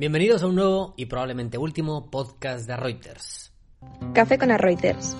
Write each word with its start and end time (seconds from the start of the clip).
Bienvenidos 0.00 0.42
a 0.42 0.46
un 0.46 0.54
nuevo 0.54 0.94
y 0.96 1.04
probablemente 1.04 1.58
último 1.58 2.10
podcast 2.10 2.66
de 2.66 2.74
Reuters. 2.74 3.52
Café 4.14 4.38
con 4.38 4.48
Reuters. 4.48 5.14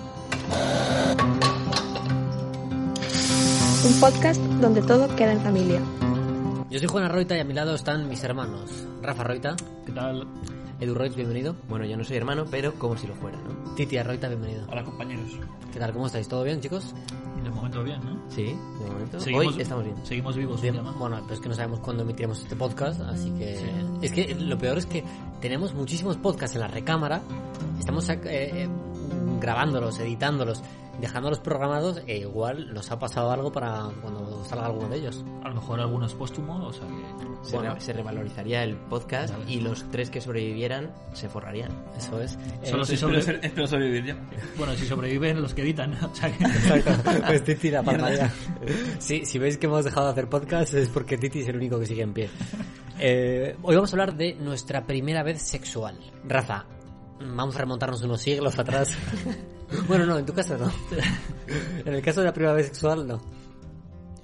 Un 3.85 3.99
podcast 3.99 4.41
donde 4.59 4.81
todo 4.81 5.15
queda 5.15 5.33
en 5.33 5.41
familia. 5.41 5.81
Yo 6.71 6.79
soy 6.79 6.87
Juan 6.87 7.03
Arroita 7.03 7.37
y 7.37 7.41
a 7.41 7.43
mi 7.43 7.53
lado 7.53 7.75
están 7.75 8.09
mis 8.09 8.23
hermanos. 8.23 8.87
Rafa 9.03 9.21
Arroita, 9.21 9.55
¿Qué 9.85 9.91
tal? 9.91 10.27
Edu 10.79 10.95
Roig, 10.95 11.13
bienvenido. 11.13 11.55
Bueno, 11.69 11.85
yo 11.85 11.95
no 11.95 12.03
soy 12.03 12.17
hermano, 12.17 12.45
pero 12.49 12.73
como 12.73 12.97
si 12.97 13.05
lo 13.05 13.13
fuera, 13.13 13.37
¿no? 13.37 13.75
Titi 13.75 13.97
Arroita, 13.97 14.29
bienvenido. 14.29 14.65
Hola 14.67 14.83
compañeros. 14.83 15.37
¿Qué 15.71 15.77
tal? 15.77 15.93
¿Cómo 15.93 16.07
estáis? 16.07 16.27
¿Todo 16.27 16.43
bien, 16.43 16.59
chicos? 16.59 16.95
De 17.43 17.49
momento 17.49 17.83
bien, 17.83 17.99
¿no? 18.05 18.19
Sí, 18.29 18.43
de 18.45 18.89
momento. 18.91 19.19
Seguimos- 19.19 19.55
Hoy 19.55 19.61
estamos 19.61 19.83
bien. 19.83 19.95
Seguimos 20.03 20.35
vivos 20.35 20.61
Bien, 20.61 20.75
bueno, 20.99 21.19
pero 21.23 21.33
es 21.33 21.39
que 21.39 21.49
no 21.49 21.55
sabemos 21.55 21.79
cuándo 21.79 22.03
emitiremos 22.03 22.39
este 22.39 22.55
podcast, 22.55 23.01
así 23.01 23.31
que... 23.31 23.59
Es 24.01 24.11
que 24.11 24.35
lo 24.35 24.57
peor 24.57 24.77
es 24.77 24.85
que 24.85 25.03
tenemos 25.39 25.73
muchísimos 25.73 26.17
podcasts 26.17 26.55
en 26.55 26.61
la 26.61 26.67
recámara, 26.67 27.21
estamos 27.79 28.07
eh, 28.09 28.19
eh, 28.25 28.69
grabándolos, 29.39 29.99
editándolos, 29.99 30.61
dejándolos 31.01 31.39
programados 31.39 32.01
e 32.07 32.19
igual 32.19 32.73
nos 32.73 32.89
ha 32.91 32.99
pasado 32.99 33.31
algo 33.31 33.51
para 33.51 33.89
cuando 34.01 34.45
salga 34.45 34.67
alguno 34.67 34.87
de 34.89 34.97
ellos. 34.97 35.25
A 35.43 35.49
lo 35.49 35.55
mejor 35.55 35.79
alguno 35.79 36.05
es 36.05 36.13
póstumo, 36.13 36.65
o 36.67 36.71
sea 36.71 36.87
que... 36.87 37.47
Se, 37.49 37.55
Bueno. 37.57 37.73
re- 37.73 37.81
se 37.81 37.91
revalorizaría 37.91 38.63
el 38.63 38.75
podcast 38.75 39.33
y 39.47 39.59
los 39.61 39.89
tres 39.89 40.09
que 40.11 40.21
sobrevivieran 40.21 40.91
se 41.13 41.27
forrarían. 41.27 41.71
Eso 41.97 42.21
es. 42.21 42.37
Solo 42.63 42.83
Eh, 42.83 42.85
si 42.85 42.93
Espero, 42.93 42.97
sobre... 42.97 43.21
ser- 43.23 43.39
espero 43.43 43.67
sobrevivir 43.67 44.05
ya. 44.05 44.15
Bueno, 44.57 44.73
si 44.75 44.85
sobreviven 44.85 45.41
los 45.41 45.53
que 45.53 45.63
editan, 45.63 45.93
o 46.03 46.15
sea 46.15 46.31
que... 46.31 46.43
Exacto, 46.43 46.91
pues 47.25 47.43
Titi 47.43 47.71
la 47.71 47.81
palmaría. 47.83 48.31
Sí, 48.99 49.25
si 49.25 49.39
veis 49.39 49.57
que 49.57 49.65
hemos 49.65 49.83
dejado 49.83 50.05
de 50.05 50.11
hacer 50.13 50.29
podcast 50.29 50.73
es 50.75 50.87
porque 50.89 51.17
Titi 51.17 51.39
es 51.39 51.47
el 51.47 51.57
único 51.57 51.79
que 51.79 51.87
sigue 51.87 52.03
en 52.03 52.13
pie. 52.13 52.29
Eh, 52.99 53.55
hoy 53.63 53.75
vamos 53.75 53.91
a 53.91 53.95
hablar 53.95 54.15
de 54.15 54.35
nuestra 54.35 54.85
primera 54.85 55.23
vez 55.23 55.41
sexual. 55.41 55.97
Rafa, 56.27 56.65
vamos 57.35 57.55
a 57.55 57.59
remontarnos 57.59 58.01
unos 58.03 58.21
siglos 58.21 58.57
atrás. 58.59 58.91
Bueno, 59.87 60.05
no, 60.05 60.17
en 60.17 60.25
tu 60.25 60.33
caso 60.33 60.57
no. 60.57 60.69
En 61.85 61.93
el 61.93 62.01
caso 62.01 62.19
de 62.19 62.25
la 62.25 62.33
primera 62.33 62.53
vez 62.53 62.65
sexual, 62.65 63.07
no. 63.07 63.21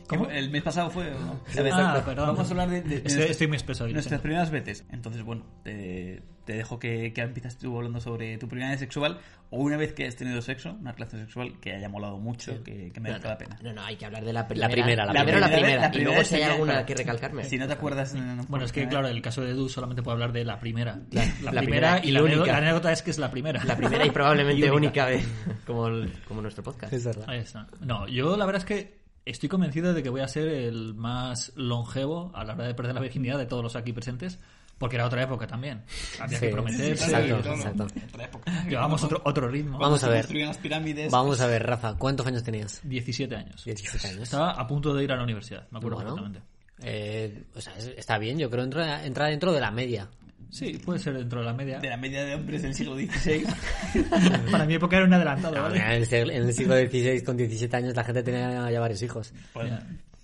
¿Cómo? 0.08 0.30
¿El 0.30 0.50
mes 0.50 0.64
pasado 0.64 0.90
fue 0.90 1.12
no? 1.12 1.40
Sí, 1.48 1.60
Ah, 1.72 2.02
perdón. 2.06 2.28
Vamos 2.28 2.48
a 2.48 2.52
hablar 2.52 2.70
de, 2.70 2.82
de- 2.82 3.02
de 3.02 3.26
Estoy, 3.30 3.48
muy 3.48 3.58
espeso 3.58 3.84
hoy. 3.86 3.94
nuestras 3.94 4.22
primeras 4.22 4.50
veces. 4.52 4.86
Entonces, 4.92 5.24
bueno, 5.24 5.46
te, 5.64 6.22
te 6.46 6.54
dejo 6.54 6.80
que, 6.80 7.12
que 7.14 7.22
empiezas 7.22 7.58
tú 7.58 7.76
hablando 7.76 8.00
sobre 8.00 8.38
tu 8.38 8.48
primera 8.48 8.70
vez 8.72 8.80
sexual 8.80 9.20
o 9.50 9.60
una 9.60 9.78
vez 9.78 9.94
que 9.94 10.06
has 10.08 10.16
tenido 10.16 10.42
sexo, 10.42 10.74
una 10.80 10.92
relación 10.92 11.22
sexual 11.22 11.60
que 11.62 11.74
haya 11.74 11.88
molado 11.90 12.18
mucho, 12.20 12.64
que, 12.64 12.92
que 12.92 13.00
merezca 13.00 13.30
la 13.30 13.38
pena. 13.38 13.58
No, 13.62 13.72
no, 13.74 13.82
hay 13.82 13.96
que 13.96 14.06
hablar 14.06 14.24
de 14.26 14.34
la 14.34 14.48
primera. 14.48 14.70
primera, 14.70 15.06
la 15.06 15.12
primera, 15.14 15.24
primera. 15.24 15.46
la 15.46 15.48
La 15.48 15.52
primera. 15.52 15.92
primera 15.92 15.92
y 15.94 16.02
luego 16.04 16.24
si 16.24 16.36
hay 16.36 16.44
alguna 16.44 16.86
que 16.86 16.96
recalcarme. 16.96 17.44
Si 17.46 17.58
no 17.58 17.68
te 17.68 17.74
acuerdas... 17.74 18.14
no, 18.14 18.36
no, 18.36 18.44
Bueno, 18.50 18.66
es 18.66 18.72
que 18.72 18.88
claro, 18.88 19.08
el 19.08 19.22
caso 19.22 19.42
de 19.42 19.52
Edu 19.52 19.70
solamente 19.70 20.04
puedo 20.04 20.14
hablar 20.14 20.32
de 20.34 20.44
la 20.46 20.60
primera. 20.60 21.00
La, 21.12 21.24
la 21.52 21.62
primera, 21.62 21.62
primera 21.62 22.00
y 22.06 22.12
la, 22.12 22.22
única. 22.24 22.36
anécdota- 22.38 22.52
la 22.52 22.58
anécdota 22.58 22.92
es 22.92 23.02
que 23.02 23.12
es 23.12 23.18
la 23.20 23.32
primera. 23.32 23.64
La 23.64 23.76
primera 23.78 24.06
y 24.06 24.10
probablemente 24.12 24.60
Y 24.66 24.70
única. 24.70 24.76
única 24.76 25.06
vez, 25.06 25.28
como, 25.66 25.88
el- 25.88 26.12
como 26.28 26.42
nuestro 26.42 26.64
podcast. 26.64 26.92
Es 26.94 27.04
verdad. 27.06 27.26
Ahí 27.28 27.40
está. 27.40 27.68
No, 27.82 28.08
yo 28.08 28.36
la 28.38 28.46
verdad 28.46 28.62
es 28.62 28.66
que 28.66 28.98
estoy 29.30 29.50
convencido 29.50 29.94
de 29.94 30.02
que 30.04 30.10
voy 30.10 30.22
a 30.22 30.28
ser 30.28 30.48
el 30.48 30.94
más 30.96 31.52
longevo 31.56 32.32
a 32.36 32.44
la 32.44 32.54
hora 32.54 32.66
de 32.68 32.74
perder 32.74 32.96
la 32.96 33.02
virginidad 33.02 33.38
de 33.38 33.46
todos 33.46 33.64
los 33.64 33.76
aquí 33.76 33.94
presentes, 33.94 34.40
porque 34.78 34.96
era 34.96 35.06
otra 35.08 35.24
época 35.24 35.48
también. 35.48 35.84
Había 36.20 36.40
Sí, 36.40 36.46
que 36.46 36.52
prometerse. 36.52 37.06
exacto, 37.06 37.40
y 37.40 37.42
todo. 37.42 37.54
exacto. 37.54 37.88
Otra 38.10 38.26
época. 38.26 38.64
Llevábamos 38.70 39.04
otro, 39.04 39.22
otro 39.26 39.48
ritmo. 39.48 39.78
Vamos 39.80 40.04
a 40.04 40.10
ver. 40.10 40.20
construían 40.22 40.48
las 40.50 40.58
pirámides. 40.58 41.12
Vamos 41.12 41.42
a 41.42 41.48
ver, 41.48 41.64
Rafa, 41.66 41.96
¿cuántos 41.96 42.28
años 42.28 42.44
tenías? 42.44 42.82
17 42.84 43.36
años. 43.36 43.64
17 43.66 44.08
años. 44.08 44.22
Estaba 44.24 44.52
a 44.52 44.68
punto 44.68 44.94
de 44.94 45.04
ir 45.04 45.12
a 45.12 45.16
la 45.16 45.24
universidad, 45.24 45.68
me 45.72 45.80
acuerdo 45.80 45.98
Bueno. 45.98 46.16
perfectamente. 46.16 46.48
Eh, 46.84 47.44
o 47.56 47.62
sea, 47.62 47.76
es- 47.76 47.88
está 47.98 48.20
bien, 48.20 48.38
yo 48.38 48.50
creo 48.52 48.64
entra, 48.64 49.04
entra 49.06 49.26
dentro 49.28 49.52
de 49.52 49.60
la 49.62 49.72
media. 49.72 50.08
Sí, 50.50 50.80
puede 50.84 51.00
ser 51.00 51.14
dentro 51.18 51.40
de 51.42 51.46
la 51.46 51.54
media. 51.54 51.80
De 51.80 51.90
la 51.90 51.98
media 51.98 52.24
de 52.24 52.36
hombres 52.36 52.62
del 52.62 52.74
siglo 52.74 52.96
XVI. 52.96 53.46
Para 54.52 54.66
mi 54.66 54.76
época 54.76 54.98
era 54.98 55.06
un 55.06 55.14
adelantado, 55.14 55.56
No, 55.56 55.64
¿vale? 55.64 55.78
en, 55.80 55.86
el, 55.92 56.06
siglo- 56.54 56.76
XVI, 56.76 57.22
con 57.24 57.38
17 57.38 57.76
años, 57.78 57.96
la 57.96 58.04
gente 58.04 58.24
tenía 58.24 58.72
ya 58.72 58.80
varios 58.80 59.02
hijos. 59.02 59.34
Pues, 59.54 59.72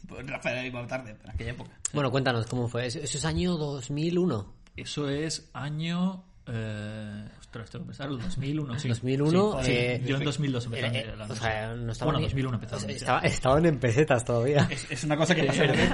pues 0.08 0.26
Rafael 0.28 0.66
iba 0.66 0.86
tarde, 0.88 1.16
en 1.24 1.30
aquella 1.30 1.52
época. 1.52 1.72
Bueno, 1.94 2.10
cuéntanos 2.12 2.46
cómo 2.48 2.68
fue. 2.68 2.88
Eso, 2.88 3.00
eso 3.00 3.18
es 3.18 3.26
año 3.26 3.58
2001. 3.58 4.54
Eso 4.76 5.10
es 5.10 5.50
año... 5.54 6.24
Eh, 6.48 7.26
el 7.60 8.20
2001, 8.20 8.80
sí. 8.80 8.88
2001, 8.90 9.64
Sí, 9.64 9.72
eh, 9.72 10.02
yo 10.06 10.18
en 10.18 10.24
2002 10.24 10.66
empecé 10.66 10.86
Eh, 10.88 11.14
la 11.18 11.26
o 11.26 11.36
sea, 11.36 11.74
no 11.76 11.92
estaban 11.92 12.14
Bueno, 12.14 12.20
ni- 12.20 12.26
2001 12.26 12.56
empezó. 12.56 12.76
o 12.76 12.80
sea, 12.80 12.88
la 12.90 12.94
estaba- 12.96 13.20
estaban 13.22 13.66
en 13.66 13.80
pesetas 13.80 14.26
todavía. 14.26 14.68
Es, 14.72 14.88
es 14.92 15.04
una 15.04 15.16
cosa 15.18 15.36
que 15.36 15.44
pasa 15.44 15.64
una 15.64 15.72
vez, 15.74 15.92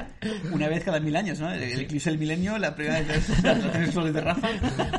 una 0.52 0.68
vez 0.70 0.84
cada 0.84 1.00
mil 1.00 1.16
años, 1.16 1.40
¿no? 1.40 1.52
El, 1.52 1.62
el 1.64 1.80
eclipse 1.82 2.10
del 2.10 2.20
milenio, 2.20 2.58
la 2.58 2.76
primera 2.76 3.00
vez 3.02 3.28
de 3.28 3.34
las 3.44 3.58
relaciones 3.58 3.86
sexuales 3.88 4.14
de 4.14 4.22
Rafa. 4.22 4.50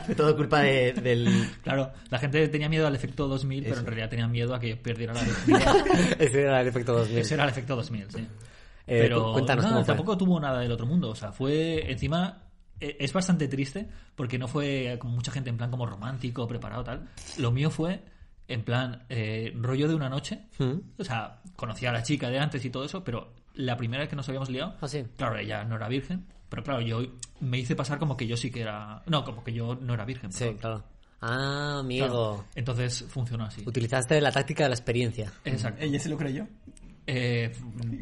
Todo 0.17 0.37
culpa 0.37 0.61
de- 0.61 0.93
del... 0.93 1.49
Claro, 1.63 1.93
la 2.11 2.19
gente 2.19 2.47
tenía 2.49 2.69
miedo 2.69 2.87
al 2.87 2.95
efecto 2.95 3.27
2000, 3.29 3.65
pero 3.65 3.79
en 3.81 3.87
realidad 3.87 4.09
tenía 4.11 4.27
miedo 4.29 4.55
a 4.55 4.61
que 4.61 4.77
perdiera 4.77 5.15
la. 5.15 5.21
Ese 6.19 6.43
era 6.43 6.61
el 6.61 6.69
efecto 6.69 6.93
2000. 6.95 7.19
Ese 7.19 7.35
era 7.35 7.45
el 7.45 7.51
efecto 7.51 7.77
2000, 7.77 8.07
sí. 8.11 8.27
Eh, 8.87 8.99
Pero 9.03 9.25
cu- 9.27 9.33
cuéntanos 9.35 9.65
nada, 9.65 9.75
cómo 9.77 9.85
fue. 9.85 9.95
tampoco 9.95 10.17
tuvo 10.19 10.41
nada 10.41 10.61
del 10.61 10.73
otro 10.73 10.85
mundo. 10.87 11.11
O 11.11 11.15
sea, 11.15 11.31
fue 11.31 11.91
encima. 11.93 12.43
E- 12.81 12.97
Es 13.01 13.13
bastante 13.13 13.47
triste 13.49 13.89
porque 14.15 14.39
no 14.39 14.49
fue 14.49 14.97
como 15.01 15.15
mucha 15.15 15.31
gente 15.33 15.51
en 15.51 15.57
plan 15.57 15.71
como 15.71 15.87
romántico, 15.87 16.47
preparado, 16.49 16.83
tal. 16.85 17.09
Lo 17.39 17.51
mío 17.53 17.71
fue 17.71 18.03
en 18.49 18.65
plan 18.65 19.05
eh, 19.09 19.53
rollo 19.57 19.87
de 19.89 19.95
una 19.95 20.09
noche. 20.09 20.47
¿Mm? 20.59 20.73
O 20.99 21.05
sea, 21.05 21.41
conocía 21.57 21.91
a 21.91 21.93
la 21.93 22.03
chica 22.03 22.29
de 22.31 22.39
antes 22.39 22.65
y 22.65 22.71
todo 22.71 22.85
eso, 22.85 23.05
pero 23.05 23.33
la 23.55 23.77
primera 23.77 24.01
vez 24.03 24.11
que 24.11 24.17
nos 24.17 24.29
habíamos 24.29 24.51
liado, 24.51 24.77
Ah, 24.81 24.89
sí. 24.89 25.05
claro, 25.17 25.39
ella 25.39 25.65
no 25.65 25.77
era 25.77 25.89
virgen. 25.89 26.27
Pero 26.49 26.65
claro, 26.65 26.81
yo 26.81 27.01
me 27.41 27.59
hice 27.59 27.77
pasar 27.77 27.99
como 28.01 28.17
que 28.17 28.27
yo 28.27 28.37
sí 28.37 28.51
que 28.51 28.63
era. 28.63 29.03
No, 29.07 29.25
como 29.25 29.45
que 29.45 29.53
yo 29.53 29.77
no 29.77 29.95
era 29.95 30.05
virgen. 30.05 30.33
Sí, 30.33 30.53
claro. 30.59 30.83
Ah, 31.21 31.79
amigo. 31.81 32.07
Claro. 32.07 32.45
Entonces 32.57 33.05
funcionó 33.09 33.45
así. 33.45 33.63
Utilizaste 33.67 34.21
la 34.21 34.33
táctica 34.33 34.65
de 34.65 34.71
la 34.71 34.75
experiencia. 34.75 35.33
Exacto. 35.45 35.85
Ella 35.85 36.01
se 36.01 36.09
lo 36.09 36.17
creyó. 36.17 36.49
Eh, 37.13 37.53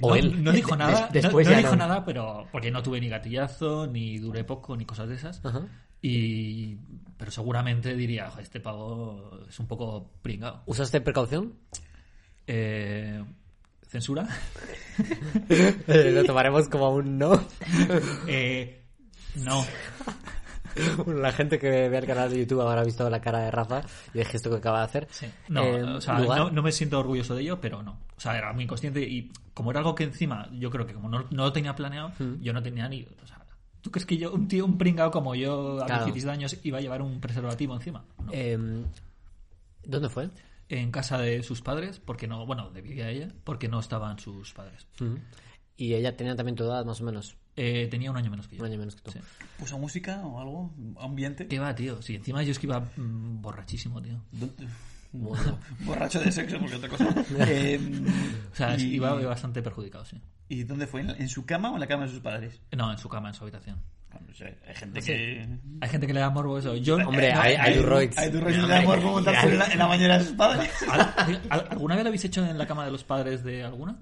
O 0.02 0.10
no, 0.10 0.14
él. 0.16 0.44
no 0.44 0.52
dijo 0.52 0.76
nada, 0.76 1.08
Des- 1.12 1.22
no- 1.24 1.28
después 1.28 1.46
no, 1.46 1.52
ya 1.52 1.58
dijo 1.58 1.76
nada, 1.76 2.04
pero 2.04 2.46
porque 2.52 2.70
no 2.70 2.82
tuve 2.82 3.00
ni 3.00 3.08
gatillazo, 3.08 3.86
ni 3.86 4.18
duré 4.18 4.44
poco, 4.44 4.76
ni 4.76 4.84
cosas 4.84 5.08
de 5.08 5.14
esas. 5.14 5.44
Ajá. 5.44 5.62
Y 6.02 6.76
pero 7.16 7.30
seguramente 7.30 7.96
diría, 7.96 8.28
"Joder, 8.30 8.44
este 8.44 8.60
pavo 8.60 9.40
es 9.48 9.58
un 9.58 9.66
poco 9.66 10.10
pringado. 10.22 10.62
¿Usaste 10.66 11.00
precaución? 11.00 11.54
Eh, 12.46 13.24
¿Censura? 13.88 14.28
Lo 15.86 16.24
tomaremos 16.24 16.68
como 16.68 16.90
un 16.90 17.18
no. 17.18 17.32
Eh, 18.28 18.82
no. 19.36 19.64
La 21.06 21.32
gente 21.32 21.58
que 21.58 21.88
vea 21.88 22.00
el 22.00 22.06
canal 22.06 22.30
de 22.30 22.38
YouTube 22.40 22.60
habrá 22.60 22.82
visto 22.84 23.08
la 23.10 23.20
cara 23.20 23.40
de 23.40 23.50
Rafa 23.50 23.82
y 24.14 24.18
el 24.20 24.26
gesto 24.26 24.50
que 24.50 24.56
acaba 24.56 24.78
de 24.80 24.84
hacer. 24.84 25.08
Sí. 25.10 25.26
No, 25.48 25.62
Eh, 25.64 25.82
o 25.82 26.00
sea, 26.00 26.18
lugar. 26.20 26.38
no, 26.38 26.50
no 26.50 26.62
me 26.62 26.72
siento 26.72 26.98
orgulloso 26.98 27.34
de 27.34 27.42
ello, 27.42 27.60
pero 27.60 27.82
no. 27.82 27.92
O 28.16 28.20
sea, 28.20 28.36
era 28.36 28.52
muy 28.52 28.66
consciente 28.66 29.02
y 29.02 29.30
como 29.54 29.70
era 29.70 29.80
algo 29.80 29.94
que 29.94 30.04
encima, 30.04 30.48
yo 30.52 30.70
creo 30.70 30.86
que 30.86 30.94
como 30.94 31.08
no, 31.08 31.20
no 31.30 31.44
lo 31.44 31.52
tenía 31.52 31.74
planeado, 31.74 32.12
Hmm. 32.18 32.40
yo 32.40 32.52
no 32.52 32.62
tenía 32.62 32.88
ni... 32.88 33.02
O 33.22 33.26
sea, 33.26 33.38
¿Tú 33.80 33.90
crees 33.92 34.06
que 34.06 34.16
yo, 34.16 34.32
un 34.32 34.48
tío, 34.48 34.64
un 34.64 34.76
pringado 34.76 35.10
como 35.12 35.34
yo 35.36 35.80
a 35.82 35.86
Claro. 35.86 36.04
mis 36.06 36.14
16 36.14 36.32
años, 36.36 36.56
iba 36.64 36.78
a 36.78 36.80
llevar 36.80 37.00
un 37.00 37.20
preservativo 37.20 37.74
encima? 37.74 38.04
No. 38.24 38.30
Eh, 38.32 38.58
¿Dónde 39.84 40.08
fue? 40.08 40.28
en 40.70 40.90
casa 40.90 41.16
de 41.16 41.42
sus 41.42 41.62
padres, 41.62 41.98
porque 41.98 42.26
no, 42.26 42.44
bueno, 42.44 42.68
de 42.70 42.82
vivía 42.82 43.08
ella, 43.08 43.28
porque 43.44 43.68
no 43.68 43.80
estaban 43.80 44.18
sus 44.18 44.52
padres. 44.52 44.86
Mm. 45.00 45.14
Y 45.78 45.94
ella 45.94 46.14
tenía 46.16 46.34
también 46.36 46.56
tu 46.56 46.64
edad, 46.64 46.84
más 46.84 47.00
o 47.00 47.04
menos. 47.04 47.36
Eh, 47.56 47.86
tenía 47.90 48.10
un 48.10 48.16
año 48.16 48.30
menos 48.30 48.46
que 48.48 48.56
yo. 48.56 48.62
Un 48.64 48.68
año 48.68 48.78
menos 48.78 48.96
que 48.96 49.02
tú. 49.02 49.10
Sí. 49.12 49.20
¿Puso 49.58 49.78
música 49.78 50.20
o 50.26 50.40
algo? 50.40 50.74
¿Ambiente? 51.00 51.46
¿Qué 51.46 51.58
va, 51.58 51.74
tío? 51.74 52.02
Sí, 52.02 52.16
encima 52.16 52.42
yo 52.42 52.50
es 52.50 52.58
que 52.58 52.66
iba 52.66 52.80
mm, 52.80 53.40
borrachísimo, 53.40 54.02
tío. 54.02 54.20
Bueno. 55.12 55.58
Borracho 55.80 56.20
de 56.20 56.30
sexo, 56.30 56.58
porque 56.58 56.76
otra 56.76 56.88
cosa. 56.90 57.06
Eh, 57.38 57.80
O 58.52 58.54
sea, 58.54 58.76
y, 58.76 58.94
iba 58.96 59.14
bastante 59.14 59.62
perjudicado, 59.62 60.04
sí. 60.04 60.20
¿Y 60.48 60.64
dónde 60.64 60.86
fue? 60.86 61.00
¿En 61.00 61.28
su 61.28 61.46
cama 61.46 61.70
o 61.70 61.74
en 61.74 61.80
la 61.80 61.86
cama 61.86 62.04
de 62.04 62.10
sus 62.10 62.20
padres? 62.20 62.60
No, 62.76 62.90
en 62.92 62.98
su 62.98 63.08
cama, 63.08 63.28
en 63.28 63.34
su 63.34 63.44
habitación. 63.44 63.80
Sea, 64.34 64.52
hay 64.66 64.74
gente 64.74 65.00
que... 65.00 65.48
Hay 65.80 65.88
gente 65.88 66.06
que 66.06 66.12
le 66.14 66.20
da 66.20 66.30
morbo 66.30 66.58
eso. 66.58 66.74
Yo, 66.76 66.96
Hombre, 66.96 67.32
hay, 67.32 67.54
hay 67.54 67.74
Duroids. 67.78 68.18
Hay 68.18 68.30
tu 68.32 68.40
rollo 68.40 68.66
de 68.66 68.74
amor 68.76 69.00
por 69.00 69.10
montarse 69.12 69.48
en 69.48 69.58
la, 69.58 69.66
en 69.66 69.78
la 69.78 69.86
bañera 69.86 70.18
de 70.18 70.24
sus 70.24 70.32
padres. 70.34 70.70
¿al- 70.90 71.14
al- 71.50 71.68
¿Alguna 71.70 71.94
vez 71.94 72.04
lo 72.04 72.08
habéis 72.08 72.24
hecho 72.24 72.44
en 72.44 72.56
la 72.58 72.66
cama 72.66 72.84
de 72.84 72.90
los 72.90 73.04
padres 73.04 73.44
de 73.44 73.62
alguna? 73.64 73.96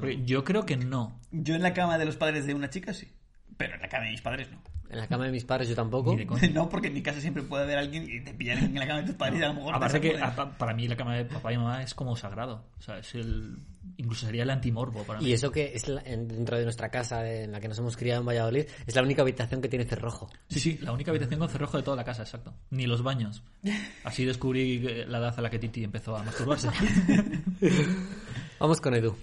Porque 0.00 0.24
yo 0.24 0.44
creo 0.44 0.64
que 0.66 0.76
no. 0.76 1.20
Yo 1.30 1.54
en 1.54 1.62
la 1.62 1.72
cama 1.74 1.98
de 1.98 2.04
los 2.04 2.16
padres 2.16 2.46
de 2.46 2.54
una 2.54 2.70
chica 2.70 2.92
sí. 2.94 3.08
Pero 3.56 3.74
en 3.74 3.80
la 3.82 3.88
cama 3.88 4.04
de 4.04 4.10
mis 4.10 4.20
padres 4.22 4.50
no. 4.50 4.62
En 4.88 4.98
la 4.98 5.08
cama 5.08 5.24
de 5.24 5.32
mis 5.32 5.44
padres 5.44 5.68
yo 5.68 5.74
tampoco. 5.74 6.16
No, 6.52 6.68
porque 6.68 6.86
en 6.88 6.94
mi 6.94 7.02
casa 7.02 7.20
siempre 7.20 7.42
puede 7.42 7.64
haber 7.64 7.78
alguien 7.78 8.08
y 8.08 8.20
te 8.22 8.32
pillan 8.34 8.58
en 8.58 8.74
la 8.74 8.86
cama 8.86 9.00
de 9.00 9.06
tus 9.06 9.16
padres 9.16 9.40
y 9.40 9.42
a 9.42 9.48
lo 9.48 9.54
mejor... 9.54 9.70
te 9.72 9.76
Aparte 9.76 10.00
que 10.00 10.18
a- 10.20 10.56
para 10.58 10.74
mí 10.74 10.86
la 10.86 10.96
cama 10.96 11.16
de 11.16 11.24
papá 11.24 11.52
y 11.52 11.56
mamá 11.58 11.82
es 11.82 11.92
como 11.94 12.14
sagrado. 12.16 12.64
O 12.78 12.82
sea, 12.82 12.98
es 12.98 13.14
el... 13.16 13.56
Incluso 13.98 14.26
sería 14.26 14.42
el 14.42 14.50
antimorbo 14.50 15.02
para 15.04 15.20
mí. 15.20 15.28
Y 15.28 15.32
eso 15.32 15.50
que 15.50 15.72
es 15.74 15.88
la- 15.88 16.02
en- 16.02 16.28
dentro 16.28 16.56
de 16.58 16.64
nuestra 16.64 16.88
casa 16.90 17.22
de- 17.22 17.44
en 17.44 17.52
la 17.52 17.58
que 17.60 17.66
nos 17.68 17.78
hemos 17.78 17.96
criado 17.96 18.20
en 18.20 18.26
Valladolid, 18.28 18.66
es 18.86 18.94
la 18.94 19.02
única 19.02 19.22
habitación 19.22 19.60
que 19.60 19.68
tiene 19.68 19.86
cerrojo. 19.86 20.28
Sí, 20.48 20.60
sí, 20.60 20.78
la 20.82 20.92
única 20.92 21.10
habitación 21.10 21.40
con 21.40 21.48
cerrojo 21.48 21.78
de 21.78 21.82
toda 21.82 21.96
la 21.96 22.04
casa, 22.04 22.22
exacto. 22.22 22.54
Ni 22.70 22.86
los 22.86 23.02
baños. 23.02 23.42
Así 24.04 24.24
descubrí 24.24 24.86
eh, 24.86 25.04
la 25.08 25.18
edad 25.18 25.34
a 25.36 25.40
la 25.42 25.50
que 25.50 25.58
Titi 25.58 25.82
empezó 25.82 26.16
a 26.16 26.22
masturbarse. 26.22 26.68
Vamos 28.60 28.80
con 28.80 28.94
Edu. 28.94 29.16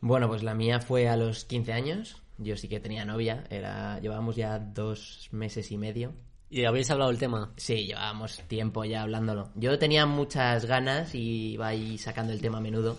Bueno, 0.00 0.28
pues 0.28 0.42
la 0.42 0.54
mía 0.54 0.80
fue 0.80 1.08
a 1.08 1.16
los 1.16 1.44
15 1.44 1.72
años. 1.72 2.22
Yo 2.38 2.56
sí 2.56 2.68
que 2.68 2.80
tenía 2.80 3.04
novia. 3.04 3.44
Era... 3.50 3.98
Llevábamos 4.00 4.36
ya 4.36 4.58
dos 4.58 5.28
meses 5.32 5.70
y 5.72 5.76
medio. 5.76 6.14
¿Y 6.50 6.64
habéis 6.64 6.90
hablado 6.90 7.10
del 7.10 7.18
tema? 7.18 7.52
Sí, 7.56 7.86
llevábamos 7.86 8.40
tiempo 8.48 8.84
ya 8.84 9.02
hablándolo. 9.02 9.50
Yo 9.54 9.78
tenía 9.78 10.06
muchas 10.06 10.64
ganas 10.64 11.14
y 11.14 11.52
iba 11.52 11.68
ahí 11.68 11.98
sacando 11.98 12.32
el 12.32 12.40
tema 12.40 12.58
a 12.58 12.60
menudo. 12.62 12.98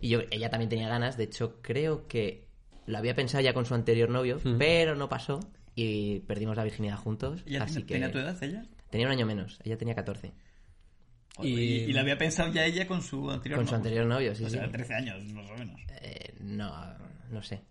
Y 0.00 0.08
yo, 0.08 0.20
ella 0.30 0.50
también 0.50 0.68
tenía 0.68 0.88
ganas. 0.88 1.16
De 1.16 1.24
hecho, 1.24 1.60
creo 1.62 2.08
que 2.08 2.48
lo 2.86 2.98
había 2.98 3.14
pensado 3.14 3.42
ya 3.42 3.52
con 3.52 3.66
su 3.66 3.74
anterior 3.74 4.08
novio, 4.08 4.40
pero 4.58 4.96
no 4.96 5.08
pasó. 5.08 5.40
Y 5.74 6.20
perdimos 6.20 6.56
la 6.56 6.64
virginidad 6.64 6.96
juntos. 6.96 7.42
¿Ella 7.46 7.62
así 7.62 7.84
tenía, 7.84 7.86
que... 7.86 7.94
tenía 7.94 8.12
tu 8.12 8.18
edad, 8.18 8.42
ella? 8.42 8.64
Tenía 8.90 9.06
un 9.06 9.12
año 9.12 9.26
menos. 9.26 9.60
Ella 9.62 9.76
tenía 9.76 9.94
14. 9.94 10.32
Y, 11.42 11.50
y 11.50 11.92
la 11.92 12.00
había 12.00 12.18
pensado 12.18 12.52
ya 12.52 12.64
ella 12.64 12.86
con 12.86 13.00
su 13.02 13.30
anterior 13.30 13.58
Con 13.58 13.66
su 13.66 13.72
novio. 13.72 13.76
anterior 13.76 14.06
novio, 14.06 14.34
sí, 14.34 14.44
O 14.44 14.50
sea, 14.50 14.64
sí. 14.64 14.72
13 14.72 14.94
años, 14.94 15.24
más 15.32 15.48
o 15.50 15.54
menos. 15.56 15.80
Eh, 16.02 16.34
no, 16.40 16.74
no 17.30 17.42
sé. 17.42 17.62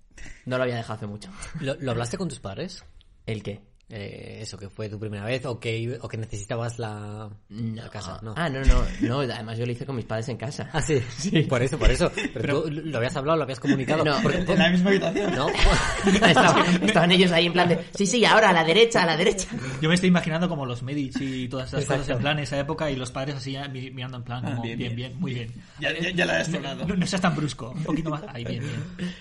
No 0.45 0.57
lo 0.57 0.63
había 0.63 0.77
dejado 0.77 0.93
hace 0.95 1.07
mucho. 1.07 1.29
¿Lo, 1.59 1.75
lo 1.75 1.91
hablaste 1.91 2.17
con 2.17 2.29
tus 2.29 2.39
padres? 2.39 2.83
¿El 3.25 3.43
qué? 3.43 3.59
Eh, 3.89 4.39
eso, 4.41 4.57
que 4.57 4.69
fue 4.69 4.89
tu 4.89 4.99
primera 4.99 5.23
vez 5.23 5.45
o 5.45 5.57
que, 5.61 5.97
o 6.01 6.09
que 6.09 6.17
necesitabas 6.17 6.77
la, 6.77 7.29
la 7.49 7.89
casa. 7.89 8.19
No. 8.21 8.33
Ah, 8.35 8.49
no, 8.49 8.59
no, 8.65 8.83
no. 8.99 9.19
Además 9.21 9.57
yo 9.57 9.65
lo 9.65 9.71
hice 9.71 9.85
con 9.85 9.95
mis 9.95 10.03
padres 10.03 10.27
en 10.27 10.35
casa. 10.35 10.69
Ah, 10.73 10.81
sí. 10.81 10.99
Por 11.49 11.61
eso, 11.63 11.79
por 11.79 11.89
eso. 11.89 12.11
Pero, 12.33 12.63
tú 12.63 12.69
lo 12.69 12.97
habías 12.97 13.15
hablado, 13.15 13.37
lo 13.37 13.43
habías 13.43 13.61
comunicado. 13.61 14.03
No. 14.03 14.21
Porque- 14.21 14.39
En 14.39 14.59
la 14.59 14.69
misma 14.69 14.89
habitación. 14.89 15.33
no. 15.33 15.47
estaban, 16.27 16.83
estaban 16.83 17.11
ellos 17.13 17.31
ahí 17.31 17.45
en 17.45 17.53
plan 17.53 17.69
de, 17.69 17.79
sí, 17.95 18.05
sí, 18.05 18.25
ahora 18.25 18.49
a 18.49 18.53
la 18.53 18.65
derecha, 18.65 19.03
a 19.03 19.05
la 19.05 19.15
derecha. 19.15 19.47
Yo 19.81 19.87
me 19.87 19.95
estoy 19.95 20.09
imaginando 20.09 20.49
como 20.49 20.65
los 20.65 20.83
Medici 20.83 21.43
y 21.43 21.47
todas 21.47 21.69
esas 21.69 21.83
Exacto. 21.83 22.01
cosas 22.01 22.15
en 22.17 22.21
plan 22.21 22.39
esa 22.39 22.59
época 22.59 22.91
y 22.91 22.97
los 22.97 23.11
padres 23.11 23.35
así 23.35 23.53
ya 23.53 23.69
mi- 23.69 23.91
mirando 23.91 24.17
en 24.17 24.23
plan 24.23 24.43
Ah, 24.45 24.49
como 24.49 24.63
bien, 24.63 24.77
bien, 24.77 24.95
bien. 24.97 25.11
bien, 25.11 25.21
muy 25.21 25.33
bien. 25.33 25.53
Ya, 25.79 25.97
ya, 25.97 26.09
ya 26.09 26.25
la 26.25 26.41
has 26.41 26.49
tronado. 26.51 26.85
no, 26.85 26.93
no 26.95 27.07
seas 27.07 27.21
tan 27.21 27.33
brusco, 27.37 27.71
un 27.71 27.83
poquito 27.83 28.09
más. 28.09 28.23
Ahí, 28.33 28.43
bien, 28.43 28.63
bien. 28.63 29.13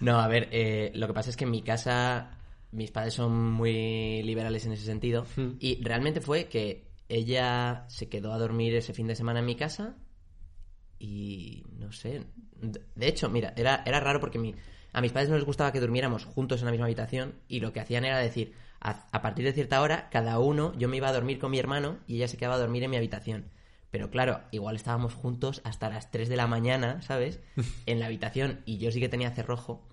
No, 0.00 0.20
a 0.20 0.26
ver, 0.26 0.48
eh, 0.50 0.90
lo 0.96 1.06
que 1.06 1.12
pasa 1.12 1.30
es 1.30 1.36
que 1.36 1.44
en 1.44 1.50
mi 1.52 1.62
casa 1.62 2.30
mis 2.72 2.90
padres 2.90 3.14
son 3.14 3.52
muy 3.52 4.22
liberales 4.22 4.66
en 4.66 4.72
ese 4.72 4.84
sentido 4.84 5.26
Hmm. 5.36 5.52
y 5.60 5.82
realmente 5.82 6.20
fue 6.20 6.46
que 6.46 6.88
ella 7.08 7.84
se 7.88 8.08
quedó 8.08 8.32
a 8.32 8.38
dormir 8.38 8.74
ese 8.74 8.92
fin 8.94 9.06
de 9.06 9.14
semana 9.16 9.40
en 9.40 9.46
mi 9.46 9.56
casa 9.56 9.96
y 10.98 11.64
no 11.78 11.92
sé, 11.92 12.24
de 12.60 13.06
hecho, 13.08 13.28
mira, 13.30 13.52
era, 13.56 13.82
era 13.86 14.00
raro 14.00 14.20
porque 14.20 14.38
mi- 14.38 14.54
a 14.92 15.00
mis 15.00 15.12
padres 15.12 15.28
no 15.30 15.36
les 15.36 15.44
gustaba 15.44 15.70
que 15.72 15.80
durmiéramos 15.80 16.24
juntos 16.24 16.60
en 16.60 16.66
la 16.66 16.70
misma 16.72 16.86
habitación 16.86 17.34
y 17.46 17.60
lo 17.60 17.72
que 17.72 17.80
hacían 17.80 18.04
era 18.04 18.18
decir, 18.18 18.52
a, 18.80 19.06
a 19.12 19.22
partir 19.22 19.44
de 19.44 19.52
cierta 19.52 19.80
hora, 19.80 20.08
cada 20.10 20.38
uno, 20.40 20.72
yo 20.78 20.88
me 20.88 20.96
iba 20.96 21.08
a 21.08 21.12
dormir 21.12 21.38
con 21.38 21.50
mi 21.50 21.58
hermano 21.58 21.98
y 22.06 22.16
ella 22.16 22.28
se 22.28 22.36
quedaba 22.36 22.56
a 22.56 22.58
dormir 22.58 22.82
en 22.82 22.90
mi 22.90 22.96
habitación. 22.96 23.44
Pero 23.90 24.10
claro, 24.10 24.40
igual 24.50 24.76
estábamos 24.76 25.14
juntos 25.14 25.60
hasta 25.64 25.88
las 25.88 26.10
3 26.10 26.28
de 26.28 26.36
la 26.36 26.46
mañana, 26.46 27.00
¿sabes? 27.02 27.40
En 27.86 28.00
la 28.00 28.06
habitación 28.06 28.60
y 28.66 28.78
yo 28.78 28.90
sí 28.90 29.00
que 29.00 29.08
tenía 29.08 29.30
cerrojo 29.30 29.86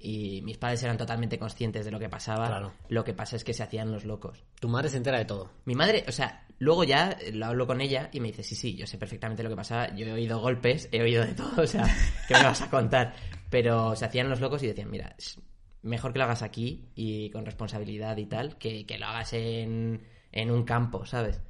y 0.00 0.42
mis 0.42 0.58
padres 0.58 0.82
eran 0.82 0.96
totalmente 0.96 1.38
conscientes 1.38 1.84
de 1.84 1.90
lo 1.90 1.98
que 1.98 2.08
pasaba. 2.08 2.46
Claro. 2.46 2.72
Lo 2.88 3.04
que 3.04 3.14
pasa 3.14 3.36
es 3.36 3.44
que 3.44 3.52
se 3.52 3.62
hacían 3.62 3.90
los 3.90 4.04
locos. 4.04 4.44
Tu 4.60 4.68
madre 4.68 4.88
se 4.88 4.96
entera 4.96 5.18
de 5.18 5.24
todo. 5.24 5.50
Mi 5.64 5.74
madre, 5.74 6.04
o 6.06 6.12
sea, 6.12 6.46
luego 6.58 6.84
ya 6.84 7.16
lo 7.32 7.46
hablo 7.46 7.66
con 7.66 7.80
ella 7.80 8.08
y 8.12 8.20
me 8.20 8.28
dice, 8.28 8.42
sí, 8.42 8.54
sí, 8.54 8.76
yo 8.76 8.86
sé 8.86 8.96
perfectamente 8.98 9.42
lo 9.42 9.48
que 9.48 9.56
pasaba, 9.56 9.94
yo 9.94 10.06
he 10.06 10.12
oído 10.12 10.40
golpes, 10.40 10.88
he 10.92 11.02
oído 11.02 11.24
de 11.24 11.34
todo, 11.34 11.62
o 11.62 11.66
sea, 11.66 11.84
¿qué 12.28 12.34
me 12.34 12.44
vas 12.44 12.62
a 12.62 12.70
contar? 12.70 13.14
Pero 13.50 13.96
se 13.96 14.04
hacían 14.04 14.28
los 14.28 14.40
locos 14.40 14.62
y 14.62 14.68
decían, 14.68 14.90
mira, 14.90 15.14
es 15.18 15.40
mejor 15.82 16.12
que 16.12 16.18
lo 16.18 16.24
hagas 16.24 16.42
aquí 16.42 16.90
y 16.94 17.30
con 17.30 17.44
responsabilidad 17.44 18.16
y 18.18 18.26
tal, 18.26 18.56
que, 18.58 18.86
que 18.86 18.98
lo 18.98 19.06
hagas 19.06 19.32
en, 19.32 20.02
en 20.30 20.50
un 20.50 20.64
campo, 20.64 21.06
¿sabes? 21.06 21.40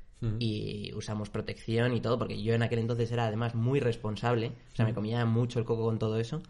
Y 0.40 0.92
usamos 0.94 1.30
protección 1.30 1.94
y 1.94 2.00
todo, 2.00 2.18
porque 2.18 2.42
yo 2.42 2.52
en 2.52 2.64
aquel 2.64 2.80
entonces 2.80 3.12
era 3.12 3.26
además 3.26 3.54
muy 3.54 3.78
responsable, 3.78 4.50
o 4.72 4.74
sea, 4.74 4.84
me 4.84 4.92
comía 4.92 5.24
mucho 5.24 5.60
el 5.60 5.64
coco 5.64 5.84
con 5.84 6.00
todo 6.00 6.18
eso 6.18 6.42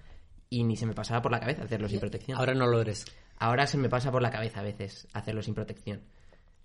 y 0.51 0.65
ni 0.65 0.77
se 0.77 0.87
me 0.87 0.95
pasaba 0.95 1.23
por 1.23 1.33
la 1.33 1.41
cabeza 1.41 1.65
hacerlo 1.65 1.89
sin 1.89 2.01
protección. 2.01 2.39
Ahora 2.39 2.55
no 2.55 2.67
lo 2.67 2.81
eres. 2.81 3.05
Ahora 3.37 3.67
se 3.67 3.79
me 3.79 3.89
pasa 3.89 4.11
por 4.11 4.23
la 4.23 4.31
cabeza 4.31 4.61
a 4.61 4.63
veces 4.63 5.07
hacerlo 5.13 5.43
sin 5.43 5.55
protección. 5.55 6.03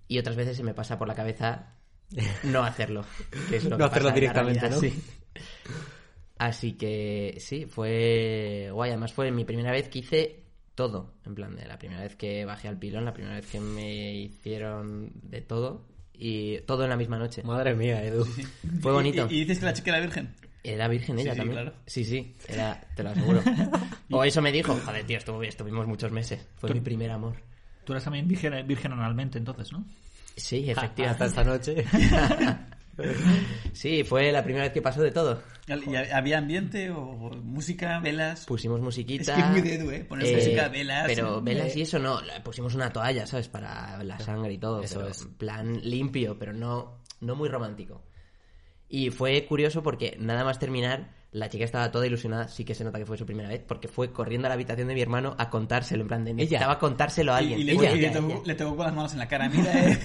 Y 0.07 0.19
otras 0.19 0.35
veces 0.35 0.57
se 0.57 0.63
me 0.63 0.73
pasa 0.73 0.97
por 0.97 1.07
la 1.07 1.15
cabeza 1.15 1.75
no 2.43 2.63
hacerlo. 2.63 3.05
Que 3.49 3.57
es 3.57 3.63
lo 3.65 3.71
No 3.71 3.77
que 3.77 3.83
hacerlo 3.85 4.09
pasa 4.09 4.15
directamente, 4.15 4.71
sí. 4.71 5.03
Así 6.37 6.73
que 6.73 7.37
sí, 7.39 7.65
fue 7.65 8.69
guay. 8.71 8.91
Además 8.91 9.13
fue 9.13 9.31
mi 9.31 9.45
primera 9.45 9.71
vez 9.71 9.89
que 9.89 9.99
hice 9.99 10.43
todo. 10.75 11.13
En 11.25 11.35
plan, 11.35 11.55
de 11.55 11.65
la 11.65 11.77
primera 11.77 12.01
vez 12.01 12.15
que 12.15 12.45
bajé 12.45 12.67
al 12.67 12.77
pilón, 12.77 13.05
la 13.05 13.13
primera 13.13 13.35
vez 13.35 13.45
que 13.45 13.59
me 13.59 14.13
hicieron 14.13 15.11
de 15.23 15.41
todo. 15.41 15.85
Y 16.13 16.59
todo 16.61 16.83
en 16.83 16.89
la 16.89 16.97
misma 16.97 17.17
noche. 17.17 17.43
Madre 17.43 17.75
mía, 17.75 18.03
Edu. 18.03 18.25
Fue 18.81 18.91
bonito. 18.91 19.27
¿Y, 19.29 19.35
y 19.35 19.39
dices 19.39 19.59
que 19.59 19.65
la 19.65 19.73
chica 19.73 19.91
era 19.91 19.99
virgen? 19.99 20.33
Era 20.63 20.87
virgen 20.87 21.19
ella 21.19 21.33
sí, 21.33 21.37
también. 21.37 21.61
claro. 21.61 21.77
Sí, 21.85 22.05
sí, 22.05 22.35
era, 22.47 22.79
te 22.95 23.03
lo 23.03 23.09
aseguro. 23.09 23.41
o 24.11 24.23
eso 24.23 24.41
me 24.41 24.51
dijo, 24.51 24.73
joder, 24.85 25.05
tío, 25.05 25.17
estuvo- 25.17 25.43
estuvimos 25.43 25.85
muchos 25.87 26.11
meses. 26.11 26.47
Fue 26.55 26.73
mi 26.73 26.79
primer 26.79 27.11
amor. 27.11 27.35
Tú 27.83 27.91
eras 27.93 28.05
también 28.05 28.27
virgen, 28.27 28.65
virgen 28.65 28.93
analmente 28.93 29.37
entonces, 29.37 29.71
¿no? 29.73 29.83
Sí, 30.37 30.69
Hasta 30.69 30.85
efectivamente. 30.85 31.25
esta 31.25 31.43
noche. 31.43 31.85
Sí, 33.73 34.03
fue 34.03 34.31
la 34.31 34.43
primera 34.43 34.65
vez 34.65 34.73
que 34.73 34.81
pasó 34.81 35.01
de 35.01 35.11
todo. 35.11 35.41
¿Y 35.67 35.95
había 35.95 36.37
ambiente 36.37 36.91
o 36.91 37.31
música, 37.41 37.99
velas? 37.99 38.45
Pusimos 38.45 38.81
musiquita. 38.81 39.31
Es 39.33 39.37
que 39.37 39.41
es 39.43 39.49
muy 39.49 39.61
de 39.61 39.75
Edu, 39.75 39.91
¿eh? 39.91 40.05
Poner 40.07 40.35
música, 40.35 40.67
velas. 40.69 41.05
Pero 41.07 41.39
eh. 41.39 41.41
velas 41.41 41.75
y 41.75 41.81
eso 41.81 41.97
no. 41.97 42.19
Pusimos 42.43 42.75
una 42.75 42.91
toalla, 42.93 43.25
¿sabes? 43.25 43.47
Para 43.47 44.03
la 44.03 44.19
sangre 44.19 44.53
y 44.53 44.57
todo. 44.57 44.83
Eso 44.83 44.99
pero 44.99 45.09
es. 45.09 45.21
En 45.23 45.33
plan 45.33 45.81
limpio, 45.81 46.37
pero 46.37 46.53
no, 46.53 46.99
no 47.21 47.35
muy 47.35 47.49
romántico. 47.49 48.03
Y 48.93 49.09
fue 49.09 49.43
curioso 49.47 49.81
porque 49.81 50.17
nada 50.19 50.43
más 50.43 50.59
terminar, 50.59 51.09
la 51.33 51.49
chica 51.49 51.65
estaba 51.65 51.91
toda 51.91 52.05
ilusionada. 52.07 52.47
Sí 52.47 52.63
que 52.63 52.73
se 52.75 52.83
nota 52.83 52.99
que 52.99 53.05
fue 53.05 53.17
su 53.17 53.25
primera 53.25 53.49
vez, 53.49 53.61
porque 53.67 53.87
fue 53.87 54.11
corriendo 54.11 54.47
a 54.47 54.49
la 54.49 54.53
habitación 54.55 54.87
de 54.87 54.93
mi 54.93 55.01
hermano 55.01 55.35
a 55.37 55.49
contárselo. 55.49 56.01
En 56.03 56.07
plan, 56.07 56.23
de 56.25 56.33
necesitaba 56.33 56.79
contárselo 56.79 57.33
a 57.33 57.37
alguien. 57.37 57.59
y 57.59 57.63
le, 57.63 57.73
Ella, 57.73 57.91
y 57.91 57.99
le 57.99 58.07
ella, 58.07 58.13
tocó, 58.13 58.31
ella. 58.31 58.41
le 58.45 58.55
tocó 58.55 58.75
con 58.77 58.85
las 58.85 58.95
manos 58.95 59.13
en 59.13 59.19
la 59.19 59.27
cara. 59.27 59.49
Mira, 59.53 59.89
eh. 59.89 59.99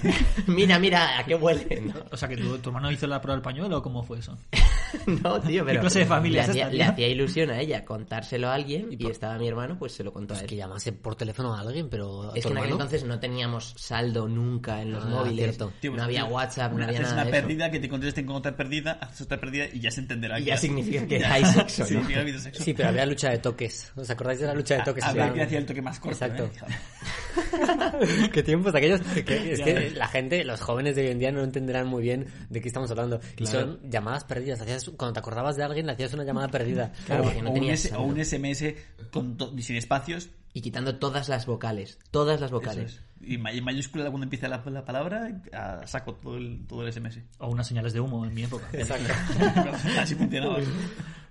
Mira, 0.47 0.79
mira, 0.79 1.19
¿a 1.19 1.23
qué 1.23 1.35
huele? 1.35 1.81
No, 1.81 1.93
O 2.11 2.17
sea, 2.17 2.27
que 2.27 2.35
tu, 2.37 2.57
tu 2.59 2.69
hermano 2.69 2.91
hizo 2.91 3.07
la 3.07 3.21
prueba 3.21 3.35
del 3.35 3.43
pañuelo 3.43 3.77
o 3.77 3.81
cómo 3.81 4.03
fue 4.03 4.19
eso? 4.19 4.37
no, 5.23 5.39
tío, 5.39 5.63
pero. 5.65 5.81
clase 5.81 5.99
de 5.99 6.05
familia 6.05 6.39
le, 6.39 6.43
es 6.45 6.49
hacía, 6.49 6.63
esta, 6.63 6.73
le 6.75 6.83
tío? 6.83 6.91
hacía 6.91 7.07
ilusión 7.09 7.49
a 7.51 7.59
ella 7.59 7.85
contárselo 7.85 8.47
a 8.49 8.55
alguien 8.55 8.87
y, 8.91 9.05
estaba 9.07 9.37
mi 9.37 9.47
hermano, 9.47 9.77
pues 9.77 9.91
se 9.93 10.03
lo 10.03 10.11
contó 10.11 10.33
a 10.33 10.37
Es 10.37 10.43
él. 10.43 10.49
que 10.49 10.55
llamase 10.55 10.91
por 10.93 11.15
teléfono 11.15 11.53
a 11.53 11.59
alguien, 11.61 11.89
pero. 11.89 12.31
¿a 12.31 12.35
Es 12.35 12.43
que 12.45 12.51
en 12.51 12.57
aquel 12.57 12.71
entonces 12.71 13.03
no 13.03 13.19
teníamos 13.19 13.73
saldo 13.77 14.27
nunca 14.27 14.81
en 14.81 14.91
los 14.91 15.03
Ah, 15.05 15.09
móviles, 15.09 15.37
cierto. 15.45 15.71
Tío, 15.79 15.91
no 15.95 16.03
había 16.03 16.25
tío, 16.25 16.33
WhatsApp, 16.33 16.71
no 16.73 16.83
había 16.83 16.99
haces 16.99 17.09
nada 17.11 17.21
una 17.23 17.31
pérdida 17.31 17.69
que 17.71 17.79
te 17.79 17.87
contesten 17.89 18.25
con 18.25 18.35
otra 18.37 18.55
pérdida, 18.55 18.93
haces 19.01 19.21
otra 19.21 19.39
pérdida 19.39 19.65
y 19.71 19.79
ya 19.79 19.91
se 19.91 20.01
entenderá. 20.01 20.39
Y 20.39 20.45
ya 20.45 20.57
significa 20.57 21.05
que 21.07 21.18
ya- 21.19 21.33
hay 21.33 21.45
sexo, 21.45 21.85
Sí, 21.85 21.95
¿no? 21.95 22.07
que 22.07 22.15
ha 22.15 22.19
habido 22.21 22.39
sexo. 22.39 22.63
Sí, 22.63 22.73
pero 22.73 22.89
había 22.89 23.05
lucha 23.05 23.29
de 23.29 23.37
toques. 23.39 23.91
¿Os 23.95 24.09
acordáis 24.09 24.39
de 24.39 24.47
la 24.47 24.53
lucha 24.53 24.77
de 24.77 24.83
toques? 24.83 25.03
A 25.03 25.13
ver 25.13 25.23
Era- 25.23 25.33
quién 25.33 25.45
hacía 25.45 25.57
el 25.59 25.65
toque 25.65 25.81
más 25.81 25.99
corto. 25.99 26.25
Exacto. 26.25 26.49
¿eh? 26.67 28.29
¿Qué 28.33 28.43
tiempos 28.43 28.73
aquellos? 28.75 29.01
Que- 29.01 29.53
es 29.53 29.61
que 29.61 29.91
la 29.91 30.07
gente, 30.07 30.43
los 30.43 30.61
jóvenes 30.61 30.95
de 30.95 31.03
hoy 31.03 31.07
en 31.11 31.19
día 31.19 31.31
no 31.31 31.43
entenderán 31.43 31.87
muy 31.87 32.03
bien 32.03 32.27
de 32.49 32.61
qué 32.61 32.67
estamos 32.67 32.89
hablando. 32.91 33.19
Y 33.37 33.45
son 33.45 33.79
llamadas 33.89 34.23
perdidas. 34.23 34.61
Hacías, 34.61 34.89
cuando 34.97 35.13
te 35.13 35.19
acordabas 35.19 35.55
de 35.55 35.63
alguien, 35.63 35.85
le 35.85 35.93
hacías 35.93 36.13
una 36.13 36.23
llamada 36.23 36.47
perdida. 36.47 36.91
Claro, 37.05 37.23
o, 37.23 37.41
no 37.43 37.49
o 37.49 37.51
un 37.51 37.53
tenías 37.53 37.85
S- 37.85 37.95
o 37.95 38.01
un 38.03 38.23
SMS 38.23 38.73
con 39.11 39.37
to- 39.37 39.53
sin 39.59 39.75
espacios. 39.77 40.29
Y 40.53 40.61
quitando 40.61 40.95
todas 40.97 41.29
las 41.29 41.45
vocales, 41.45 41.99
todas 42.11 42.41
las 42.41 42.49
vocales. 42.51 42.93
es. 42.93 43.01
Y 43.21 43.37
ma- 43.37 43.51
y 43.53 43.61
mayúscula 43.61 44.05
cuando 44.09 44.23
empieza 44.23 44.47
la, 44.47 44.63
la 44.65 44.83
palabra, 44.85 45.41
a 45.53 45.85
saco 45.85 46.13
todo 46.15 46.37
el, 46.37 46.65
todo 46.67 46.85
el 46.87 46.91
SMS. 46.93 47.19
O 47.37 47.49
unas 47.49 47.67
señales 47.67 47.93
de 47.93 47.99
humo 47.99 48.25
en 48.25 48.33
mi 48.33 48.43
época. 48.43 48.67
Exacto. 48.73 49.13
Así 49.99 50.15
funcionaba. 50.15 50.57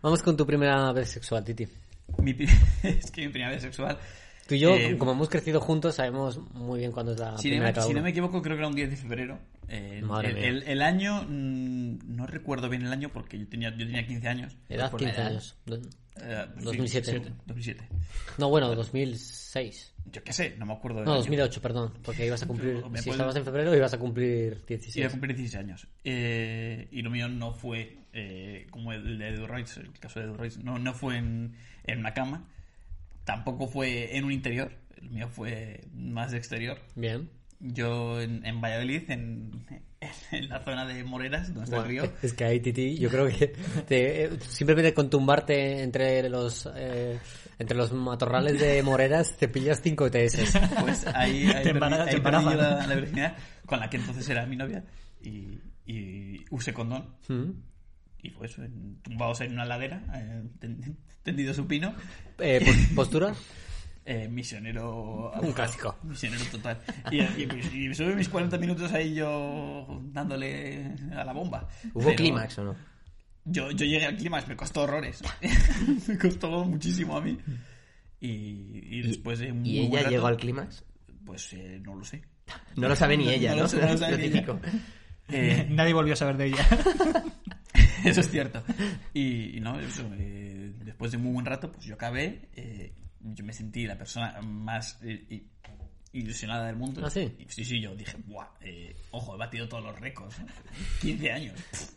Vamos 0.02 0.22
con 0.22 0.36
tu 0.36 0.46
primera 0.46 0.92
vez 0.92 1.08
sexual, 1.10 1.42
Titi. 1.44 1.66
Mi 2.18 2.30
es 2.82 3.10
que 3.10 3.22
mi 3.22 3.28
primera 3.28 3.50
vez 3.50 3.62
sexual. 3.62 3.98
Tú 4.46 4.54
y 4.54 4.60
yo, 4.60 4.70
Eh, 4.76 4.96
como 4.96 5.12
hemos 5.12 5.28
crecido 5.28 5.60
juntos, 5.60 5.96
sabemos 5.96 6.38
muy 6.54 6.78
bien 6.80 6.92
cuándo 6.92 7.12
es 7.12 7.18
la 7.18 7.36
Si, 7.38 7.48
no 7.48 7.52
primera 7.54 7.72
cada 7.72 7.86
si 7.86 7.92
no 7.94 8.02
me 8.02 8.10
equivoco, 8.10 8.40
creo 8.40 8.56
que 8.56 8.60
era 8.60 8.68
un 8.68 8.74
10 8.76 8.90
de 8.90 8.96
febrero. 8.96 9.38
Eh, 9.68 10.00
Madre 10.02 10.28
el, 10.30 10.34
mía. 10.36 10.48
el- 10.48 10.62
el 10.64 10.82
año, 10.82 11.22
mm, 11.28 11.98
no 12.16 12.26
recuerdo 12.26 12.68
bien 12.68 12.82
el 12.86 12.92
año 12.92 13.10
porque 13.12 13.38
yo 13.38 13.46
tenía, 13.48 13.70
yo 13.70 13.86
tenía 13.86 14.06
15 14.06 14.28
años. 14.28 14.56
Edad 14.68 14.90
la 14.92 14.98
15 14.98 15.14
edad. 15.14 15.26
años. 15.26 15.56
Eh, 16.20 16.46
2007. 16.62 17.22
2007. 17.46 17.88
No, 18.38 18.48
bueno, 18.48 18.74
2006. 18.74 19.94
Yo 20.10 20.24
qué 20.24 20.32
sé, 20.32 20.56
no 20.58 20.64
me 20.66 20.72
acuerdo. 20.72 21.04
No, 21.04 21.12
año. 21.12 21.20
2008, 21.20 21.60
perdón. 21.60 21.92
Porque 22.02 22.26
ibas 22.26 22.42
a 22.42 22.46
cumplir. 22.46 22.76
Si 22.76 22.82
puedo- 22.82 23.10
estabas 23.12 23.36
en 23.36 23.44
febrero, 23.44 23.76
ibas 23.76 23.92
a 23.92 23.98
cumplir 23.98 24.64
16. 24.66 24.96
Iba 24.96 25.08
a 25.08 25.10
cumplir 25.10 25.36
16 25.36 25.62
años. 25.62 25.86
Eh, 26.02 26.88
y 26.90 27.02
lo 27.02 27.10
mío 27.10 27.28
no 27.28 27.52
fue 27.52 27.98
eh, 28.14 28.66
como 28.70 28.92
el 28.92 29.18
de 29.18 29.28
Edu 29.28 29.46
Royce, 29.46 29.80
el 29.80 29.92
caso 29.92 30.18
de 30.18 30.26
Edu 30.26 30.34
Royce. 30.34 30.60
No, 30.62 30.78
no 30.78 30.94
fue 30.94 31.18
en, 31.18 31.54
en 31.84 31.98
una 31.98 32.14
cama. 32.14 32.48
Tampoco 33.24 33.68
fue 33.68 34.16
en 34.16 34.24
un 34.24 34.32
interior. 34.32 34.72
El 35.00 35.10
mío 35.10 35.28
fue 35.28 35.82
más 35.94 36.32
de 36.32 36.38
exterior. 36.38 36.80
Bien. 36.96 37.28
Yo 37.60 38.20
en, 38.20 38.44
en 38.46 38.60
Valladolid, 38.60 39.10
en, 39.10 39.50
en 40.30 40.48
la 40.48 40.62
zona 40.62 40.86
de 40.86 41.02
Moreras, 41.02 41.48
donde 41.48 41.64
está 41.64 41.78
el 41.78 41.84
río. 41.88 42.12
Es 42.22 42.32
que 42.34 42.44
ahí, 42.44 42.60
Titi, 42.60 42.96
yo 42.98 43.08
creo 43.10 43.26
que 43.28 43.48
te- 43.86 44.30
simplemente 44.40 44.94
con 44.94 45.10
tumbarte 45.10 45.82
entre 45.82 46.28
los 46.28 46.68
eh, 46.76 47.18
entre 47.58 47.76
los 47.76 47.92
matorrales 47.92 48.60
de 48.60 48.80
Moreras 48.84 49.36
te 49.36 49.48
pillas 49.48 49.80
5 49.82 50.06
ETS. 50.06 50.52
Pues 50.80 51.06
ahí, 51.08 51.46
ahí 51.46 51.64
Te 51.64 51.74
perdí, 51.74 51.78
embara- 51.78 52.04
ahí 52.04 52.14
te 52.14 52.20
perdí 52.20 52.44
yo 52.44 52.50
embarazan. 52.52 52.78
la, 52.78 52.86
la 52.86 52.94
virginidad, 52.94 53.36
con 53.66 53.80
la 53.80 53.90
que 53.90 53.96
entonces 53.96 54.28
era 54.28 54.46
mi 54.46 54.54
novia. 54.56 54.84
Y, 55.20 55.58
y 55.84 56.44
usé 56.50 56.72
condón. 56.72 57.16
Mm. 57.26 57.50
Y 58.22 58.28
en- 58.58 59.00
tumbados 59.02 59.40
en 59.40 59.52
una 59.52 59.64
ladera, 59.64 60.02
eh, 60.14 60.44
ten- 60.60 60.96
tendido 61.24 61.52
supino. 61.54 61.92
Eh, 62.38 62.60
pos- 62.64 62.94
¿Postura? 62.94 63.34
Eh, 64.08 64.28
misionero. 64.28 65.32
Un 65.40 65.52
clásico. 65.52 65.96
Misionero 66.02 66.44
total. 66.50 66.80
Y, 67.10 67.20
y, 67.20 67.88
y 67.90 67.94
sube 67.94 68.14
mis 68.14 68.28
40 68.28 68.56
minutos 68.58 68.90
ahí 68.92 69.14
yo 69.14 69.86
dándole 70.12 70.94
a 71.14 71.24
la 71.24 71.32
bomba. 71.32 71.68
¿Hubo 71.92 72.04
Pero 72.04 72.16
clímax 72.16 72.58
o 72.58 72.64
no? 72.64 72.76
Yo, 73.44 73.70
yo 73.70 73.84
llegué 73.86 74.06
al 74.06 74.16
clímax, 74.16 74.48
me 74.48 74.56
costó 74.56 74.82
horrores. 74.82 75.22
me 76.08 76.18
costó 76.18 76.64
muchísimo 76.64 77.16
a 77.16 77.20
mí. 77.20 77.38
Y, 78.20 78.98
y 78.98 79.02
después 79.02 79.38
de 79.38 79.52
un 79.52 79.64
¿Y 79.64 79.80
ella 79.86 79.98
rato, 80.00 80.10
llegó 80.10 80.26
al 80.26 80.36
clímax? 80.36 80.84
Pues 81.24 81.52
eh, 81.52 81.80
no 81.82 81.94
lo 81.94 82.04
sé. 82.04 82.22
No 82.76 82.88
lo 82.88 82.96
sabe 82.96 83.16
ni 83.16 83.28
ella, 83.28 83.50
No 83.50 83.56
¿no? 83.56 83.62
lo 83.62 83.68
sé, 83.68 83.76
no 83.80 83.88
lo 83.92 83.98
sabe 83.98 84.12
Lo 84.12 84.18
ni 84.18 84.24
ella. 84.24 84.32
típico. 84.32 84.60
Eh, 85.28 85.66
Nadie 85.70 85.92
volvió 85.92 86.14
a 86.14 86.16
saber 86.16 86.36
de 86.38 86.46
ella. 86.46 86.66
Eso 88.04 88.20
es 88.20 88.30
cierto. 88.30 88.62
Y, 89.12 89.56
y 89.56 89.60
no, 89.60 89.78
eso, 89.80 90.08
eh, 90.18 90.72
después 90.84 91.10
de 91.10 91.16
un 91.16 91.24
muy 91.24 91.32
buen 91.32 91.46
rato, 91.46 91.70
pues 91.72 91.84
yo 91.84 91.94
acabé, 91.94 92.48
eh, 92.54 92.92
yo 93.20 93.44
me 93.44 93.52
sentí 93.52 93.86
la 93.86 93.96
persona 93.98 94.40
más 94.42 94.98
eh, 95.02 95.24
i- 95.30 95.46
ilusionada 96.12 96.66
del 96.66 96.76
mundo. 96.76 97.02
¿Ah, 97.04 97.10
sí? 97.10 97.30
Y 97.38 97.44
sí, 97.48 97.64
sí, 97.64 97.80
yo 97.80 97.94
dije, 97.94 98.16
¡buah! 98.26 98.46
eh, 98.60 98.96
ojo, 99.10 99.34
he 99.34 99.38
batido 99.38 99.68
todos 99.68 99.84
los 99.84 99.98
récords. 100.00 100.38
¿eh? 100.38 100.46
15 101.02 101.32
años. 101.32 101.54
Pff, 101.70 101.90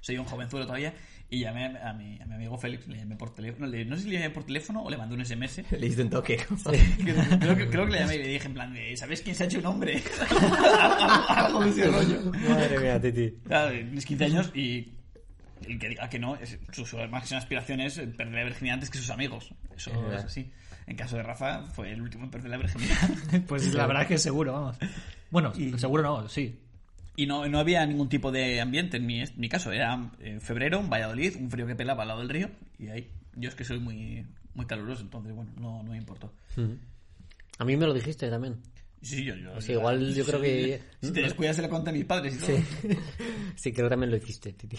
soy 0.00 0.18
un 0.18 0.24
jovenzuelo 0.26 0.66
todavía. 0.66 0.92
Y 1.30 1.40
llamé 1.40 1.64
a 1.78 1.92
mi, 1.94 2.20
a 2.20 2.26
mi 2.26 2.34
amigo 2.34 2.56
Félix, 2.58 2.86
le 2.86 2.98
llamé 2.98 3.16
por 3.16 3.34
teléfono. 3.34 3.66
le- 3.66 3.84
no 3.86 3.96
sé 3.96 4.02
si 4.02 4.08
le 4.10 4.16
llamé 4.18 4.30
por 4.30 4.44
teléfono 4.44 4.82
o 4.84 4.90
le 4.90 4.96
mandé 4.98 5.14
un 5.14 5.24
SMS. 5.24 5.62
Le 5.72 5.78
diste 5.86 6.02
un 6.02 6.10
toque. 6.10 6.36
creo, 7.40 7.56
que, 7.56 7.68
creo 7.68 7.86
que 7.86 7.92
le 7.92 7.98
llamé 8.00 8.16
y 8.16 8.18
le 8.18 8.28
dije 8.28 8.46
en 8.46 8.54
plan 8.54 8.72
de, 8.72 8.96
¿sabes 8.96 9.22
quién 9.22 9.34
se 9.34 9.44
ha 9.44 9.46
hecho 9.46 9.58
un 9.58 9.66
hombre? 9.66 10.02
algo, 11.28 11.64
de 11.64 11.70
ese 11.70 11.86
rollo. 11.90 12.32
Madre 12.48 12.78
mía, 12.78 13.00
Titi. 13.00 13.30
Claro, 13.46 13.72
tienes 13.72 14.04
15 14.06 14.24
años 14.26 14.52
y 14.54 14.92
el 15.66 15.78
que 15.78 15.88
diga 15.88 16.08
que 16.08 16.18
no, 16.18 16.36
es, 16.36 16.58
su, 16.72 16.86
su 16.86 16.96
máxima 17.08 17.38
aspiración 17.38 17.80
es 17.80 17.98
perder 17.98 18.34
la 18.34 18.44
virginidad 18.44 18.74
antes 18.74 18.90
que 18.90 18.98
sus 18.98 19.10
amigos. 19.10 19.50
Eso 19.76 19.90
Es 20.12 20.24
así. 20.24 20.50
En 20.86 20.96
caso 20.96 21.16
de 21.16 21.22
Rafa, 21.22 21.62
fue 21.64 21.92
el 21.92 22.02
último 22.02 22.24
en 22.24 22.30
perder 22.30 22.50
la 22.50 22.56
virginidad. 22.58 23.10
Pues 23.46 23.72
la 23.72 23.86
verdad 23.86 24.02
es 24.02 24.08
que 24.08 24.18
seguro, 24.18 24.52
vamos. 24.52 24.76
Bueno, 25.30 25.52
seguro 25.78 26.02
no, 26.02 26.28
sí. 26.28 26.60
Y 27.16 27.26
no, 27.26 27.46
no 27.48 27.58
había 27.58 27.86
ningún 27.86 28.08
tipo 28.08 28.32
de 28.32 28.60
ambiente 28.60 28.96
en 28.96 29.06
mi, 29.06 29.20
en 29.20 29.30
mi 29.36 29.48
caso. 29.48 29.72
Era 29.72 30.10
en 30.20 30.40
febrero, 30.40 30.80
en 30.80 30.90
Valladolid, 30.90 31.36
un 31.36 31.50
frío 31.50 31.66
que 31.66 31.76
pelaba 31.76 32.02
al 32.02 32.08
lado 32.08 32.20
del 32.20 32.28
río. 32.28 32.50
Y 32.78 32.88
ahí, 32.88 33.10
yo 33.36 33.48
es 33.48 33.54
que 33.54 33.64
soy 33.64 33.78
muy, 33.78 34.26
muy 34.54 34.66
caluroso, 34.66 35.02
entonces, 35.02 35.32
bueno, 35.34 35.52
no, 35.56 35.82
no 35.82 35.92
me 35.92 35.96
importó. 35.96 36.32
A 37.58 37.64
mí 37.64 37.76
me 37.76 37.86
lo 37.86 37.94
dijiste 37.94 38.28
también. 38.28 38.60
Sí, 39.04 39.24
yo, 39.24 39.34
yo, 39.36 39.60
Sí, 39.60 39.72
igual 39.72 40.14
yo 40.14 40.24
creo 40.24 40.40
que- 40.40 40.80
Si 41.02 41.12
te 41.12 41.20
descuidas, 41.22 41.56
se 41.56 41.62
lo 41.62 41.68
conté 41.68 41.90
a 41.90 41.92
mis 41.92 42.04
padres 42.06 42.34
y 42.34 42.38
todo. 42.38 42.56
Sí, 43.56 43.72
creo 43.72 43.86
que 43.86 43.90
también 43.90 44.10
lo 44.10 44.16
hiciste, 44.16 44.52
Titi. 44.54 44.76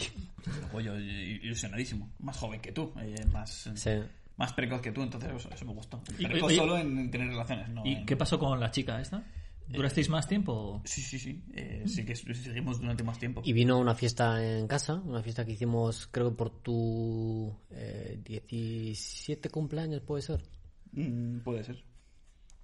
Luego 0.62 0.82
yo, 0.82 0.96
eh, 0.98 1.40
ilusionadísimo. 1.44 2.12
Más 2.20 2.36
joven 2.38 2.60
que 2.60 2.72
tú, 2.72 2.92
eh, 3.00 3.16
más, 3.32 3.70
Sí. 3.76 3.92
más 4.38 4.52
precoz 4.54 4.82
que 4.82 4.92
tú, 4.92 5.04
entonces 5.04 5.32
eso, 5.34 5.50
eso 5.54 5.66
me 5.66 5.74
gustó. 5.74 6.02
Y- 6.18 6.26
Precoz 6.26 6.52
y- 6.52 6.56
solo 6.56 6.78
en, 6.78 6.98
en 6.98 7.12
tener 7.12 7.28
relaciones, 7.30 7.70
¿no? 7.70 7.86
¿Y 7.86 7.94
en- 7.94 8.06
qué 8.06 8.18
pasó 8.18 8.40
con 8.40 8.60
la 8.60 8.72
chica 8.72 9.00
esta? 9.00 9.24
¿Durasteis 9.68 10.10
más 10.10 10.28
tiempo? 10.28 10.82
Sí, 10.86 11.02
sí, 11.02 11.18
sí. 11.18 11.44
Eh, 11.54 11.84
sí 11.88 12.06
que 12.06 12.16
seguimos 12.16 12.80
durante 12.80 13.04
más 13.04 13.18
tiempo. 13.18 13.42
Y 13.44 13.52
vino 13.52 13.80
una 13.80 13.96
fiesta 13.96 14.44
en 14.46 14.68
casa, 14.68 14.94
una 14.96 15.24
fiesta 15.24 15.44
que 15.44 15.54
hicimos, 15.54 16.06
creo 16.12 16.30
que 16.30 16.36
por 16.36 16.62
tu 16.62 17.52
eh, 17.72 18.20
17 18.24 19.50
cumpleaños, 19.50 20.02
puede 20.02 20.22
ser. 20.22 20.44
Mm, 20.92 21.40
puede 21.40 21.64
ser. 21.64 21.84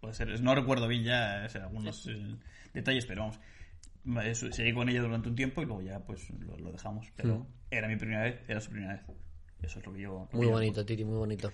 Puede 0.02 0.14
ser. 0.16 0.42
No 0.42 0.54
recuerdo 0.56 0.88
bien 0.88 1.04
ya 1.04 1.44
o 1.46 1.50
sea, 1.50 1.64
algunos 1.64 2.08
eh, 2.08 2.36
detalles, 2.74 3.06
pero 3.06 3.22
vamos. 3.22 3.40
Seguí 4.52 4.74
con 4.74 4.90
ella 4.90 5.02
durante 5.02 5.30
un 5.30 5.36
tiempo 5.36 5.62
y 5.62 5.66
luego 5.66 5.82
ya 5.84 6.00
pues 6.00 6.30
lo, 6.40 6.58
lo 6.58 6.72
dejamos. 6.72 7.08
Pero 7.16 7.38
Mm. 7.38 7.46
era 7.70 7.88
mi 7.88 7.96
primera 7.96 8.24
vez, 8.24 8.40
era 8.48 8.60
su 8.60 8.72
primera 8.72 8.94
vez. 8.94 9.04
Eso 9.62 9.78
es 9.80 9.86
lo 9.86 9.94
que 9.94 10.02
yo... 10.02 10.20
lo 10.22 10.28
que 10.30 10.38
Muy 10.38 10.48
yo 10.48 10.54
bonito, 10.54 10.84
Titi, 10.84 11.06
muy 11.06 11.20
bonito. 11.20 11.50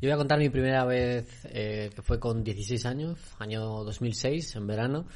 Yo 0.00 0.08
voy 0.08 0.10
a 0.10 0.16
contar 0.16 0.40
mi 0.40 0.48
primera 0.50 0.84
vez, 0.84 1.46
eh, 1.50 1.88
que 1.94 2.02
fue 2.02 2.18
con 2.18 2.42
16 2.42 2.84
años, 2.84 3.16
año 3.38 3.60
2006, 3.84 4.56
en 4.56 4.66
verano. 4.66 5.06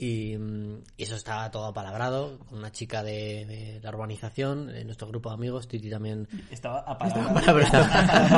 Y, 0.00 0.36
mm, 0.38 0.84
y 0.96 1.02
eso 1.02 1.16
estaba 1.16 1.50
todo 1.50 1.66
apalabrado, 1.66 2.38
con 2.48 2.58
una 2.58 2.70
chica 2.70 3.02
de, 3.02 3.44
de 3.46 3.80
la 3.82 3.90
urbanización, 3.90 4.68
de 4.68 4.84
nuestro 4.84 5.08
grupo 5.08 5.28
de 5.30 5.34
amigos, 5.34 5.66
Titi 5.66 5.90
también. 5.90 6.28
Estaba 6.52 6.78
apalabrado. 6.86 7.84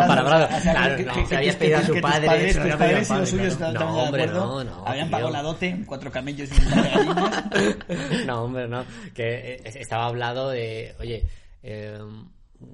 Apalabrado. 0.03 0.49
O 0.57 0.61
sea, 0.63 0.97
Claro, 0.97 1.27
Se 1.27 1.37
habías 1.37 1.57
que- 1.57 1.61
pedido 1.61 1.79
a 1.79 1.83
su 1.83 2.01
padre, 2.01 2.47
tus 2.49 2.57
había 2.63 2.79
padres 2.79 3.11
y 3.11 3.15
los 3.15 3.29
suyos 3.29 3.47
estaban 3.53 3.75
No, 3.75 3.81
de 3.95 4.03
hombre, 4.03 4.23
acuerdo. 4.25 4.47
no, 4.47 4.65
no, 4.65 4.87
Habían 4.87 5.11
pagado 5.11 5.31
la 5.31 5.43
dote 5.43 5.69
en 5.69 5.85
cuatro 5.85 6.11
camellos 6.11 6.49
y 6.51 6.65
un 6.65 6.71
par 6.71 6.83
de 6.83 6.91
gallinas. 6.91 8.25
No, 8.27 8.45
hombre, 8.45 8.67
no. 8.67 8.85
Que 9.15 9.57
eh, 9.57 9.61
estaba 9.65 10.07
hablado 10.07 10.49
de, 10.51 10.95
oye, 10.99 11.27
eh, 11.63 11.99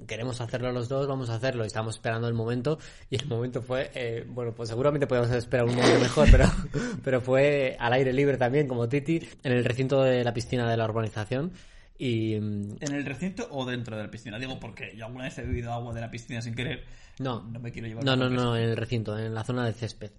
queremos 0.07 0.39
hacerlo 0.41 0.71
los 0.71 0.89
dos, 0.89 1.07
vamos 1.07 1.29
a 1.29 1.35
hacerlo. 1.35 1.63
Y 1.63 1.67
estábamos 1.67 1.95
esperando 1.95 2.27
el 2.27 2.33
momento. 2.33 2.77
Y 3.09 3.15
el 3.15 3.27
momento 3.27 3.61
fue, 3.61 3.91
eh, 3.93 4.25
bueno, 4.27 4.53
pues 4.55 4.69
seguramente 4.69 5.07
podíamos 5.07 5.31
esperar 5.31 5.65
un 5.65 5.75
momento 5.75 5.99
mejor, 5.99 6.27
pero, 6.31 6.45
pero 7.03 7.21
fue 7.21 7.75
al 7.79 7.93
aire 7.93 8.13
libre 8.13 8.37
también, 8.37 8.67
como 8.67 8.87
Titi, 8.89 9.21
en 9.43 9.51
el 9.51 9.63
recinto 9.65 10.01
de 10.03 10.23
la 10.23 10.33
piscina 10.33 10.69
de 10.69 10.77
la 10.77 10.85
urbanización. 10.85 11.51
Y 11.99 12.35
mm, 12.39 12.75
¿En 12.81 12.93
el 12.93 13.05
recinto 13.05 13.47
o 13.49 13.65
dentro 13.65 13.97
de 13.97 14.03
la 14.03 14.11
piscina? 14.11 14.37
Digo 14.37 14.59
porque 14.59 14.93
yo 14.95 15.05
alguna 15.05 15.23
vez 15.25 15.37
he 15.39 15.41
bebido 15.43 15.73
agua 15.73 15.93
de 15.93 16.01
la 16.01 16.11
piscina 16.11 16.41
sin 16.41 16.53
querer. 16.53 16.83
no, 17.19 17.41
No 17.43 17.59
me 17.59 17.71
quiero 17.71 17.87
llevar 17.87 18.03
no, 18.05 18.15
no, 18.15 18.29
no, 18.29 18.55
en 18.55 18.63
el 18.69 18.77
recinto, 18.77 19.17
en 19.17 19.33
la 19.33 19.43
zona 19.43 19.65
del 19.65 19.73
césped. 19.73 20.11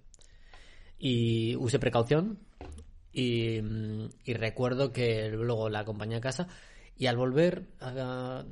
Y 0.99 1.55
usé 1.57 1.79
precaución 1.79 2.39
y, 3.13 3.61
mm, 3.63 4.09
y 4.25 4.35
recuerdo 4.35 4.93
que 4.93 5.29
luego 5.31 5.69
la 5.69 5.81
acompañé 5.81 6.17
a 6.17 6.21
casa 6.21 6.49
y 6.97 7.07
al 7.07 7.17
volver 7.17 7.69
a- 7.81 8.45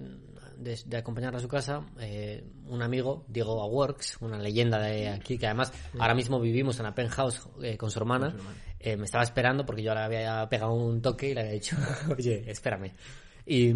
de, 0.56 0.78
de 0.84 0.96
acompañarla 0.96 1.38
a 1.38 1.42
su 1.42 1.48
casa, 1.48 1.86
eh, 2.00 2.44
un 2.66 2.82
amigo, 2.82 3.24
Diego 3.28 3.62
Aworks, 3.62 4.18
una 4.20 4.38
leyenda 4.38 4.78
de 4.78 5.08
aquí, 5.08 5.38
que 5.38 5.46
además 5.46 5.72
ahora 5.98 6.14
mismo 6.14 6.40
vivimos 6.40 6.78
en 6.78 6.84
la 6.84 6.94
penthouse 6.94 7.48
eh, 7.62 7.76
con 7.76 7.90
su 7.90 7.98
hermana, 7.98 8.34
eh, 8.78 8.96
me 8.96 9.04
estaba 9.04 9.24
esperando 9.24 9.64
porque 9.64 9.82
yo 9.82 9.94
le 9.94 10.00
había 10.00 10.48
pegado 10.48 10.72
un 10.72 11.00
toque 11.02 11.30
y 11.30 11.34
le 11.34 11.40
había 11.40 11.52
dicho, 11.52 11.76
oye, 12.16 12.50
espérame. 12.50 12.92
Y, 13.44 13.72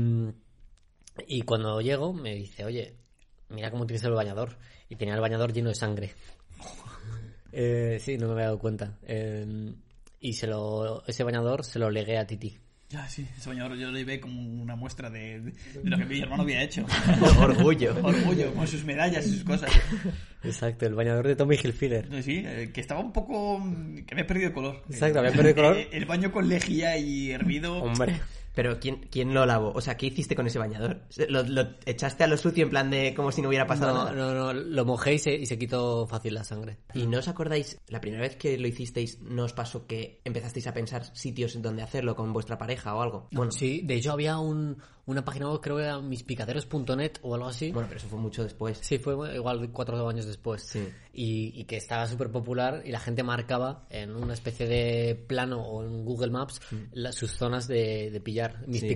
y 1.26 1.42
cuando 1.42 1.80
llego 1.80 2.12
me 2.12 2.34
dice, 2.34 2.64
oye, 2.64 2.96
mira 3.48 3.70
cómo 3.70 3.86
tienes 3.86 4.04
el 4.04 4.12
bañador. 4.12 4.56
Y 4.88 4.96
tenía 4.96 5.14
el 5.14 5.20
bañador 5.20 5.52
lleno 5.52 5.68
de 5.68 5.74
sangre. 5.74 6.14
Sí, 7.52 8.16
no 8.16 8.28
me 8.28 8.34
había 8.34 8.44
dado 8.44 8.60
cuenta. 8.60 8.96
Y 10.20 10.34
se 10.34 10.46
lo, 10.46 11.04
ese 11.04 11.24
bañador 11.24 11.64
se 11.64 11.80
lo 11.80 11.90
legué 11.90 12.16
a 12.16 12.24
Titi. 12.24 12.56
Ya, 12.90 13.08
sí, 13.08 13.24
ese 13.38 13.48
bañador 13.48 13.76
yo 13.78 13.88
lo 13.92 13.96
llevé 13.96 14.18
como 14.18 14.42
una 14.60 14.74
muestra 14.74 15.08
de, 15.10 15.40
de 15.40 15.52
lo 15.84 15.96
que 15.96 16.04
mi 16.06 16.20
hermano 16.20 16.42
había 16.42 16.60
hecho. 16.60 16.84
Orgullo. 17.38 17.94
Orgullo, 18.02 18.52
con 18.52 18.66
sus 18.66 18.84
medallas 18.84 19.24
y 19.28 19.34
sus 19.34 19.44
cosas. 19.44 19.70
Exacto, 20.42 20.86
el 20.86 20.94
bañador 20.96 21.28
de 21.28 21.36
Tommy 21.36 21.54
Hilfiger. 21.54 22.08
Sí, 22.24 22.42
eh, 22.44 22.70
que 22.74 22.80
estaba 22.80 23.00
un 23.00 23.12
poco... 23.12 23.62
que 24.06 24.12
había 24.14 24.26
perdido 24.26 24.52
color. 24.52 24.82
Exacto, 24.90 25.20
había 25.20 25.30
perdido 25.30 25.54
color. 25.54 25.76
Eh, 25.76 25.88
El 25.92 26.04
baño 26.06 26.32
con 26.32 26.48
lejía 26.48 26.98
y 26.98 27.30
hervido... 27.30 27.80
Hombre. 27.80 28.20
Pero 28.54 28.80
¿quién, 28.80 29.06
¿quién 29.10 29.32
lo 29.32 29.46
lavó? 29.46 29.72
O 29.74 29.80
sea, 29.80 29.96
¿qué 29.96 30.06
hiciste 30.06 30.34
con 30.34 30.46
ese 30.46 30.58
bañador? 30.58 31.02
¿Lo, 31.28 31.42
lo 31.44 31.68
echaste 31.86 32.24
a 32.24 32.26
lo 32.26 32.36
sucio 32.36 32.64
en 32.64 32.70
plan 32.70 32.90
de 32.90 33.14
como 33.14 33.30
si 33.30 33.42
no 33.42 33.48
hubiera 33.48 33.66
pasado 33.66 33.92
No, 33.94 34.04
nada? 34.04 34.12
no, 34.12 34.34
no, 34.34 34.52
lo 34.52 34.84
mojé 34.84 35.14
y 35.14 35.18
se, 35.18 35.34
y 35.34 35.46
se 35.46 35.58
quitó 35.58 36.06
fácil 36.06 36.34
la 36.34 36.44
sangre. 36.44 36.78
¿Y 36.94 37.06
no 37.06 37.18
os 37.18 37.28
acordáis, 37.28 37.78
la 37.88 38.00
primera 38.00 38.22
vez 38.22 38.36
que 38.36 38.58
lo 38.58 38.66
hicisteis, 38.66 39.20
no 39.20 39.44
os 39.44 39.52
pasó 39.52 39.86
que 39.86 40.20
empezasteis 40.24 40.66
a 40.66 40.74
pensar 40.74 41.04
sitios 41.16 41.54
en 41.54 41.62
donde 41.62 41.82
hacerlo 41.82 42.16
con 42.16 42.32
vuestra 42.32 42.58
pareja 42.58 42.94
o 42.94 43.02
algo? 43.02 43.28
Bueno, 43.30 43.52
Sí, 43.52 43.82
de 43.84 43.94
hecho 43.94 44.12
había 44.12 44.38
un, 44.38 44.78
una 45.06 45.24
página 45.24 45.48
web, 45.50 45.60
creo 45.60 45.76
que 45.76 45.82
era 45.84 46.00
mispicaderos.net 46.00 47.12
o 47.22 47.34
algo 47.34 47.46
así. 47.48 47.70
bueno, 47.72 47.88
pero 47.88 47.98
eso 48.00 48.08
fue 48.08 48.18
mucho 48.18 48.42
después. 48.42 48.78
Sí, 48.82 48.98
fue 48.98 49.14
igual 49.34 49.70
cuatro 49.72 50.08
años 50.08 50.26
después. 50.26 50.62
Sí. 50.62 50.88
Y, 51.12 51.52
y 51.60 51.64
que 51.64 51.76
estaba 51.76 52.06
súper 52.06 52.30
popular 52.30 52.82
y 52.84 52.90
la 52.92 53.00
gente 53.00 53.22
marcaba 53.22 53.86
en 53.90 54.14
una 54.14 54.34
especie 54.34 54.66
de 54.66 55.14
plano 55.14 55.60
o 55.62 55.84
en 55.84 56.04
Google 56.04 56.30
Maps 56.30 56.60
la- 56.92 57.12
sus 57.12 57.32
zonas 57.32 57.66
de, 57.66 58.10
de 58.10 58.20
pillar. 58.20 58.64
Mis 58.66 58.82
Mm. 58.82 58.86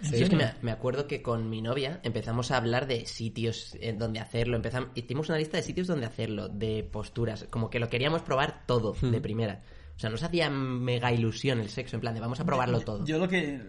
Sí. 0.00 0.10
Sí. 0.10 0.16
Yo 0.18 0.24
es 0.24 0.30
que 0.30 0.36
me, 0.36 0.54
me 0.62 0.72
acuerdo 0.72 1.06
que 1.06 1.22
con 1.22 1.48
mi 1.48 1.62
novia 1.62 2.00
empezamos 2.02 2.50
a 2.50 2.56
hablar 2.56 2.86
de 2.86 3.06
sitios 3.06 3.76
en 3.80 3.98
donde 3.98 4.20
hacerlo. 4.20 4.56
Empezamos, 4.56 4.90
hicimos 4.94 5.28
una 5.28 5.38
lista 5.38 5.56
de 5.56 5.62
sitios 5.62 5.86
donde 5.86 6.06
hacerlo, 6.06 6.48
de 6.48 6.82
posturas, 6.84 7.46
como 7.50 7.70
que 7.70 7.78
lo 7.78 7.88
queríamos 7.88 8.22
probar 8.22 8.64
todo 8.66 8.94
Hmm. 9.00 9.10
de 9.10 9.20
primera. 9.20 9.62
O 9.96 9.98
sea, 9.98 10.10
nos 10.10 10.22
hacía 10.22 10.50
mega 10.50 11.10
ilusión 11.12 11.58
el 11.58 11.70
sexo, 11.70 11.96
en 11.96 12.00
plan 12.02 12.14
de 12.14 12.20
vamos 12.20 12.38
a 12.40 12.44
probarlo 12.44 12.80
todo. 12.80 13.04
Yo 13.06 13.18
lo 13.18 13.28
que... 13.28 13.60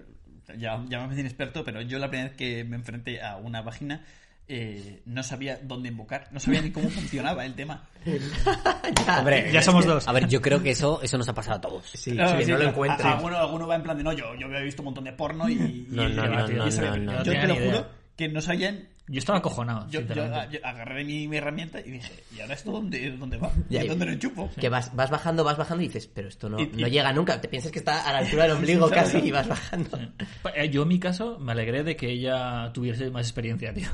Ya, 0.57 0.83
ya 0.87 1.05
me 1.05 1.13
hacen 1.13 1.25
experto, 1.25 1.63
pero 1.63 1.81
yo 1.81 1.99
la 1.99 2.09
primera 2.09 2.29
vez 2.29 2.37
que 2.37 2.63
me 2.63 2.75
enfrenté 2.77 3.21
a 3.21 3.35
una 3.37 3.63
página 3.63 4.03
eh, 4.47 5.01
no 5.05 5.21
sabía 5.23 5.59
dónde 5.61 5.89
invocar, 5.89 6.29
no 6.31 6.39
sabía 6.39 6.61
ni 6.61 6.71
cómo 6.71 6.89
funcionaba 6.89 7.45
el 7.45 7.53
tema. 7.53 7.83
Hombre, 9.19 9.51
Ya 9.51 9.61
somos 9.61 9.85
dos. 9.85 10.07
A 10.07 10.11
ver, 10.13 10.27
yo 10.27 10.41
creo 10.41 10.61
que 10.63 10.71
eso, 10.71 11.01
eso 11.01 11.17
nos 11.17 11.27
ha 11.27 11.33
pasado 11.33 11.57
a 11.57 11.61
todos. 11.61 11.85
Sí, 11.91 12.11
sí, 12.29 12.45
no 12.51 12.57
lo 12.57 12.69
a- 12.91 12.97
Alguno, 13.13 13.37
alguno 13.37 13.67
va 13.67 13.75
en 13.75 13.83
plan 13.83 13.97
de 13.97 14.03
no, 14.03 14.13
yo, 14.13 14.35
yo 14.35 14.47
había 14.47 14.61
visto 14.61 14.81
un 14.81 14.85
montón 14.85 15.03
de 15.03 15.13
porno 15.13 15.49
y. 15.49 15.53
y- 15.53 15.87
No, 15.89 16.07
y- 16.07 16.13
no, 16.13 16.25
y- 16.25 16.27
no, 16.29 16.49
y 16.49 16.53
no, 16.53 16.65
eso- 16.67 16.81
no, 16.81 16.95
no. 16.97 17.23
Yo 17.23 17.31
te 17.33 17.47
lo 17.47 17.55
juro 17.55 17.87
que 18.15 18.29
no 18.29 18.41
sabían. 18.41 18.87
Yo 19.09 19.19
estaba 19.19 19.39
acojonado, 19.39 19.85
Yo, 19.89 20.01
yo, 20.01 20.07
sinceramente. 20.07 20.57
yo 20.59 20.65
agarré 20.67 21.05
mi, 21.05 21.27
mi 21.29 21.37
herramienta 21.37 21.79
y 21.79 21.91
dije, 21.91 22.11
¿y 22.35 22.41
ahora 22.41 22.55
esto 22.55 22.71
dónde, 22.71 23.09
dónde 23.11 23.37
va? 23.37 23.51
¿Y 23.69 23.87
dónde 23.87 24.05
lo 24.05 24.11
enchufo? 24.11 24.49
Que 24.59 24.67
vas, 24.67 24.93
vas 24.95 25.09
bajando, 25.09 25.45
vas 25.45 25.57
bajando 25.57 25.83
y 25.83 25.87
dices, 25.87 26.07
pero 26.13 26.27
esto 26.27 26.49
no, 26.49 26.59
Y- 26.59 26.63
y- 26.75 26.81
no 26.81 26.87
llega 26.89 27.13
nunca. 27.13 27.39
Te 27.39 27.47
piensas 27.47 27.71
que 27.71 27.79
está 27.79 28.05
a 28.07 28.11
la 28.11 28.19
altura 28.19 28.43
del 28.43 28.51
ombligo 28.57 28.89
casi 28.89 29.19
y 29.19 29.31
vas 29.31 29.47
bajando. 29.47 29.97
Eh, 30.55 30.69
Yo 30.69 30.81
en 30.81 30.87
mi 30.89 30.99
caso 30.99 31.39
me 31.39 31.53
alegré 31.53 31.83
de 31.83 31.95
que 31.95 32.09
ella 32.11 32.71
tuviese 32.73 33.09
más 33.09 33.25
experiencia, 33.27 33.73
tío. 33.73 33.87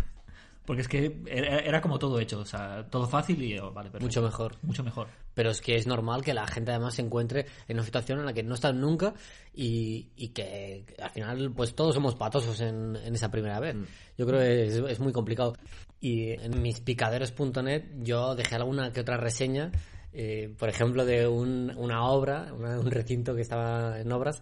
Porque 0.65 0.81
es 0.81 0.87
que 0.87 1.21
era, 1.27 1.81
como 1.81 1.99
todo 1.99 2.19
hecho, 2.19 2.39
o 2.39 2.45
sea, 2.45 2.87
todo 2.89 3.05
fácil 3.07 3.41
y 3.43 3.57
oh, 3.59 3.71
vale, 3.73 3.89
perfecto. 3.89 4.05
Mucho 4.05 4.21
mejor. 4.21 4.55
Mucho 4.61 4.81
mejor. 4.83 5.07
Pero 5.33 5.49
es 5.51 5.59
que 5.59 5.75
es 5.75 5.87
normal 5.87 6.23
que 6.23 6.33
la 6.33 6.47
gente 6.47 6.71
además 6.71 6.93
se 6.93 7.01
encuentre 7.01 7.47
en 7.67 7.75
una 7.75 7.83
situación 7.83 8.19
en 8.19 8.25
la 8.25 8.33
que 8.33 8.43
no 8.43 8.55
están 8.55 8.79
nunca 8.79 9.13
y, 9.53 10.11
y 10.15 10.29
que 10.29 10.85
al 11.01 11.09
final 11.09 11.51
pues 11.53 11.75
todos 11.75 11.93
somos 11.95 12.15
patosos 12.15 12.61
en, 12.61 12.95
en 12.95 13.13
esa 13.13 13.29
primera 13.29 13.59
vez. 13.59 13.75
Yo 14.17 14.25
creo 14.25 14.39
que 14.39 14.67
es, 14.67 14.75
es 14.75 14.99
muy 15.01 15.11
complicado. 15.11 15.57
Y 15.99 16.31
en 16.31 16.61
mispicaderos.net 16.61 17.83
yo 18.01 18.35
dejé 18.35 18.55
alguna 18.55 18.91
que 18.93 19.01
otra 19.01 19.17
reseña, 19.17 19.71
eh, 20.13 20.53
por 20.57 20.69
ejemplo, 20.69 21.05
de 21.05 21.27
un- 21.27 21.73
una 21.75 22.05
obra, 22.05 22.53
una- 22.53 22.79
un 22.79 22.89
recinto 22.91 23.35
que 23.35 23.41
estaba 23.41 23.99
en 23.99 24.11
obras 24.11 24.41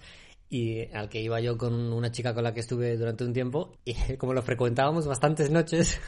y 0.51 0.81
al 0.93 1.09
que 1.09 1.19
iba 1.21 1.39
yo 1.39 1.57
con 1.57 1.73
una 1.73 2.11
chica 2.11 2.33
con 2.35 2.43
la 2.43 2.53
que 2.53 2.59
estuve 2.59 2.95
durante 2.97 3.23
un 3.23 3.33
tiempo 3.33 3.73
y 3.85 3.93
como 4.19 4.33
lo 4.33 4.41
frecuentábamos 4.43 5.07
bastantes 5.07 5.49
noches, 5.49 5.99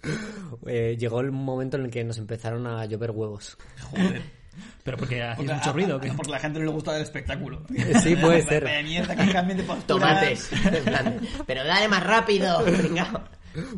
eh, 0.66 0.96
llegó 0.98 1.20
el 1.20 1.32
momento 1.32 1.76
en 1.76 1.84
el 1.84 1.90
que 1.90 2.04
nos 2.04 2.16
empezaron 2.18 2.66
a 2.66 2.84
llover 2.86 3.10
huevos. 3.10 3.58
Joder. 3.90 4.22
Pero 4.82 4.96
porque 4.96 5.22
hacía 5.22 5.36
Porque, 5.36 5.54
mucho 5.54 5.72
ruido. 5.72 5.96
¿o 5.96 6.00
qué? 6.00 6.12
porque 6.12 6.32
a 6.32 6.34
la 6.36 6.40
gente 6.40 6.58
no 6.58 6.64
le 6.66 6.70
gusta 6.72 6.96
el 6.96 7.02
espectáculo. 7.02 7.62
Sí, 8.02 8.16
puede 8.20 8.42
ser. 8.42 8.64
Mierda, 8.84 9.14
que 9.14 9.24
de. 9.54 9.62
Tomates. 9.86 10.50
Pero 11.46 11.64
dale 11.64 11.88
más 11.88 12.02
rápido. 12.04 12.62
Venga. 12.64 13.24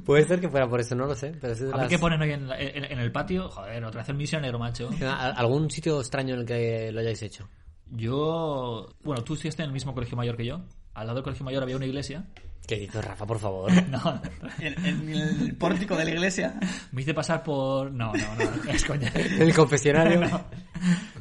Puede 0.04 0.24
ser 0.26 0.40
que 0.40 0.48
fuera 0.48 0.68
por 0.68 0.80
eso, 0.80 0.94
no 0.94 1.06
lo 1.06 1.14
sé. 1.14 1.34
Pero 1.40 1.52
es 1.52 1.60
A 1.62 1.64
ver 1.66 1.76
las- 1.76 1.88
qué 1.88 1.98
ponen 1.98 2.20
hoy 2.22 2.32
en, 2.32 2.48
la- 2.48 2.58
en- 2.60 2.84
en 2.84 2.98
el 2.98 3.12
patio. 3.12 3.48
Joder, 3.48 3.84
otra 3.84 4.00
vez 4.00 4.08
el 4.10 4.16
misionero, 4.16 4.58
macho. 4.58 4.90
¿A- 5.02 5.30
¿Algún 5.30 5.70
sitio 5.70 6.00
extraño 6.00 6.34
en 6.34 6.40
el 6.40 6.46
que 6.46 6.90
lo 6.92 7.00
hayáis 7.00 7.22
hecho? 7.22 7.48
Yo. 7.92 8.88
Bueno, 9.04 9.22
tú 9.22 9.34
estuviste 9.34 9.62
en 9.62 9.68
el 9.68 9.72
mismo 9.72 9.94
colegio 9.94 10.16
mayor 10.16 10.36
que 10.36 10.44
yo. 10.46 10.60
Al 10.94 11.06
lado 11.06 11.16
del 11.16 11.24
colegio 11.24 11.44
mayor 11.44 11.62
había 11.62 11.76
una 11.76 11.86
iglesia. 11.86 12.24
¿Qué 12.66 12.76
dices, 12.76 13.04
Rafa, 13.04 13.26
por 13.26 13.38
favor? 13.38 13.70
No, 13.90 14.20
En, 14.60 14.84
en 14.86 15.08
el 15.08 15.54
pórtico 15.56 15.96
de 15.96 16.04
la 16.04 16.10
iglesia. 16.10 16.58
me 16.92 17.02
hice 17.02 17.14
pasar 17.14 17.42
por. 17.42 17.90
No, 17.92 18.12
no, 18.12 18.34
no, 18.64 18.70
es 18.72 18.84
coña. 18.84 19.10
¿En 19.14 19.42
el 19.42 19.54
confesionario? 19.54 20.20
No, 20.20 20.44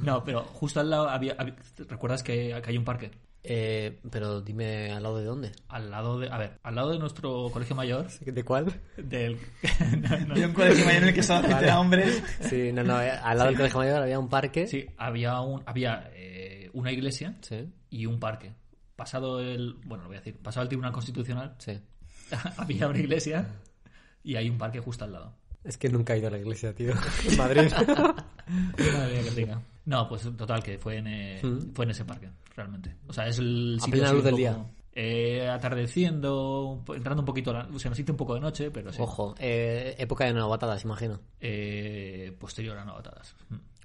no, 0.02 0.24
pero 0.24 0.44
justo 0.44 0.80
al 0.80 0.90
lado 0.90 1.10
había. 1.10 1.36
había- 1.38 1.56
¿Recuerdas 1.90 2.24
que, 2.24 2.60
que 2.64 2.70
hay 2.70 2.78
un 2.78 2.86
parque? 2.86 3.12
Eh, 3.44 4.00
pero 4.12 4.40
dime 4.42 4.92
al 4.92 5.02
lado 5.02 5.18
de 5.18 5.26
dónde. 5.26 5.52
Al 5.68 5.90
lado 5.90 6.20
de. 6.20 6.30
A 6.30 6.38
ver, 6.38 6.60
al 6.62 6.76
lado 6.76 6.92
de 6.92 7.00
nuestro 7.00 7.50
colegio 7.52 7.76
mayor. 7.76 8.08
¿De 8.20 8.44
cuál? 8.44 8.80
Del. 8.98 9.40
no, 10.00 10.20
no. 10.28 10.34
Había 10.36 10.46
un 10.48 10.54
colegio 10.54 10.86
mayor 10.86 11.02
en 11.04 11.08
el 11.10 11.14
que 11.16 11.24
solamente 11.24 11.64
eran 11.66 11.78
hombres. 11.80 12.22
Sí, 12.42 12.72
no, 12.72 12.84
no, 12.84 13.02
eh, 13.02 13.10
al 13.10 13.38
lado 13.40 13.48
del 13.50 13.58
colegio 13.58 13.80
mayor 13.80 14.04
había 14.04 14.20
un 14.20 14.30
parque. 14.30 14.68
Sí, 14.68 14.86
había, 14.96 15.42
un, 15.42 15.64
había 15.66 16.12
eh, 16.14 16.41
una 16.74 16.92
iglesia 16.92 17.36
Sí, 17.42 17.70
y 17.90 18.06
un 18.06 18.20
parque. 18.20 18.54
Pasado 18.96 19.40
el. 19.42 19.74
Bueno, 19.86 20.04
lo 20.04 20.10
voy 20.10 20.18
a 20.18 20.20
decir. 20.22 20.38
Pasado 20.38 20.64
el 20.64 20.68
Tribunal 20.70 20.92
Constitucional, 20.92 21.56
sí. 21.58 21.80
había 22.58 22.88
una 22.88 23.00
iglesia 23.00 23.48
y 24.24 24.36
hay 24.36 24.50
un 24.50 24.58
parque 24.58 24.80
justo 24.80 25.06
al 25.06 25.14
lado. 25.14 25.34
Es 25.64 25.78
que 25.78 25.90
nunca 25.90 26.14
he 26.16 26.20
ido 26.20 26.28
a 26.28 26.32
la 26.32 26.40
iglesia, 26.40 26.74
tío. 26.74 26.94
En 27.30 27.38
Madrid. 27.38 27.72
Madre 28.48 29.14
mía, 29.14 29.24
que 29.24 29.32
tenga. 29.32 29.62
No, 29.86 30.08
pues 30.08 30.24
total, 30.38 30.62
que 30.64 30.78
fue 30.78 30.98
en, 30.98 31.08
eh, 31.08 31.40
Mm. 31.44 31.74
fue 31.74 31.86
en 31.86 31.92
ese 31.92 32.06
parque, 32.06 32.30
realmente. 32.56 32.96
O 33.08 33.14
sea, 33.14 33.28
es 33.28 33.40
el 33.40 33.78
A 33.80 33.84
sitio 33.86 33.92
plena 33.92 34.08
así 34.08 34.16
luz 34.16 34.24
del 34.26 34.36
poco, 34.54 34.70
eh, 34.94 35.48
atardeciendo, 35.50 36.84
entrando 36.96 37.22
un 37.22 37.26
poquito, 37.26 37.54
la- 37.54 37.68
se 37.78 37.90
nos 37.90 37.98
hizo 38.00 38.12
un 38.12 38.18
poco 38.18 38.36
de 38.36 38.42
noche, 38.42 38.70
pero 38.72 38.92
sí. 38.92 39.00
Ojo, 39.02 39.36
eh, 39.40 39.96
época 39.98 40.26
de 40.26 40.34
novatadas, 40.34 40.84
imagino. 40.84 41.20
Eh, 41.40 42.36
posterior 42.40 42.78
a 42.78 42.86
novatadas. 42.86 43.36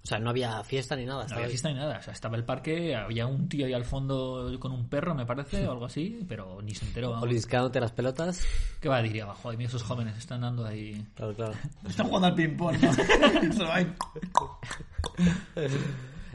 O 0.07 0.09
sea, 0.09 0.21
no 0.21 0.31
había 0.31 0.63
fiesta 0.63 0.95
ni 0.95 1.05
nada. 1.05 1.19
No 1.19 1.23
estaba 1.25 1.39
había 1.41 1.47
ahí. 1.47 1.51
fiesta 1.51 1.69
ni 1.69 1.75
nada, 1.75 1.99
o 1.99 2.03
sea, 2.03 2.13
estaba 2.13 2.37
el 2.37 2.45
parque, 2.45 2.95
había 2.95 3.27
un 3.27 3.49
tío 3.49 3.67
ahí 3.67 3.73
al 3.73 3.85
fondo 3.85 4.57
con 4.61 4.71
un 4.71 4.89
perro, 4.89 5.17
me 5.17 5.27
parece, 5.27 5.67
o 5.67 5.73
algo 5.73 5.87
así, 5.87 6.25
pero 6.29 6.63
ni 6.63 6.77
se 6.77 6.85
enteró. 6.85 7.19
Oliscándote 7.19 7.81
las 7.81 7.91
pelotas. 7.91 8.41
¿Qué 8.81 8.89
va? 8.89 9.03
Diría, 9.03 9.27
joder, 9.27 9.59
mira, 9.59 9.67
esos 9.67 9.83
jóvenes 9.83 10.17
están 10.17 10.43
dando 10.43 10.65
ahí. 10.65 11.05
Claro, 11.17 11.35
claro. 11.35 11.55
Están 11.89 12.07
jugando 12.07 12.29
al 12.29 12.35
ping-pong, 12.37 12.77
¿no? 12.81 12.93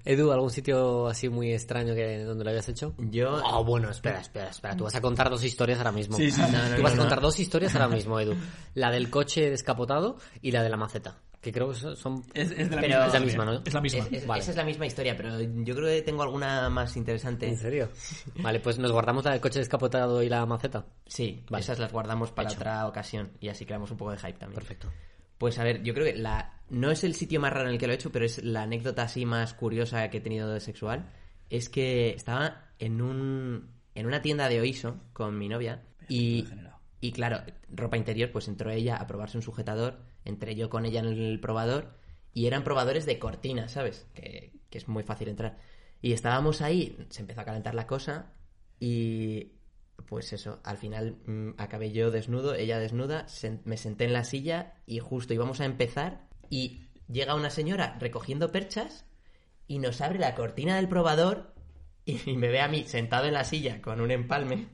Edu, 0.04 0.32
¿algún 0.34 0.50
sitio 0.50 1.08
así 1.08 1.30
muy 1.30 1.54
extraño 1.54 1.96
que 1.96 2.26
donde 2.26 2.44
lo 2.44 2.50
habías 2.50 2.68
hecho? 2.68 2.94
Yo. 2.98 3.42
Oh, 3.42 3.64
bueno, 3.64 3.90
espera, 3.90 4.20
espera, 4.20 4.50
espera. 4.50 4.76
Tú 4.76 4.84
vas 4.84 4.96
a 4.96 5.02
contar 5.02 5.30
dos 5.30 5.46
historias 5.46 5.78
ahora 5.78 5.94
mismo. 5.94 6.18
Sí, 6.18 6.30
sí. 6.30 6.42
Tú 6.42 6.52
No, 6.52 6.78
no, 6.78 6.84
vas 6.84 6.94
a 6.94 6.98
contar 6.98 7.22
dos 7.22 7.40
historias 7.40 7.74
ahora 7.76 7.88
mismo, 7.88 8.20
Edu. 8.20 8.36
La 8.74 8.92
del 8.92 9.10
coche 9.10 9.50
descapotado 9.50 10.18
y 10.42 10.52
la 10.52 10.62
de 10.62 10.70
la 10.70 10.76
maceta. 10.76 11.16
Que 11.42 11.52
creo 11.52 11.70
que 11.70 11.76
son... 11.76 11.96
son- 11.98 12.24
Es, 12.36 12.52
es 12.52 12.70
de 12.70 12.76
la 12.76 12.82
Pero- 12.82 12.82
misma 12.82 12.86
Es 12.86 12.92
la 12.92 13.06
historia. 13.06 13.20
misma, 13.26 13.46
¿no? 13.46 13.62
Es 13.66 13.74
la 13.74 13.82
misma. 13.82 14.00
Es- 14.00 14.12
es- 14.14 14.28
Vale. 14.28 14.42
Esa 14.42 14.52
es 14.52 14.58
la 14.58 14.64
misma 14.64 14.86
historia, 14.86 15.18
pero 15.18 15.42
yo 15.42 15.76
creo 15.76 15.88
que 15.88 16.02
tengo 16.04 16.22
alguna 16.24 16.70
más 16.70 16.96
interesante. 16.96 17.48
¿En 17.48 17.58
serio? 17.58 17.90
Vale, 18.36 18.60
pues 18.60 18.78
nos 18.78 18.92
guardamos 18.92 19.26
la 19.26 19.32
del 19.32 19.42
coche 19.42 19.58
descapotado 19.60 20.22
y 20.22 20.30
la 20.30 20.46
maceta. 20.46 20.86
Sí, 21.08 21.44
Vale. 21.50 21.64
esas 21.64 21.80
las 21.80 21.92
guardamos 21.92 22.32
para 22.32 22.48
Hecho. 22.50 22.60
otra 22.60 22.88
ocasión 22.88 23.32
y 23.40 23.48
así 23.50 23.66
creamos 23.66 23.90
un 23.90 23.98
poco 23.98 24.12
de 24.12 24.18
hype 24.18 24.34
también. 24.38 24.54
Perfecto. 24.56 24.92
Pues 25.40 25.58
a 25.58 25.64
ver, 25.64 25.82
yo 25.82 25.96
creo 25.96 26.06
que 26.06 26.16
la 26.16 26.60
no 26.70 26.92
es 26.92 27.04
el 27.04 27.16
sitio 27.16 27.40
más 27.40 27.52
raro 27.52 27.68
en 27.68 27.74
el 27.74 27.80
que 27.80 27.88
lo 27.88 27.94
he 27.94 27.96
hecho, 27.96 28.12
pero 28.12 28.24
es 28.26 28.44
la 28.44 28.62
anécdota 28.62 29.02
así 29.04 29.26
más 29.26 29.56
curiosa 29.56 30.08
que 30.12 30.18
he 30.18 30.22
tenido 30.22 30.48
de 30.54 30.60
sexual. 30.60 31.10
Es 31.50 31.68
que 31.70 32.12
estaba 32.12 32.70
en 32.78 33.02
un 33.02 33.72
en 33.96 34.06
una 34.06 34.22
tienda 34.22 34.48
de 34.48 34.60
Oiso 34.62 34.98
con 35.12 35.38
mi 35.40 35.50
novia 35.50 35.82
y, 36.08 36.48
y 37.02 37.12
claro, 37.12 37.42
ropa 37.74 37.98
interior, 37.98 38.32
pues 38.32 38.48
entró 38.48 38.70
ella 38.70 38.98
a 38.98 39.08
probarse 39.08 39.38
un 39.38 39.42
sujetador, 39.44 39.98
entré 40.26 40.56
yo 40.56 40.70
con 40.70 40.86
ella 40.86 41.00
en 41.00 41.08
el 41.08 41.40
probador 41.40 41.94
y 42.34 42.46
eran 42.48 42.64
probadores 42.64 43.06
de 43.06 43.20
cortina, 43.20 43.68
¿sabes? 43.70 44.08
Que, 44.14 44.54
que 44.70 44.78
es 44.78 44.88
muy 44.88 45.04
fácil 45.04 45.28
entrar. 45.30 45.58
Y 46.02 46.14
estábamos 46.14 46.62
ahí, 46.62 46.98
se 47.10 47.22
empezó 47.22 47.42
a 47.42 47.46
calentar 47.46 47.76
la 47.76 47.88
cosa 47.88 48.34
y 48.80 49.54
pues 50.08 50.34
eso, 50.34 50.60
al 50.64 50.78
final 50.78 51.18
mm, 51.28 51.52
acabé 51.58 51.92
yo 51.92 52.10
desnudo, 52.10 52.56
ella 52.56 52.80
desnuda, 52.80 53.28
me 53.66 53.78
senté 53.78 54.06
en 54.06 54.14
la 54.14 54.24
silla 54.24 54.74
y 54.88 54.98
justo 55.00 55.34
íbamos 55.34 55.62
a 55.62 55.66
empezar 55.66 56.28
y 56.50 56.86
llega 57.08 57.36
una 57.36 57.52
señora 57.52 57.98
recogiendo 58.00 58.52
perchas 58.52 59.06
y 59.68 59.78
nos 59.80 60.02
abre 60.02 60.18
la 60.20 60.34
cortina 60.34 60.76
del 60.78 60.88
probador 60.90 61.54
y, 62.06 62.32
y 62.32 62.36
me 62.38 62.48
ve 62.48 62.62
a 62.62 62.68
mí 62.68 62.86
sentado 62.88 63.26
en 63.28 63.34
la 63.34 63.44
silla 63.44 63.80
con 63.82 64.02
un 64.02 64.10
empalme 64.10 64.70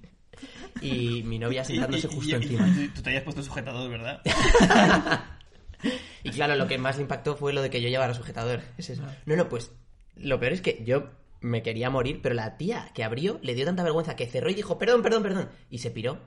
y 0.81 1.23
mi 1.23 1.39
novia 1.39 1.63
sentándose 1.65 2.07
y- 2.07 2.15
justo 2.15 2.31
y- 2.31 2.33
encima. 2.35 2.65
Tú 2.95 3.01
te 3.01 3.09
habías 3.09 3.23
puesto 3.23 3.43
sujetador, 3.43 3.89
¿verdad? 3.89 4.21
Y 6.23 6.31
claro, 6.31 6.55
lo 6.55 6.67
que 6.67 6.77
más 6.77 6.97
le 6.97 7.03
impactó 7.03 7.35
fue 7.35 7.53
lo 7.53 7.61
de 7.61 7.69
que 7.69 7.81
yo 7.81 7.89
llevara 7.89 8.13
sujetador. 8.13 8.61
Es 8.77 8.89
eso. 8.89 9.03
No, 9.25 9.35
no, 9.35 9.47
pues 9.47 9.71
lo 10.15 10.39
peor 10.39 10.53
es 10.53 10.61
que 10.61 10.83
yo 10.85 11.09
me 11.39 11.61
quería 11.61 11.89
morir, 11.89 12.19
pero 12.21 12.35
la 12.35 12.57
tía 12.57 12.89
que 12.93 13.03
abrió 13.03 13.39
le 13.43 13.53
dio 13.55 13.65
tanta 13.65 13.83
vergüenza 13.83 14.15
que 14.15 14.27
cerró 14.27 14.49
y 14.49 14.55
dijo, 14.55 14.77
perdón, 14.77 15.01
perdón, 15.03 15.23
perdón. 15.23 15.49
Y 15.69 15.77
se 15.77 15.91
piró. 15.91 16.19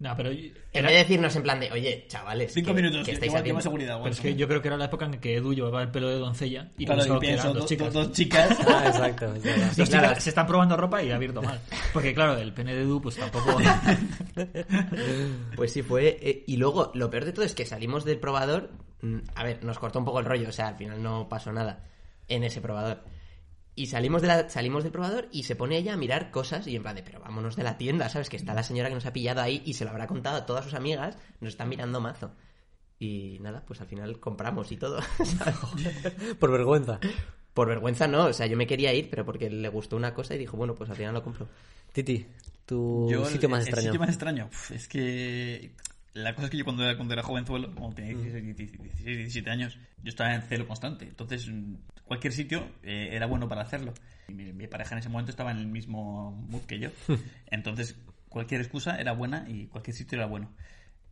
No, 0.00 0.12
pero. 0.16 0.30
En 0.32 0.52
era- 0.72 0.88
vez 0.88 0.96
de 0.96 1.02
decirnos 1.04 1.36
en 1.36 1.42
plan 1.44 1.60
de, 1.60 1.70
oye, 1.70 2.04
chavales, 2.08 2.52
Cinco 2.52 2.70
¿qué- 2.70 2.74
minutos, 2.74 2.98
¿qué 3.00 3.04
que 3.04 3.12
estáis 3.12 3.30
igual 3.30 3.42
haciendo? 3.42 3.60
seguridad. 3.60 3.98
Pero 4.02 4.10
es 4.10 4.20
bueno. 4.20 4.34
que 4.34 4.40
yo 4.40 4.48
creo 4.48 4.60
que 4.60 4.68
era 4.68 4.76
la 4.76 4.84
época 4.86 5.04
en 5.06 5.20
que 5.20 5.36
Edu 5.36 5.54
llevaba 5.54 5.82
el 5.82 5.90
pelo 5.92 6.08
de 6.08 6.18
doncella 6.18 6.68
y 6.76 6.84
Claro, 6.84 7.00
pensaba 7.02 7.18
y 7.18 7.20
que 7.20 7.32
eran 7.32 7.46
dos 7.46 7.54
do- 7.62 7.66
chicas. 7.68 7.92
dos 7.92 8.12
chicas. 8.12 8.58
Ah, 8.66 8.82
exacto. 8.86 9.32
claro. 9.40 9.84
chicas 9.84 10.22
se 10.24 10.28
están 10.30 10.46
probando 10.48 10.76
ropa 10.76 11.00
y 11.02 11.12
ha 11.12 11.14
abierto 11.14 11.40
mal. 11.42 11.60
Porque 11.92 12.12
claro, 12.12 12.36
el 12.36 12.52
pene 12.52 12.74
de 12.74 12.82
Edu 12.82 13.00
pues 13.00 13.16
tampoco... 13.16 13.56
Pues 15.56 15.72
sí, 15.72 15.82
fue. 15.82 16.18
eh, 16.20 16.44
y 16.46 16.56
luego, 16.56 16.90
lo 16.94 17.10
peor 17.10 17.24
de 17.24 17.32
todo 17.32 17.44
es 17.44 17.54
que 17.54 17.66
salimos 17.66 18.04
del 18.04 18.18
probador. 18.18 18.70
Mm, 19.04 19.18
A 19.34 19.44
ver, 19.44 19.64
nos 19.64 19.78
cortó 19.78 19.98
un 19.98 20.04
poco 20.04 20.18
el 20.20 20.24
rollo, 20.26 20.48
o 20.48 20.52
sea, 20.52 20.68
al 20.68 20.76
final 20.76 21.02
no 21.02 21.28
pasó 21.28 21.52
nada 21.52 21.84
en 22.28 22.44
ese 22.44 22.60
probador. 22.60 23.04
Y 23.76 23.86
salimos, 23.86 24.22
de 24.22 24.28
la, 24.28 24.48
salimos 24.48 24.84
del 24.84 24.92
probador 24.92 25.28
y 25.32 25.42
se 25.42 25.56
pone 25.56 25.76
ella 25.76 25.94
a 25.94 25.96
mirar 25.96 26.30
cosas 26.30 26.66
y 26.68 26.76
en 26.76 26.82
plan 26.82 26.94
de, 26.94 27.02
pero 27.02 27.18
vámonos 27.20 27.56
de 27.56 27.64
la 27.64 27.76
tienda, 27.76 28.08
¿sabes? 28.08 28.28
Que 28.30 28.36
está 28.36 28.54
la 28.54 28.62
señora 28.62 28.88
que 28.88 28.94
nos 28.94 29.04
ha 29.06 29.12
pillado 29.12 29.40
ahí 29.40 29.62
y 29.64 29.74
se 29.74 29.84
lo 29.84 29.90
habrá 29.90 30.06
contado 30.06 30.36
a 30.36 30.46
todas 30.46 30.64
sus 30.64 30.74
amigas, 30.74 31.18
nos 31.40 31.50
están 31.50 31.68
mirando 31.68 32.00
mazo. 32.00 32.30
Y 33.00 33.38
nada, 33.40 33.64
pues 33.66 33.80
al 33.80 33.88
final 33.88 34.20
compramos 34.20 34.70
y 34.70 34.76
todo. 34.76 35.00
¿sabes? 35.24 35.56
Por 36.38 36.52
vergüenza. 36.52 37.00
Por 37.52 37.66
vergüenza 37.68 38.06
no, 38.06 38.26
o 38.26 38.32
sea, 38.32 38.46
yo 38.46 38.56
me 38.56 38.66
quería 38.68 38.92
ir, 38.94 39.10
pero 39.10 39.24
porque 39.24 39.50
le 39.50 39.68
gustó 39.68 39.96
una 39.96 40.14
cosa 40.14 40.36
y 40.36 40.38
dijo, 40.38 40.56
bueno, 40.56 40.74
pues 40.76 40.88
al 40.90 40.96
final 40.96 41.12
lo 41.14 41.22
compro. 41.24 41.48
Titi, 41.92 42.26
tu 42.64 43.08
Yo, 43.10 43.24
sitio 43.26 43.46
el- 43.48 43.50
más 43.50 43.62
el 43.62 43.68
extraño. 43.68 43.86
sitio 43.88 44.00
más 44.00 44.08
extraño. 44.10 44.46
Uf, 44.52 44.70
es 44.70 44.86
que 44.88 45.72
la 46.14 46.34
cosa 46.34 46.46
es 46.46 46.50
que 46.50 46.56
yo 46.58 46.64
cuando 46.64 46.84
era, 46.84 46.96
cuando 46.96 47.12
era 47.14 47.22
jovenzuelo, 47.22 47.74
cuando 47.74 47.94
tenía 47.96 48.14
16, 48.14 48.56
16, 48.56 49.04
17 49.04 49.50
años, 49.50 49.78
yo 50.02 50.08
estaba 50.08 50.34
en 50.34 50.42
celo 50.42 50.66
constante. 50.66 51.04
Entonces, 51.06 51.50
cualquier 52.04 52.32
sitio 52.32 52.66
eh, 52.82 53.10
era 53.12 53.26
bueno 53.26 53.48
para 53.48 53.62
hacerlo. 53.62 53.92
Y 54.28 54.32
mi, 54.34 54.52
mi 54.52 54.66
pareja 54.66 54.94
en 54.94 55.00
ese 55.00 55.08
momento 55.08 55.30
estaba 55.30 55.50
en 55.50 55.58
el 55.58 55.66
mismo 55.66 56.32
mood 56.48 56.62
que 56.62 56.78
yo. 56.78 56.90
Entonces, 57.50 57.96
cualquier 58.28 58.60
excusa 58.60 58.98
era 59.00 59.12
buena 59.12 59.44
y 59.48 59.66
cualquier 59.66 59.96
sitio 59.96 60.16
era 60.16 60.26
bueno. 60.26 60.50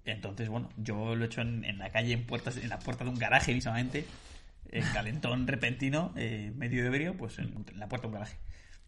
Entonces, 0.04 0.48
bueno, 0.48 0.68
yo 0.78 1.14
lo 1.14 1.24
he 1.24 1.26
hecho 1.26 1.42
en, 1.42 1.64
en 1.64 1.78
la 1.78 1.90
calle, 1.90 2.12
en 2.14 2.24
puertas, 2.26 2.56
en 2.56 2.68
la 2.68 2.78
puerta 2.78 3.04
de 3.04 3.10
un 3.10 3.16
garaje 3.18 3.54
mismamente, 3.54 4.04
en 4.70 4.84
calentón 4.92 5.46
repentino, 5.46 6.12
eh, 6.16 6.52
medio 6.56 6.84
ebrio, 6.84 7.16
pues 7.16 7.38
en, 7.38 7.64
en 7.70 7.78
la 7.78 7.88
puerta 7.88 8.06
de 8.06 8.08
un 8.08 8.14
garaje. 8.14 8.36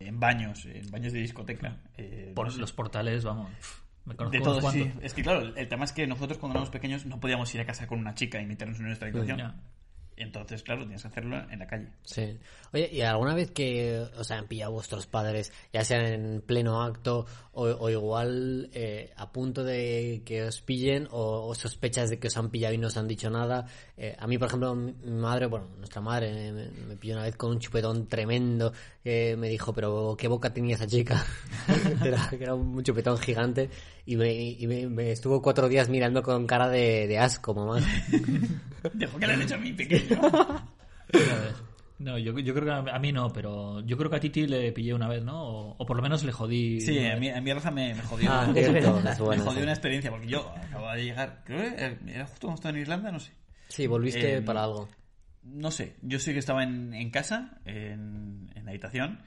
En 0.00 0.18
baños, 0.18 0.64
en 0.66 0.90
baños 0.90 1.12
de 1.12 1.20
discoteca. 1.20 1.78
eh, 1.96 2.32
Por 2.34 2.46
no 2.46 2.52
sé. 2.52 2.58
los 2.60 2.72
portales, 2.72 3.22
vamos... 3.24 3.50
Me 4.04 4.14
De 4.14 4.40
todo, 4.40 4.60
sí. 4.70 4.92
Es 5.02 5.14
que 5.14 5.22
claro, 5.22 5.40
el 5.56 5.68
tema 5.68 5.84
es 5.84 5.92
que 5.92 6.06
nosotros 6.06 6.38
cuando 6.38 6.58
éramos 6.58 6.70
pequeños 6.70 7.06
no 7.06 7.20
podíamos 7.20 7.54
ir 7.54 7.60
a 7.60 7.66
casa 7.66 7.86
con 7.86 7.98
una 7.98 8.14
chica 8.14 8.40
y 8.40 8.46
meternos 8.46 8.78
en 8.78 8.86
nuestra 8.86 9.08
habitación. 9.08 9.54
Entonces, 10.16 10.62
claro, 10.62 10.82
tienes 10.82 11.02
que 11.02 11.08
hacerlo 11.08 11.38
en 11.50 11.58
la 11.58 11.66
calle. 11.66 11.88
Sí. 12.04 12.38
Oye, 12.72 12.88
¿y 12.92 13.00
alguna 13.00 13.34
vez 13.34 13.50
que 13.50 14.06
os 14.16 14.30
han 14.30 14.46
pillado 14.46 14.72
vuestros 14.72 15.06
padres, 15.06 15.52
ya 15.72 15.84
sea 15.84 15.98
en 16.08 16.40
pleno 16.40 16.82
acto 16.82 17.26
o, 17.52 17.64
o 17.64 17.90
igual 17.90 18.70
eh, 18.72 19.12
a 19.16 19.32
punto 19.32 19.64
de 19.64 20.22
que 20.24 20.44
os 20.44 20.60
pillen 20.60 21.08
o, 21.10 21.48
o 21.48 21.54
sospechas 21.54 22.10
de 22.10 22.18
que 22.18 22.28
os 22.28 22.36
han 22.36 22.50
pillado 22.50 22.74
y 22.74 22.78
no 22.78 22.86
os 22.88 22.96
han 22.96 23.08
dicho 23.08 23.28
nada? 23.28 23.66
Eh, 23.96 24.14
a 24.16 24.26
mí, 24.26 24.38
por 24.38 24.48
ejemplo, 24.48 24.74
mi 24.74 24.92
mi 24.92 25.20
madre, 25.20 25.46
bueno, 25.46 25.68
nuestra 25.78 26.00
madre 26.00 26.52
me, 26.52 26.68
me 26.70 26.96
pilló 26.96 27.14
una 27.14 27.24
vez 27.24 27.36
con 27.36 27.50
un 27.50 27.58
chupetón 27.58 28.06
tremendo 28.06 28.72
que 29.04 29.36
me 29.36 29.48
dijo, 29.50 29.72
pero 29.74 30.16
qué 30.18 30.26
boca 30.28 30.52
tenía 30.52 30.74
esa 30.76 30.86
chica. 30.86 31.24
era, 32.04 32.28
que 32.30 32.42
era 32.42 32.54
un 32.54 32.82
chupetón 32.82 33.18
gigante 33.18 33.68
y, 34.06 34.16
me, 34.16 34.32
y 34.32 34.66
me, 34.66 34.88
me 34.88 35.12
estuvo 35.12 35.40
cuatro 35.42 35.68
días 35.68 35.88
mirando 35.90 36.22
con 36.22 36.46
cara 36.46 36.68
de, 36.70 37.06
de 37.06 37.18
asco, 37.18 37.54
mamá. 37.54 37.80
Dejo 38.94 39.18
que 39.18 39.26
le 39.26 39.32
han 39.34 39.42
hecho 39.42 39.54
a 39.54 39.58
mí 39.58 39.72
pequeño. 39.72 40.20
No, 41.98 42.18
yo, 42.18 42.36
yo 42.38 42.52
creo 42.54 42.64
que 42.64 42.90
a, 42.90 42.96
a 42.96 42.98
mí 42.98 43.12
no, 43.12 43.32
pero 43.32 43.80
yo 43.82 43.96
creo 43.96 44.10
que 44.10 44.16
a 44.16 44.20
Titi 44.20 44.46
le 44.46 44.72
pillé 44.72 44.92
una 44.94 45.06
vez, 45.08 45.22
¿no? 45.22 45.42
O, 45.42 45.76
o 45.78 45.86
por 45.86 45.96
lo 45.96 46.02
menos 46.02 46.24
le 46.24 46.32
jodí. 46.32 46.80
Sí, 46.80 46.98
a 47.06 47.16
mí, 47.16 47.28
a 47.30 47.40
mí 47.40 47.52
Rafa 47.52 47.70
me, 47.70 47.94
me 47.94 48.02
jodió. 48.02 48.30
Ah, 48.32 48.46
me 48.52 49.14
jodió 49.14 49.52
sí. 49.52 49.60
una 49.62 49.72
experiencia, 49.72 50.10
porque 50.10 50.26
yo 50.26 50.50
acababa 50.56 50.96
de 50.96 51.04
llegar, 51.04 51.42
creo 51.44 51.76
que 51.76 51.98
era 52.12 52.26
justo 52.26 52.48
cuando 52.48 52.54
estaba 52.56 52.74
en 52.74 52.80
Irlanda, 52.82 53.12
no 53.12 53.20
sé. 53.20 53.30
Sí, 53.68 53.86
volviste 53.86 54.36
Eh, 54.38 54.42
para 54.42 54.64
algo. 54.64 54.88
No 55.44 55.70
sé, 55.70 55.96
yo 56.02 56.18
sí 56.18 56.32
que 56.32 56.38
estaba 56.38 56.62
en, 56.64 56.94
en 56.94 57.10
casa, 57.10 57.58
en, 57.64 58.50
en 58.54 58.64
la 58.64 58.70
habitación, 58.70 59.20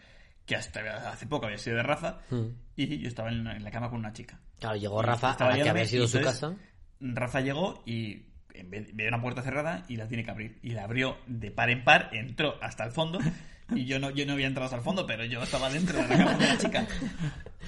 que 0.46 0.56
hasta 0.56 1.10
hace 1.10 1.28
poco 1.28 1.46
había 1.46 1.58
sido 1.58 1.78
de 1.78 1.84
Rafa, 1.84 2.20
Mm. 2.30 2.46
y 2.76 2.98
yo 3.00 3.08
estaba 3.08 3.30
en, 3.30 3.46
en 3.48 3.64
la 3.64 3.72
cama 3.72 3.90
con 3.90 4.00
una 4.00 4.14
chica. 4.14 4.40
Claro, 4.60 4.78
llegó 4.78 5.02
Rafa 5.02 5.32
estaba 5.32 5.54
a 5.54 5.58
la 5.58 5.64
que 5.64 5.70
había 5.70 5.86
sido 5.86 6.08
su 6.08 6.20
casa. 6.22 6.56
Rafa 7.00 7.42
llegó 7.42 7.84
y 7.86 8.26
ve 8.64 9.08
una 9.08 9.22
puerta 9.22 9.44
cerrada 9.44 9.84
y 9.88 9.98
la 9.98 10.08
tiene 10.08 10.24
que 10.24 10.32
abrir. 10.32 10.58
Y 10.64 10.72
la 10.72 10.84
abrió 10.86 11.18
de 11.28 11.52
par 11.52 11.70
en 11.70 11.84
par, 11.84 12.10
entró 12.14 12.56
hasta 12.64 12.84
el 12.86 12.92
fondo. 12.92 13.20
Y 13.76 13.86
yo 13.86 14.00
no, 14.00 14.10
yo 14.12 14.26
no 14.26 14.34
había 14.34 14.48
entrado 14.48 14.66
hasta 14.66 14.78
el 14.78 14.84
fondo, 14.84 15.06
pero 15.06 15.26
yo 15.26 15.44
estaba 15.44 15.70
dentro 15.70 15.98
de 16.02 16.08
la 16.08 16.18
cama 16.18 16.34
de 16.38 16.48
la 16.48 16.58
chica. 16.58 16.88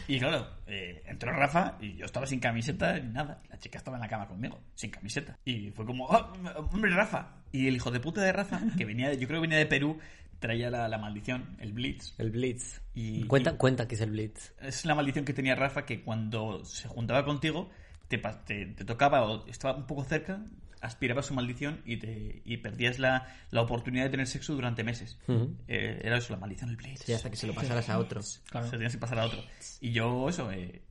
Y 0.08 0.18
claro, 0.20 0.48
eh, 0.66 1.04
entró 1.08 1.32
Rafa 1.32 1.78
y 1.82 1.96
yo 1.98 2.06
estaba 2.06 2.26
sin 2.26 2.40
camiseta 2.40 2.98
ni 3.00 3.12
nada. 3.12 3.42
La 3.50 3.58
chica 3.60 3.78
estaba 3.78 3.98
en 3.98 4.02
la 4.02 4.08
cama 4.08 4.28
conmigo, 4.28 4.60
sin 4.76 4.90
camiseta. 4.92 5.38
Y 5.46 5.72
fue 5.72 5.86
como, 5.86 6.06
"Oh, 6.06 6.34
hombre, 6.72 6.90
Rafa. 6.92 7.36
Y 7.52 7.68
el 7.68 7.76
hijo 7.76 7.92
de 7.92 8.00
puta 8.00 8.22
de 8.22 8.32
Rafa, 8.32 8.62
que 8.78 8.86
venía, 8.86 9.10
de- 9.10 9.18
yo 9.20 9.28
creo 9.28 9.40
que 9.42 9.48
venía 9.48 9.58
de 9.58 9.66
Perú, 9.66 10.00
traía 10.40 10.70
la, 10.72 10.88
la 10.88 10.98
maldición, 10.98 11.58
el 11.60 11.74
Blitz. 11.74 12.14
El 12.18 12.32
Blitz. 12.32 12.82
Y- 12.96 13.26
cuenta, 13.26 13.52
y- 13.52 13.58
cuenta 13.58 13.88
que 13.88 13.96
es 13.96 14.02
el 14.02 14.12
Blitz. 14.12 14.54
es 14.62 14.86
la 14.86 14.96
maldición 14.96 15.26
que 15.26 15.34
tenía 15.34 15.54
Rafa 15.56 15.86
que 15.86 16.02
cuando 16.02 16.64
se 16.64 16.88
juntaba 16.88 17.26
contigo 17.26 17.70
te, 18.08 18.18
te, 18.18 18.66
te 18.68 18.86
tocaba 18.86 19.24
o 19.26 19.46
estaba 19.48 19.76
un 19.76 19.86
poco 19.86 20.04
cerca, 20.06 20.40
aspiraba 20.82 21.22
su 21.22 21.34
maldición 21.34 21.82
y, 21.86 21.98
te, 21.98 22.42
y 22.46 22.58
perdías 22.58 23.00
la, 23.00 23.28
la 23.52 23.62
oportunidad 23.62 24.06
de 24.06 24.10
tener 24.10 24.28
sexo 24.28 24.54
durante 24.54 24.84
meses. 24.84 25.18
Ujú. 25.28 25.56
Eh, 25.68 26.02
era 26.04 26.18
eso, 26.18 26.34
la 26.34 26.39
maldición 26.39 26.70
del 26.70 26.78
Blitz. 26.78 27.04
Sí, 27.06 27.13
hasta 27.13 27.30
que 27.30 27.36
se 27.36 27.48
lo 27.48 27.54
pasaras 27.54 27.89
a 27.89 28.00
otro. 28.00 28.22
Claro. 28.50 28.65
Se 28.68 28.74
tenías 28.74 28.94
que 28.94 29.00
pasar 29.00 29.20
a 29.20 29.26
otro. 29.26 29.44
Y 29.82 29.92
yo 29.92 30.30
eso, 30.30 30.52
eh, 30.52 30.82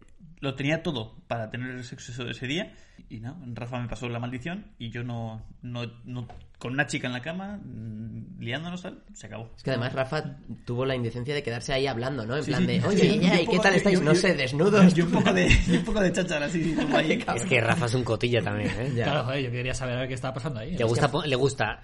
lo 0.40 0.54
tenía 0.54 0.82
todo 0.82 1.16
para 1.26 1.50
tener 1.50 1.82
sexo 1.84 2.12
ese- 2.12 2.30
ese 2.30 2.46
día 2.46 2.72
y 3.08 3.18
no, 3.20 3.36
Rafa 3.54 3.80
me 3.80 3.88
pasó 3.88 4.08
la 4.08 4.18
maldición 4.20 4.66
y 4.78 4.90
yo 4.90 5.02
no, 5.02 5.42
no, 5.62 5.82
no 6.04 6.28
con 6.58 6.72
una 6.72 6.86
chica 6.86 7.06
en 7.06 7.12
la 7.12 7.22
cama, 7.22 7.58
mm, 7.64 8.40
liándonos 8.40 8.82
tal, 8.82 9.02
se 9.14 9.26
acabó. 9.26 9.50
Es 9.56 9.62
que 9.62 9.70
además 9.70 9.92
Rafa 9.92 10.36
tuvo 10.64 10.84
la 10.84 10.94
indecencia 10.96 11.32
de 11.34 11.42
quedarse 11.42 11.72
ahí 11.72 11.86
hablando, 11.86 12.26
¿no? 12.26 12.36
En 12.36 12.42
Sí, 12.42 12.50
plan 12.50 12.62
sí. 12.62 12.66
de, 12.66 12.84
oye, 12.86 13.18
ya, 13.20 13.32
un 13.32 13.38
¿y 13.40 13.46
qué 13.46 13.58
tal 13.60 13.72
de- 13.72 13.78
estáis? 13.78 13.98
yo- 13.98 14.04
No 14.04 14.12
yo- 14.12 14.20
sé, 14.20 14.34
desnudos. 14.34 14.96
Y 14.98 15.02
un 15.02 15.10
poco 15.10 15.32
de, 15.32 15.48
un 15.78 15.84
poco 15.84 16.00
de 16.00 16.12
cháchara 16.12 16.46
así. 16.46 16.74
como 16.74 16.96
ahí. 16.96 17.24
Es 17.36 17.44
que 17.44 17.60
Rafa 17.60 17.86
es 17.86 17.94
un 17.94 18.02
cotilla 18.04 18.42
también, 18.42 18.70
¿eh? 18.70 18.92
Ya. 18.94 19.04
Claro, 19.04 19.24
joder, 19.24 19.44
yo 19.44 19.50
quería 19.52 19.74
saber 19.74 19.96
a 19.96 20.00
ver 20.00 20.08
qué 20.08 20.14
estaba 20.14 20.34
pasando 20.34 20.60
ahí. 20.60 20.76
Le 20.76 20.84
gusta, 20.84 21.10
le 21.26 21.36
gusta 21.36 21.80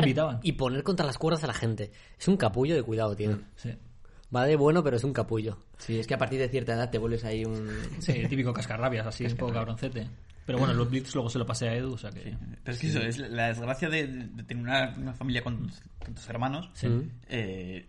invitaban. 0.00 0.40
y 0.42 0.52
poner 0.52 0.82
contra 0.82 1.04
las 1.06 1.18
cuerdas 1.18 1.44
a 1.44 1.46
la 1.48 1.54
gente. 1.54 1.90
Es 2.18 2.26
un 2.28 2.36
capullo 2.38 2.74
de 2.74 2.82
cuidado, 2.82 3.14
tío. 3.16 3.38
Sí. 3.56 3.70
Va 4.34 4.44
de 4.44 4.56
bueno, 4.56 4.82
pero 4.82 4.96
es 4.96 5.04
un 5.04 5.12
capullo. 5.12 5.58
Sí, 5.78 5.98
es 5.98 6.06
que 6.06 6.14
a 6.14 6.18
partir 6.18 6.38
de 6.40 6.48
cierta 6.48 6.74
edad 6.74 6.90
te 6.90 6.98
vuelves 6.98 7.24
ahí 7.24 7.44
un... 7.44 7.70
Sí, 8.00 8.12
el 8.12 8.28
típico 8.28 8.52
cascarrabias, 8.52 9.06
así 9.06 9.24
un 9.26 9.36
poco 9.36 9.52
cabroncete. 9.52 10.08
Pero 10.46 10.58
bueno, 10.58 10.74
los 10.74 10.88
Blitz 10.90 11.14
luego 11.14 11.28
se 11.30 11.38
lo 11.38 11.46
pasé 11.46 11.68
a 11.68 11.74
Edu, 11.74 11.94
o 11.94 11.98
sea 11.98 12.10
que... 12.10 12.34
Pero 12.62 12.74
es 12.74 12.80
que 12.80 12.86
eso, 12.88 13.00
es 13.00 13.18
la 13.18 13.48
desgracia 13.48 13.88
de, 13.88 14.06
de 14.06 14.42
tener 14.44 14.62
una, 14.62 14.94
una 14.96 15.12
familia 15.12 15.42
con 15.42 15.70
tantos 15.98 16.28
hermanos 16.28 16.70
eh, 17.28 17.86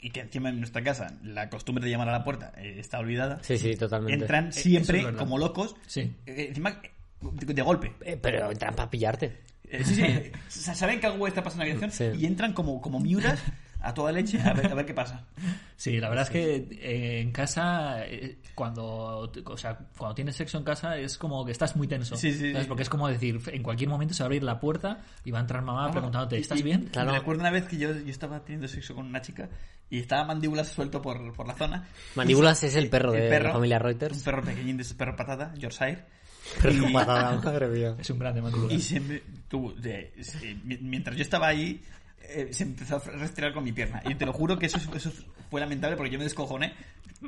y 0.00 0.10
que 0.10 0.20
encima 0.20 0.50
en 0.50 0.58
nuestra 0.58 0.82
casa 0.82 1.14
la 1.24 1.48
costumbre 1.48 1.82
de 1.84 1.90
llamar 1.90 2.08
a 2.10 2.12
la 2.12 2.24
puerta 2.24 2.52
eh, 2.58 2.76
está 2.78 2.98
olvidada. 2.98 3.38
Sí, 3.42 3.56
sí, 3.58 3.74
totalmente. 3.76 4.14
Entran 4.24 4.48
eso 4.48 4.60
siempre 4.60 5.00
es 5.00 5.06
como 5.12 5.38
locos, 5.38 5.74
Sí. 5.86 6.00
eh, 6.26 6.46
encima 6.48 6.70
eh, 6.82 6.90
de, 7.32 7.54
de 7.54 7.62
golpe. 7.62 7.94
Eh, 8.02 8.18
pero 8.20 8.50
entran 8.50 8.74
para 8.74 8.90
pillarte. 8.90 9.40
Eh, 9.68 9.82
sí, 9.82 9.94
sí, 9.94 10.02
eh, 10.02 10.32
sa- 10.48 10.74
saben 10.74 11.00
que 11.00 11.06
algo 11.06 11.26
está 11.26 11.42
pasando 11.42 11.64
en 11.64 11.70
la 11.70 11.74
habitación 11.76 12.14
Sí. 12.14 12.20
y 12.22 12.26
entran 12.26 12.52
como, 12.52 12.80
como 12.82 13.00
miuras 13.00 13.42
a 13.86 13.94
toda 13.94 14.12
leche 14.12 14.40
a 14.40 14.52
ver, 14.52 14.66
a 14.66 14.74
ver 14.74 14.86
qué 14.86 14.94
pasa. 14.94 15.24
Sí, 15.78 15.98
la 16.00 16.08
verdad 16.08 16.24
es 16.24 16.30
que 16.30 16.54
eh, 16.80 17.20
en 17.20 17.32
casa, 17.32 18.02
eh, 18.06 18.38
cuando, 18.54 19.30
o 19.44 19.56
sea, 19.58 19.76
cuando 19.98 20.14
tienes 20.14 20.34
sexo 20.34 20.56
en 20.56 20.64
casa 20.64 20.96
es 20.96 21.18
como 21.18 21.44
que 21.44 21.52
estás 21.52 21.76
muy 21.76 21.86
tenso. 21.86 22.16
Sí, 22.16 22.32
sí, 22.32 22.50
¿sabes? 22.50 22.62
sí. 22.62 22.68
Porque 22.68 22.82
es 22.82 22.88
como 22.88 23.08
decir, 23.08 23.38
en 23.48 23.62
cualquier 23.62 23.90
momento 23.90 24.14
se 24.14 24.22
va 24.22 24.24
a 24.24 24.28
abrir 24.28 24.42
la 24.42 24.58
puerta 24.58 25.00
y 25.22 25.30
va 25.32 25.38
a 25.38 25.42
entrar 25.42 25.60
mamá 25.62 25.90
preguntándote, 25.90 26.38
Y- 26.38 26.40
¿estás 26.40 26.60
y- 26.60 26.62
bien? 26.62 26.86
Claro. 26.90 27.12
Me 27.12 27.18
recuerdo 27.18 27.40
una 27.42 27.50
vez 27.50 27.66
que 27.68 27.76
yo, 27.76 27.92
yo 27.92 28.08
estaba 28.10 28.40
teniendo 28.42 28.68
sexo 28.68 28.94
con 28.94 29.04
una 29.04 29.20
chica 29.20 29.50
y 29.90 29.98
estaba 29.98 30.24
mandíbulas 30.24 30.68
suelto 30.68 31.02
por, 31.02 31.34
por 31.34 31.46
la 31.46 31.54
zona. 31.54 31.86
Mandíbulas 32.14 32.62
es 32.64 32.74
el 32.74 32.88
perro 32.88 33.12
de 33.12 33.28
El 33.36 33.42
la 33.44 33.52
familia 33.52 33.78
Reuters. 33.78 34.16
Un 34.16 34.24
perro 34.24 34.42
pequeñín 34.42 34.78
de 34.78 34.82
ese 34.82 34.94
perro 34.94 35.14
patata, 35.14 35.52
Yorkshire. 35.56 36.04
Perro 36.62 36.90
patada, 36.90 37.38
madre 37.44 37.68
mía. 37.68 37.96
Es 37.98 38.08
un 38.08 38.18
grande 38.18 38.40
mandíbula. 38.40 38.72
Y 38.72 38.80
se 38.80 38.98
me- 39.00 39.20
tuvo- 39.48 39.74
de- 39.74 40.14
se- 40.22 40.54
mi- 40.64 40.78
mientras 40.78 41.16
yo 41.16 41.22
estaba 41.22 41.48
ahí, 41.48 41.82
eh, 42.28 42.48
se 42.52 42.64
empezó 42.64 42.96
a 42.96 42.98
rastrear 43.00 43.52
con 43.52 43.64
mi 43.64 43.72
pierna. 43.72 44.02
Y 44.06 44.14
te 44.14 44.26
lo 44.26 44.32
juro 44.32 44.58
que 44.58 44.66
eso, 44.66 44.78
eso 44.94 45.10
fue 45.50 45.60
lamentable 45.60 45.96
porque 45.96 46.10
yo 46.12 46.18
me 46.18 46.24
descojoné, 46.24 46.74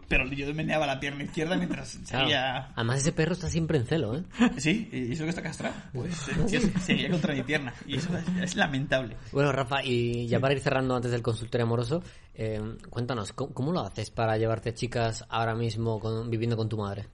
pero 0.08 0.26
yo 0.26 0.52
meneaba 0.54 0.86
la 0.86 1.00
pierna 1.00 1.24
izquierda 1.24 1.56
mientras 1.56 1.96
Claro. 2.08 2.24
seguía... 2.26 2.56
Además, 2.74 2.98
ese 3.00 3.12
perro 3.12 3.32
está 3.32 3.48
siempre 3.48 3.78
en 3.78 3.86
celo, 3.86 4.16
¿eh? 4.16 4.22
Sí, 4.58 4.88
y 4.92 5.12
eso 5.12 5.24
que 5.24 5.30
está 5.30 5.42
castrado. 5.42 5.74
Pues 5.92 6.14
eh, 6.52 6.72
seguía 6.82 7.10
contra 7.10 7.34
mi 7.34 7.42
pierna. 7.42 7.72
Y 7.86 7.96
eso 7.96 8.10
es, 8.16 8.24
es 8.42 8.56
lamentable. 8.56 9.16
Bueno, 9.32 9.52
Rafa, 9.52 9.82
y 9.84 10.26
ya 10.26 10.40
para 10.40 10.54
ir 10.54 10.60
cerrando 10.60 10.94
antes 10.96 11.10
del 11.10 11.22
consultorio 11.22 11.64
amoroso, 11.64 12.02
eh, 12.34 12.60
cuéntanos, 12.90 13.32
¿cómo, 13.32 13.54
cómo 13.54 13.72
lo 13.72 13.80
haces 13.80 14.10
para 14.10 14.36
llevarte 14.36 14.74
chicas 14.74 15.24
ahora 15.28 15.54
mismo 15.54 15.98
con- 16.00 16.28
viviendo 16.30 16.56
con 16.56 16.68
tu 16.68 16.76
madre? 16.76 17.06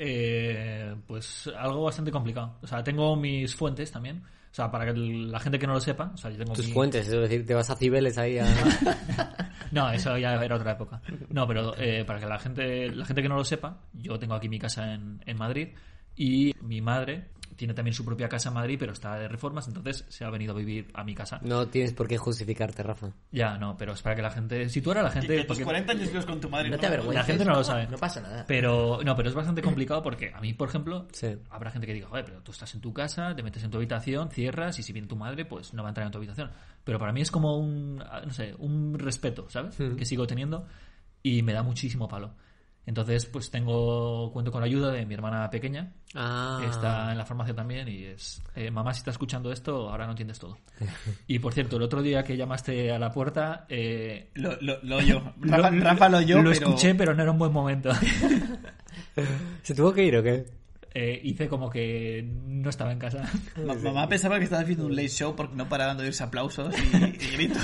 Eh, 0.00 0.94
pues 1.06 1.50
algo 1.58 1.84
bastante 1.84 2.10
complicado. 2.12 2.56
O 2.62 2.66
sea, 2.66 2.82
tengo 2.84 3.16
mis 3.16 3.54
fuentes 3.54 3.90
también. 3.90 4.22
O 4.50 4.54
sea, 4.54 4.70
para 4.70 4.86
que 4.86 4.90
el- 4.92 5.30
la 5.30 5.38
gente 5.40 5.58
que 5.58 5.66
no 5.66 5.74
lo 5.74 5.80
sepa, 5.80 6.10
o 6.14 6.16
sea, 6.16 6.30
yo 6.30 6.38
tengo 6.38 6.52
Tus 6.54 6.66
mi- 6.66 6.72
fuentes, 6.72 7.06
es 7.06 7.12
decir, 7.12 7.46
te 7.46 7.54
vas 7.54 7.68
a 7.70 7.76
Cibeles 7.76 8.16
ahí 8.18 8.38
a... 8.38 8.46
No, 9.70 9.90
eso 9.90 10.16
ya 10.16 10.34
era 10.42 10.56
otra 10.56 10.72
época. 10.72 11.02
No, 11.28 11.46
pero 11.46 11.74
eh, 11.76 12.04
para 12.06 12.18
que 12.20 12.26
la 12.26 12.38
gente, 12.38 12.90
la 12.90 13.04
gente 13.04 13.22
que 13.22 13.28
no 13.28 13.36
lo 13.36 13.44
sepa, 13.44 13.78
yo 13.92 14.18
tengo 14.18 14.34
aquí 14.34 14.48
mi 14.48 14.58
casa 14.58 14.94
en, 14.94 15.20
en 15.26 15.36
Madrid 15.36 15.68
y 16.16 16.54
mi 16.62 16.80
madre 16.80 17.28
tiene 17.56 17.74
también 17.74 17.94
su 17.94 18.04
propia 18.04 18.28
casa 18.28 18.48
en 18.48 18.54
Madrid, 18.54 18.76
pero 18.78 18.92
está 18.92 19.16
de 19.18 19.28
reformas, 19.28 19.66
entonces 19.68 20.04
se 20.08 20.24
ha 20.24 20.30
venido 20.30 20.52
a 20.54 20.56
vivir 20.56 20.90
a 20.94 21.04
mi 21.04 21.14
casa. 21.14 21.40
No 21.42 21.66
tienes 21.68 21.92
por 21.92 22.06
qué 22.08 22.18
justificarte, 22.18 22.82
Rafa. 22.82 23.10
Ya, 23.32 23.58
no, 23.58 23.76
pero 23.76 23.92
es 23.92 24.02
para 24.02 24.16
que 24.16 24.22
la 24.22 24.30
gente 24.30 24.68
situara 24.68 25.00
a 25.00 25.04
la 25.04 25.10
gente. 25.10 25.28
que 25.28 25.40
a 25.40 25.42
tus 25.42 25.48
porque- 25.48 25.64
40 25.64 25.92
años 25.92 26.08
vives 26.08 26.26
con 26.26 26.40
tu 26.40 26.48
madre. 26.48 26.70
No 26.70 26.78
te 26.78 26.86
avergüences. 26.86 27.14
La 27.16 27.24
gente 27.24 27.44
no 27.44 27.54
lo 27.54 27.64
sabe. 27.64 27.86
No 27.88 27.98
pasa 27.98 28.20
nada. 28.20 28.44
Pero 28.46 29.00
no, 29.04 29.16
pero 29.16 29.28
es 29.28 29.34
bastante 29.34 29.62
complicado 29.62 30.02
porque 30.02 30.32
a 30.34 30.40
mí, 30.40 30.54
por 30.54 30.68
ejemplo, 30.68 31.06
Sí. 31.12 31.36
habrá 31.50 31.70
gente 31.70 31.86
que 31.86 31.94
diga, 31.94 32.08
joder, 32.08 32.24
pero 32.24 32.42
tú 32.42 32.52
estás 32.52 32.74
en 32.74 32.80
tu 32.80 32.92
casa, 32.92 33.34
te 33.34 33.42
metes 33.42 33.62
en 33.64 33.70
tu 33.70 33.76
habitación, 33.78 34.30
cierras 34.30 34.78
y 34.78 34.82
si 34.82 34.92
viene 34.92 35.08
tu 35.08 35.16
madre, 35.16 35.44
pues 35.44 35.72
no 35.74 35.82
va 35.82 35.88
a 35.88 35.90
entrar 35.90 36.06
en 36.06 36.12
tu 36.12 36.18
habitación. 36.18 36.50
Pero 36.84 36.98
para 36.98 37.12
mí 37.12 37.20
es 37.20 37.30
como 37.30 37.56
un, 37.58 37.96
no 37.98 38.30
sé, 38.30 38.54
un 38.58 38.98
respeto, 38.98 39.48
¿sabes? 39.50 39.76
Que 39.76 40.04
sigo 40.04 40.26
teniendo 40.26 40.66
y 41.22 41.42
me 41.42 41.52
da 41.52 41.62
muchísimo 41.62 42.08
palo. 42.08 42.34
Entonces, 42.88 43.26
pues 43.26 43.50
tengo, 43.50 44.32
cuento 44.32 44.50
con 44.50 44.62
la 44.62 44.66
ayuda 44.66 44.90
de 44.90 45.04
mi 45.04 45.12
hermana 45.12 45.50
pequeña, 45.50 45.92
Ah, 46.14 46.58
está 46.70 47.12
en 47.12 47.18
la 47.18 47.26
farmacia 47.26 47.54
también 47.54 47.86
y 47.86 48.04
es, 48.04 48.40
eh, 48.56 48.70
mamá, 48.70 48.94
si 48.94 49.00
estás 49.00 49.12
escuchando 49.12 49.52
esto, 49.52 49.90
ahora 49.90 50.06
no 50.06 50.12
entiendes 50.12 50.38
todo. 50.38 50.56
Y 51.26 51.38
por 51.38 51.52
cierto, 51.52 51.76
el 51.76 51.82
otro 51.82 52.00
día 52.00 52.24
que 52.24 52.34
llamaste 52.34 52.90
a 52.90 52.98
la 52.98 53.10
puerta, 53.12 53.66
eh, 53.68 54.30
Lo, 54.34 54.56
lo, 54.62 54.82
lo 54.82 54.96
oyó. 54.96 55.20
Rafa 55.38 55.70
lo, 55.70 55.84
Rafa 55.84 56.08
lo 56.08 56.16
oyó, 56.18 56.36
lo 56.38 56.50
pero... 56.50 56.52
escuché, 56.66 56.94
pero 56.94 57.14
no 57.14 57.22
era 57.22 57.30
un 57.32 57.38
buen 57.38 57.52
momento. 57.52 57.90
¿Se 59.62 59.74
tuvo 59.74 59.92
que 59.92 60.04
ir 60.04 60.16
o 60.16 60.22
qué? 60.22 60.46
Eh, 60.94 61.20
hice 61.22 61.46
como 61.48 61.68
que 61.68 62.22
no 62.46 62.70
estaba 62.70 62.90
en 62.92 62.98
casa. 62.98 63.30
Ma- 63.66 63.74
Mamá 63.74 64.08
pensaba 64.08 64.38
que 64.38 64.44
estaba 64.44 64.62
haciendo 64.62 64.86
un 64.86 64.96
late 64.96 65.08
show 65.08 65.36
porque 65.36 65.54
no 65.54 65.68
paraban 65.68 65.98
de 65.98 66.04
oírse 66.04 66.24
aplausos 66.24 66.74
y, 66.74 66.96
y 67.04 67.30
gritos. 67.36 67.62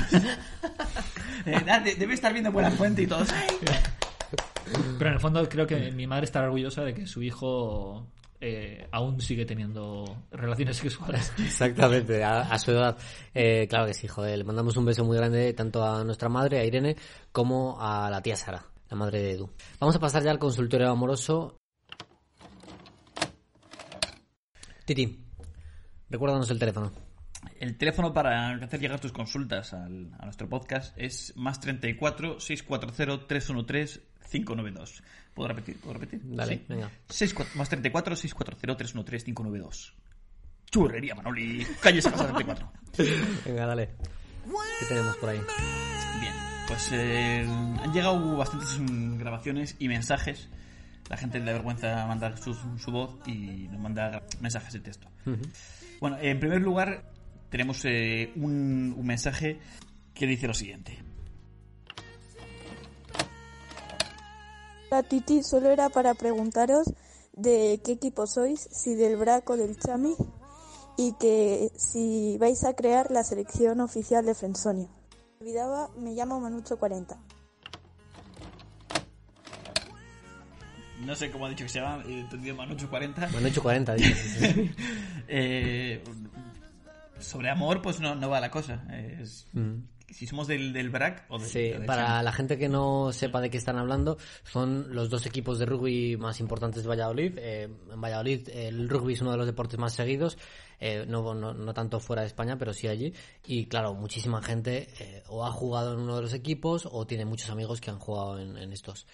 Eh, 1.47 1.57
ah, 1.69 1.81
de- 1.81 1.95
debe 1.95 2.13
estar 2.15 2.33
viendo 2.33 2.53
buena 2.53 2.71
fuente 2.71 3.03
y 3.03 3.07
todos. 3.07 3.29
Pero 4.99 5.09
en 5.11 5.15
el 5.15 5.21
fondo 5.21 5.49
creo 5.49 5.67
que 5.67 5.91
mi 5.93 6.07
madre 6.07 6.25
estará 6.25 6.47
orgullosa 6.47 6.83
de 6.83 6.95
que 6.95 7.07
su 7.07 7.23
hijo 7.23 8.07
eh, 8.41 8.87
aún 8.93 9.21
sigue 9.21 9.45
teniendo 9.45 10.05
relaciones 10.31 10.77
sexuales. 10.79 11.33
Exactamente, 11.39 12.23
a, 12.25 12.43
a 12.43 12.59
su 12.59 12.71
edad. 12.73 12.97
Eh, 13.35 13.67
claro 13.69 13.87
que 13.87 13.95
sí, 13.95 14.09
joder. 14.09 14.39
Le 14.39 14.45
mandamos 14.45 14.77
un 14.77 14.85
beso 14.87 15.05
muy 15.05 15.17
grande 15.17 15.53
tanto 15.53 15.85
a 15.85 16.03
nuestra 16.05 16.29
madre, 16.29 16.59
a 16.61 16.65
Irene, 16.65 16.97
como 17.33 17.77
a 17.81 18.09
la 18.11 18.23
tía 18.23 18.37
Sara, 18.37 18.65
la 18.91 18.97
madre 18.97 19.21
de 19.23 19.33
Edu. 19.33 19.51
Vamos 19.81 19.97
a 19.97 20.01
pasar 20.01 20.23
ya 20.23 20.31
al 20.31 20.39
consultorio 20.39 20.91
amoroso. 20.91 21.57
Titi, 24.85 25.25
recuérdanos 26.11 26.51
el 26.51 26.59
teléfono. 26.59 26.93
El 27.61 27.77
teléfono 27.79 28.13
para 28.13 28.51
hacer 28.57 28.81
llegar 28.81 29.01
tus 29.01 29.13
consultas 29.13 29.73
al- 29.73 30.13
a 30.19 30.25
nuestro 30.25 30.49
podcast 30.49 30.95
es 30.99 31.33
más 31.37 31.61
34 31.61 32.41
640 32.41 33.27
313 33.27 34.03
592. 34.31 35.03
¿Puedo 35.35 35.49
repetir? 35.49 35.79
¿Puedo 35.81 35.95
repetir? 35.95 36.21
Dale, 36.25 36.57
Sí. 36.59 36.65
venga. 36.69 36.91
64 37.09 37.59
más 37.59 37.69
34 37.69 38.17
640 38.17 38.77
313 38.77 39.25
592. 39.27 39.95
Churrería 40.71 41.15
Manoli, 41.15 41.65
calle 41.81 42.03
Sagasta 42.03 42.25
34. 42.35 42.73
Venga, 43.45 43.67
dale. 43.67 43.91
¿Qué 44.81 44.87
tenemos 44.89 45.17
por 45.17 45.29
ahí? 45.31 45.41
Bien, 46.21 46.33
pues 46.69 46.91
eh, 46.93 47.47
han 47.49 47.93
llegado 47.93 48.37
bastantes 48.37 48.79
grabaciones 49.19 49.77
y 49.79 49.89
mensajes. 49.89 50.49
La 51.09 51.17
gente 51.17 51.39
le 51.39 51.45
da 51.47 51.53
vergüenza 51.53 52.07
mandar 52.07 52.39
su, 52.39 52.55
su 52.55 52.91
voz 52.91 53.17
y 53.27 53.69
nos 53.69 53.79
manda 53.81 54.23
mensajes 54.41 54.73
de 54.73 54.81
texto. 54.81 55.09
Bueno, 56.01 56.17
en 56.21 56.41
primer 56.41 56.61
lugar, 56.63 57.11
tenemos 57.51 57.85
eh, 57.85 58.33
un, 58.37 58.95
un 58.97 59.07
mensaje 59.07 59.59
que 60.15 60.27
dice 60.27 60.47
lo 60.47 60.55
siguiente. 60.55 60.99
La 64.95 65.03
Titi 65.03 65.43
solo 65.43 65.71
era 65.71 65.89
para 65.89 66.15
preguntaros 66.15 66.87
de 67.33 67.81
qué 67.85 67.91
equipo 67.91 68.29
sois, 68.29 68.61
si 68.71 68.95
del 68.95 69.17
BRAC 69.17 69.51
o 69.51 69.57
del 69.57 69.77
Chami, 69.77 70.15
y 70.97 71.15
que 71.15 71.73
si 71.77 72.39
vais 72.39 72.63
a 72.63 72.75
crear 72.75 73.11
la 73.11 73.25
selección 73.25 73.81
oficial 73.81 74.25
de 74.25 74.37
Frensonia. 74.37 74.87
Olvidaba, 75.41 75.91
me 75.99 76.13
llamo 76.15 76.41
Manucho40. 76.41 77.17
No 81.05 81.17
sé 81.17 81.33
cómo 81.33 81.47
ha 81.47 81.49
dicho 81.51 81.65
que 81.65 81.71
se 81.71 81.81
llama, 81.81 82.05
he 82.07 82.21
entendido 82.21 82.55
Manucho 82.55 82.89
40. 82.89 83.29
Bueno, 83.33 83.49
8.40, 83.49 83.95
dice. 83.97 84.75
Eh, 85.27 86.05
sobre 87.19 87.51
amor, 87.51 87.83
pues 87.83 87.99
no, 87.99 88.15
no 88.15 88.29
va 88.31 88.39
la 88.41 88.53
cosa. 88.53 88.85
Es- 89.21 89.49
Si 90.15 90.27
somos 90.27 90.47
del, 90.47 90.73
del 90.73 90.91
BRAC 90.91 91.25
o 91.29 91.39
del, 91.39 91.49
Sí, 91.49 91.71
del 91.71 91.85
para 91.87 92.23
la 92.23 92.33
gente 92.33 92.57
que 92.57 92.69
no 92.69 93.13
sepa 93.13 93.41
de 93.41 93.51
qué 93.51 93.57
están 93.57 93.77
hablando, 93.79 94.17
son 94.45 94.95
los 94.95 95.11
dos 95.11 95.27
equipos 95.27 95.59
de 95.59 95.67
rugby 95.67 96.17
más 96.17 96.39
importantes 96.39 96.85
de 96.85 96.89
Valladolid. 96.89 97.37
Eh, 97.39 97.65
en 97.65 98.01
Valladolid 98.01 98.49
el 98.51 98.89
rugby 98.89 99.15
es 99.15 99.21
uno 99.23 99.33
de 99.33 99.39
los 99.39 99.47
deportes 99.47 99.79
más 99.79 99.93
seguidos, 99.93 100.39
eh, 100.79 101.05
no, 101.09 101.35
no, 101.35 101.53
no 101.53 101.75
tanto 101.75 101.99
fuera 101.99 102.23
de 102.23 102.29
España, 102.29 102.57
pero 102.57 102.73
sí 102.73 102.87
allí. 102.87 103.13
Y 103.45 103.67
claro, 103.67 103.95
muchísima 103.95 104.41
gente 104.41 104.89
eh, 105.01 105.23
o 105.29 105.45
ha 105.45 105.51
jugado 105.51 105.95
en 105.95 106.01
uno 106.01 106.17
de 106.17 106.23
los 106.23 106.33
equipos 106.33 106.89
o 106.91 107.07
tiene 107.07 107.25
muchos 107.25 107.51
amigos 107.51 107.81
que 107.81 107.91
han 107.91 107.99
jugado 107.99 108.39
en, 108.39 108.57
en 108.57 108.73
estos. 108.73 109.07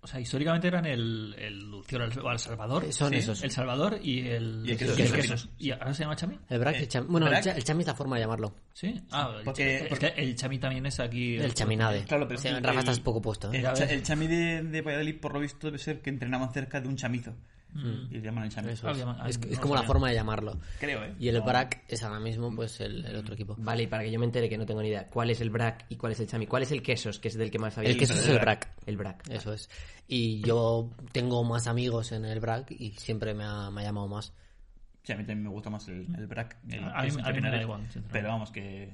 O 0.00 0.06
sea, 0.06 0.20
históricamente 0.20 0.68
eran 0.68 0.86
el, 0.86 1.34
el 1.36 1.58
Lucio 1.70 1.98
o 1.98 2.30
el 2.30 2.38
Salvador. 2.38 2.92
Son 2.92 3.10
Sí, 3.10 3.16
esos. 3.16 3.42
El 3.42 3.50
Salvador 3.50 3.98
y 4.00 4.20
el, 4.28 4.62
Y 4.64 4.70
el 4.72 4.78
Quesos. 4.78 4.98
y 4.98 5.02
el 5.02 5.10
Quesos. 5.12 5.30
Quesos. 5.42 5.48
¿Y 5.58 5.70
ahora 5.72 5.94
se 5.94 6.02
llama 6.04 6.14
Chami? 6.14 6.38
El 6.48 6.58
BRAC, 6.60 6.76
Eh, 6.76 6.78
el 6.80 6.88
chami, 6.88 7.06
bueno, 7.08 7.26
el, 7.26 7.30
BRAC. 7.32 7.44
cha- 7.44 7.52
el 7.56 7.64
chami 7.64 7.80
es 7.80 7.86
la 7.88 7.94
forma 7.96 8.16
de 8.16 8.22
llamarlo. 8.22 8.54
Sí. 8.72 9.02
Ah, 9.10 9.34
el 9.38 9.44
Porque- 9.44 9.76
Chami. 9.78 9.88
porque 9.88 10.06
el 10.16 10.36
Chami 10.36 10.58
también 10.58 10.86
es 10.86 11.00
aquí. 11.00 11.36
El 11.36 11.54
chaminade. 11.54 12.04
Claro, 12.04 12.28
pero 12.28 12.38
es 12.38 12.42
que 12.44 12.52
Rafa 12.60 12.70
el- 12.72 12.78
estás 12.78 13.00
poco 13.00 13.20
puesto. 13.20 13.52
¿eh? 13.52 13.64
El, 13.90 14.02
chami 14.04 14.28
de, 14.28 14.62
de 14.62 14.82
Valladolid, 14.82 15.18
por 15.20 15.32
lo 15.34 15.40
visto, 15.40 15.66
debe 15.66 15.78
ser 15.78 16.00
que 16.00 16.10
entrenaban 16.10 16.52
cerca 16.52 16.80
de 16.80 16.86
un 16.88 16.96
chamizo. 16.96 17.34
Y 18.10 18.14
le 18.14 18.20
llaman 18.20 18.44
el 18.44 18.50
chami. 18.50 18.70
Eso 18.72 18.88
Ah, 18.88 18.92
es, 18.92 19.02
ah, 19.04 19.26
es, 19.28 19.38
no 19.40 19.46
es 19.46 19.56
lo 19.56 19.60
como 19.62 19.74
la 19.74 19.80
sabía. 19.80 19.86
forma 19.88 20.08
de 20.08 20.14
llamarlo. 20.14 20.58
Creo, 20.80 21.04
¿eh? 21.04 21.14
Y 21.18 21.28
el 21.28 21.38
No. 21.38 21.44
BRAC 21.44 21.84
es 21.88 22.02
ahora 22.02 22.20
mismo 22.20 22.54
pues 22.54 22.80
el, 22.80 23.04
el 23.04 23.16
otro 23.16 23.34
equipo. 23.34 23.54
Vale, 23.58 23.82
y 23.84 23.86
para 23.86 24.02
que 24.04 24.10
yo 24.10 24.18
me 24.18 24.26
entere 24.26 24.48
que 24.48 24.56
no 24.58 24.66
tengo 24.66 24.82
ni 24.82 24.88
idea, 24.88 25.08
¿cuál 25.08 25.30
es 25.30 25.40
el 25.40 25.50
BRAC 25.50 25.86
y 25.88 25.96
cuál 25.96 26.12
es 26.12 26.20
el 26.20 26.26
Chami? 26.26 26.46
¿Cuál 26.46 26.62
es 26.62 26.72
el 26.72 26.82
Quesos, 26.82 27.18
que 27.18 27.28
es 27.28 27.34
del 27.36 27.50
que 27.50 27.58
más 27.58 27.76
había 27.78 27.90
El 27.90 27.96
queso 27.98 28.14
es 28.14 28.28
el 28.28 28.38
BRAC. 28.38 28.68
El 28.86 28.96
BRAC. 28.96 29.28
Eso 29.30 29.52
es. 29.52 29.68
Y 30.08 30.40
yo 30.42 30.90
tengo 31.12 31.42
más 31.44 31.66
amigos 31.66 32.12
en 32.12 32.24
el 32.24 32.40
BRAC 32.40 32.70
y 32.70 32.92
siempre 32.92 33.34
me 33.34 33.44
ha, 33.44 33.70
me 33.70 33.82
ha 33.82 33.84
llamado 33.84 34.08
más. 34.08 34.32
Sí, 35.02 35.12
a 35.12 35.16
mí 35.16 35.22
también 35.22 35.44
me 35.44 35.50
gusta 35.50 35.70
más 35.70 35.86
el, 35.88 36.06
el 36.16 36.26
BRAC. 36.26 36.56
el- 36.68 36.84
A 36.84 37.02
mí- 37.02 37.08
es 37.08 37.16
a 37.18 37.30
mí 37.30 37.40
me 37.40 37.50
da 37.50 37.62
igual. 37.62 37.86
Pero 38.10 38.28
vamos, 38.28 38.50
que 38.50 38.92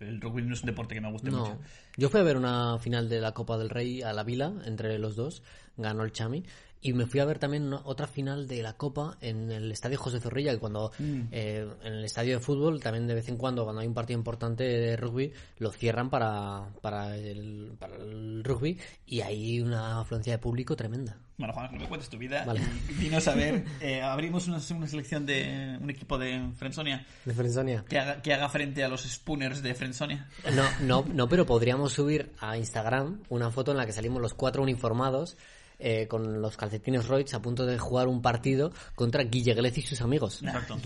el 0.00 0.20
rugby 0.20 0.42
no 0.42 0.52
es 0.54 0.60
un 0.62 0.66
deporte 0.66 0.94
que 0.94 1.00
me 1.00 1.10
guste 1.12 1.30
No. 1.30 1.38
mucho. 1.38 1.58
Yo 1.96 2.08
fui 2.10 2.18
a 2.20 2.24
ver 2.24 2.36
una 2.36 2.78
final 2.80 3.08
de 3.08 3.20
la 3.20 3.32
Copa 3.32 3.56
del 3.56 3.70
Rey 3.70 4.02
a 4.02 4.12
la 4.12 4.24
Vila, 4.24 4.52
entre 4.64 4.98
los 4.98 5.14
dos. 5.16 5.42
Ganó 5.76 6.02
el 6.02 6.12
Chami. 6.12 6.44
Y 6.86 6.92
me 6.92 7.06
fui 7.06 7.18
a 7.18 7.24
ver 7.24 7.38
también 7.38 7.62
una- 7.64 7.80
otra 7.84 8.06
final 8.06 8.46
de 8.46 8.62
la 8.62 8.74
Copa 8.74 9.16
en 9.22 9.50
el 9.50 9.72
Estadio 9.72 9.96
José 9.98 10.20
Zorrilla, 10.20 10.52
que 10.52 10.58
cuando 10.58 10.92
eh, 11.00 11.66
en 11.82 11.92
el 11.94 12.04
estadio 12.04 12.34
de 12.34 12.40
fútbol, 12.44 12.78
también 12.82 13.06
de 13.06 13.14
vez 13.14 13.26
en 13.30 13.38
cuando, 13.38 13.64
cuando 13.64 13.80
hay 13.80 13.86
un 13.88 13.94
partido 13.94 14.18
importante 14.18 14.64
de 14.64 14.94
rugby, 14.94 15.32
lo 15.56 15.72
cierran 15.72 16.10
para, 16.10 16.68
para, 16.82 17.16
el, 17.16 17.72
para 17.78 17.96
el 17.96 18.44
rugby 18.44 18.78
y 19.06 19.22
hay 19.22 19.62
una 19.62 20.00
afluencia 20.00 20.34
de 20.34 20.38
público 20.38 20.76
tremenda. 20.76 21.16
Bueno, 21.38 21.54
Juan, 21.54 21.70
no 21.72 21.80
me 21.80 21.88
cuentes 21.88 22.10
tu 22.10 22.18
vida. 22.18 22.44
Vale. 22.44 22.60
Dinos 23.00 23.26
a 23.28 23.34
ver, 23.34 23.64
eh, 23.80 24.02
abrimos 24.02 24.46
una, 24.46 24.58
una 24.76 24.86
selección 24.86 25.24
de 25.24 25.78
un 25.80 25.88
equipo 25.88 26.18
de 26.18 26.50
Frensonia 26.54 27.04
De 27.24 27.32
Frensonia. 27.32 27.82
que 27.88 27.98
haga, 27.98 28.20
que 28.20 28.34
haga 28.34 28.50
frente 28.50 28.84
a 28.84 28.88
los 28.88 29.04
Spooners 29.04 29.62
de 29.62 29.74
Frensonia. 29.74 30.28
No, 30.54 30.64
no, 30.82 31.04
no, 31.10 31.28
pero 31.30 31.46
podríamos 31.46 31.94
subir 31.94 32.30
a 32.40 32.58
Instagram 32.58 33.22
una 33.30 33.50
foto 33.50 33.70
en 33.70 33.78
la 33.78 33.86
que 33.86 33.92
salimos 33.92 34.20
los 34.20 34.34
cuatro 34.34 34.62
uniformados 34.62 35.38
eh, 35.78 36.06
con 36.08 36.40
los 36.40 36.56
calcetines 36.56 37.08
Royce 37.08 37.36
a 37.36 37.42
punto 37.42 37.66
de 37.66 37.78
jugar 37.78 38.08
un 38.08 38.22
partido 38.22 38.72
contra 38.94 39.24
Guille 39.24 39.54
Glez 39.54 39.78
y 39.78 39.82
sus 39.82 40.00
amigos. 40.00 40.42
Exacto. 40.42 40.78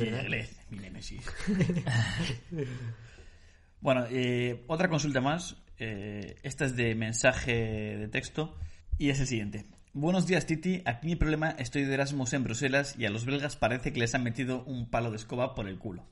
mi 0.71 0.79
némesis. 0.79 1.23
bueno, 3.81 4.07
eh, 4.11 4.65
otra 4.67 4.89
consulta 4.89 5.21
más. 5.21 5.57
eh, 5.79 6.37
esta 6.43 6.65
es 6.65 6.77
de 6.77 6.95
mensaje 6.95 7.97
de 7.97 8.09
texto 8.09 8.57
y 8.99 9.11
es 9.11 9.21
el 9.21 9.27
siguiente. 9.27 9.67
Buenos 9.95 10.27
días, 10.27 10.47
Titi. 10.47 10.83
Aquí 10.85 11.07
mi 11.07 11.17
problema, 11.17 11.51
estoy 11.59 11.85
de 11.85 11.95
Erasmus 11.95 12.33
en 12.33 12.45
Bruselas 12.45 12.95
y 12.99 13.07
a 13.07 13.11
los 13.11 13.25
belgas 13.25 13.57
parece 13.57 13.93
que 13.93 13.99
les 13.99 14.15
han 14.15 14.23
metido 14.23 14.63
un 14.65 14.89
palo 14.89 15.11
de 15.11 15.17
escoba 15.17 15.55
por 15.55 15.67
el 15.67 15.79
culo. 15.79 16.05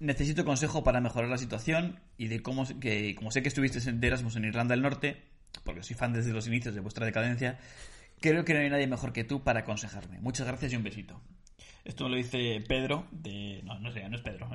Necesito 0.00 0.44
consejo 0.44 0.82
para 0.82 1.00
mejorar 1.00 1.30
la 1.30 1.38
situación 1.38 2.00
y 2.18 2.28
de 2.28 2.42
cómo, 2.42 2.66
que, 2.80 3.14
como 3.14 3.30
sé 3.30 3.42
que 3.42 3.48
estuviste 3.48 3.80
de 3.80 4.06
Erasmus 4.06 4.36
en 4.36 4.46
Irlanda 4.46 4.74
del 4.74 4.82
Norte, 4.82 5.22
porque 5.64 5.82
soy 5.82 5.96
fan 5.96 6.12
desde 6.12 6.32
los 6.32 6.46
inicios 6.46 6.74
de 6.74 6.80
vuestra 6.80 7.06
decadencia, 7.06 7.58
creo 8.20 8.44
que 8.44 8.54
no 8.54 8.60
hay 8.60 8.70
nadie 8.70 8.86
mejor 8.86 9.12
que 9.12 9.24
tú 9.24 9.42
para 9.42 9.60
aconsejarme. 9.60 10.20
Muchas 10.20 10.46
gracias 10.46 10.72
y 10.72 10.76
un 10.76 10.82
besito. 10.82 11.20
Esto 11.86 12.08
lo 12.08 12.16
dice 12.16 12.64
Pedro 12.66 13.06
de... 13.12 13.62
No, 13.64 13.78
no 13.78 13.92
sé, 13.92 14.08
no 14.08 14.16
es 14.16 14.22
Pedro. 14.22 14.48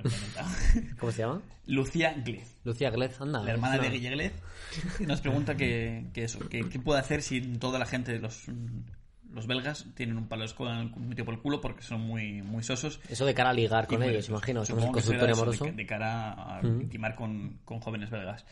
¿Cómo 0.99 1.11
se 1.13 1.19
llama? 1.19 1.41
Lucía 1.65 2.13
Glez, 2.13 2.57
Lucía 2.65 2.89
Glez, 2.89 3.21
anda. 3.21 3.41
la 3.41 3.51
hermana 3.51 3.77
de 3.77 3.89
Guille 3.89 4.09
Glez, 4.09 4.33
y 4.99 5.05
nos 5.05 5.21
pregunta 5.21 5.55
que, 5.55 6.07
que 6.13 6.25
eso, 6.25 6.39
que, 6.49 6.67
qué 6.67 6.79
puede 6.79 6.99
hacer 6.99 7.21
si 7.21 7.39
toda 7.57 7.79
la 7.79 7.85
gente, 7.85 8.19
los, 8.19 8.47
los 9.31 9.47
belgas, 9.47 9.85
tienen 9.95 10.17
un 10.17 10.27
palo 10.27 10.41
de 10.41 10.47
escoba 10.47 10.83
metido 10.83 11.23
por 11.23 11.35
el 11.35 11.39
culo 11.39 11.61
porque 11.61 11.83
son 11.83 12.01
muy, 12.01 12.41
muy 12.41 12.63
sosos. 12.63 12.99
Eso 13.07 13.25
de 13.25 13.33
cara 13.33 13.51
a 13.51 13.53
ligar 13.53 13.87
con 13.87 14.03
ellos, 14.03 14.27
imagino. 14.27 14.65
Somos 14.65 14.83
el 14.83 14.91
consultorio 14.91 15.33
amoroso. 15.33 15.65
De, 15.65 15.71
de 15.71 15.85
cara 15.85 16.57
a 16.57 16.61
intimar 16.63 17.15
con, 17.15 17.59
con 17.63 17.79
jóvenes 17.79 18.09
belgas. 18.09 18.45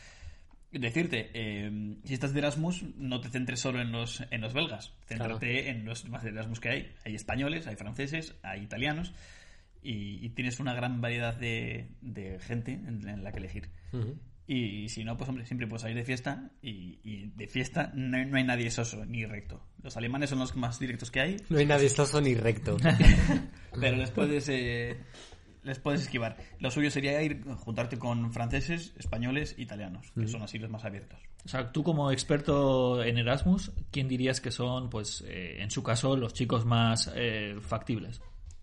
Decirte, 0.72 1.32
eh, 1.34 1.98
si 2.04 2.14
estás 2.14 2.34
de 2.34 2.40
Erasmus, 2.40 2.84
no 2.96 3.22
te 3.22 3.30
centres 3.30 3.60
solo 3.60 3.82
en 3.82 3.92
los, 3.92 4.24
en 4.30 4.42
los 4.42 4.54
belgas. 4.54 4.94
Céntrate 5.08 5.70
en 5.70 5.84
los 5.84 6.08
más 6.10 6.24
de 6.24 6.30
Erasmus 6.30 6.60
que 6.60 6.70
hay. 6.70 6.92
Hay 7.06 7.16
españoles, 7.16 7.66
hay 7.66 7.76
franceses, 7.76 8.36
hay 8.44 8.62
italianos. 8.62 9.14
Y, 9.82 10.24
y 10.24 10.30
tienes 10.30 10.60
una 10.60 10.74
gran 10.74 11.02
variedad 11.02 11.34
de, 11.36 11.90
de 12.02 12.40
gente 12.40 12.74
en, 12.74 13.08
en 13.08 13.24
la 13.24 13.32
que 13.32 13.40
elegir. 13.40 13.70
Y 14.46 14.90
si 14.90 15.04
no, 15.04 15.16
pues 15.16 15.30
hombre, 15.30 15.46
siempre 15.46 15.68
puedes 15.68 15.84
salir 15.84 15.96
de 15.96 16.04
fiesta. 16.04 16.50
Y, 16.62 17.00
y 17.04 17.32
de 17.36 17.48
fiesta 17.48 17.92
no 17.94 18.18
hay, 18.18 18.26
no 18.26 18.38
hay 18.38 18.44
nadie 18.44 18.72
soso 18.72 19.06
ni 19.06 19.26
recto. 19.26 19.64
Los 19.84 19.96
alemanes 19.96 20.32
son 20.32 20.40
los 20.40 20.56
más 20.56 20.80
directos 20.80 21.12
que 21.12 21.22
hay. 21.22 21.38
No 21.50 21.60
hay 21.60 21.68
nadie 21.68 21.88
soso 21.88 22.20
ni 22.20 22.34
recto. 22.34 22.78
Pero 23.80 23.98
les 23.98 24.10
puedes, 24.16 24.50
eh, 24.50 24.98
les 25.64 25.80
puedes 25.80 26.02
esquivar. 26.02 26.38
Lo 26.60 26.72
suyo 26.72 26.90
sería 26.92 27.22
ir 27.22 27.44
juntarte 27.58 27.98
con 27.98 28.32
franceses, 28.32 28.94
españoles, 28.98 29.56
italianos, 29.58 30.12
que 30.12 30.28
son 30.28 30.42
así 30.42 30.58
los 30.60 30.70
más 30.70 30.86
abiertos. 30.86 31.20
O 31.46 31.50
sea, 31.50 31.72
tú 31.72 31.84
como 31.84 32.12
experto 32.12 33.04
en 33.04 33.18
Erasmus, 33.18 33.72
¿quién 33.92 34.08
dirías 34.08 34.42
que 34.42 34.52
son, 34.52 34.90
pues, 34.90 35.24
eh, 35.28 35.62
en 35.62 35.72
su 35.72 35.84
caso, 35.84 36.16
los 36.18 36.34
chicos 36.34 36.66
más 36.66 37.12
eh, 37.16 37.56
factibles? 37.62 38.22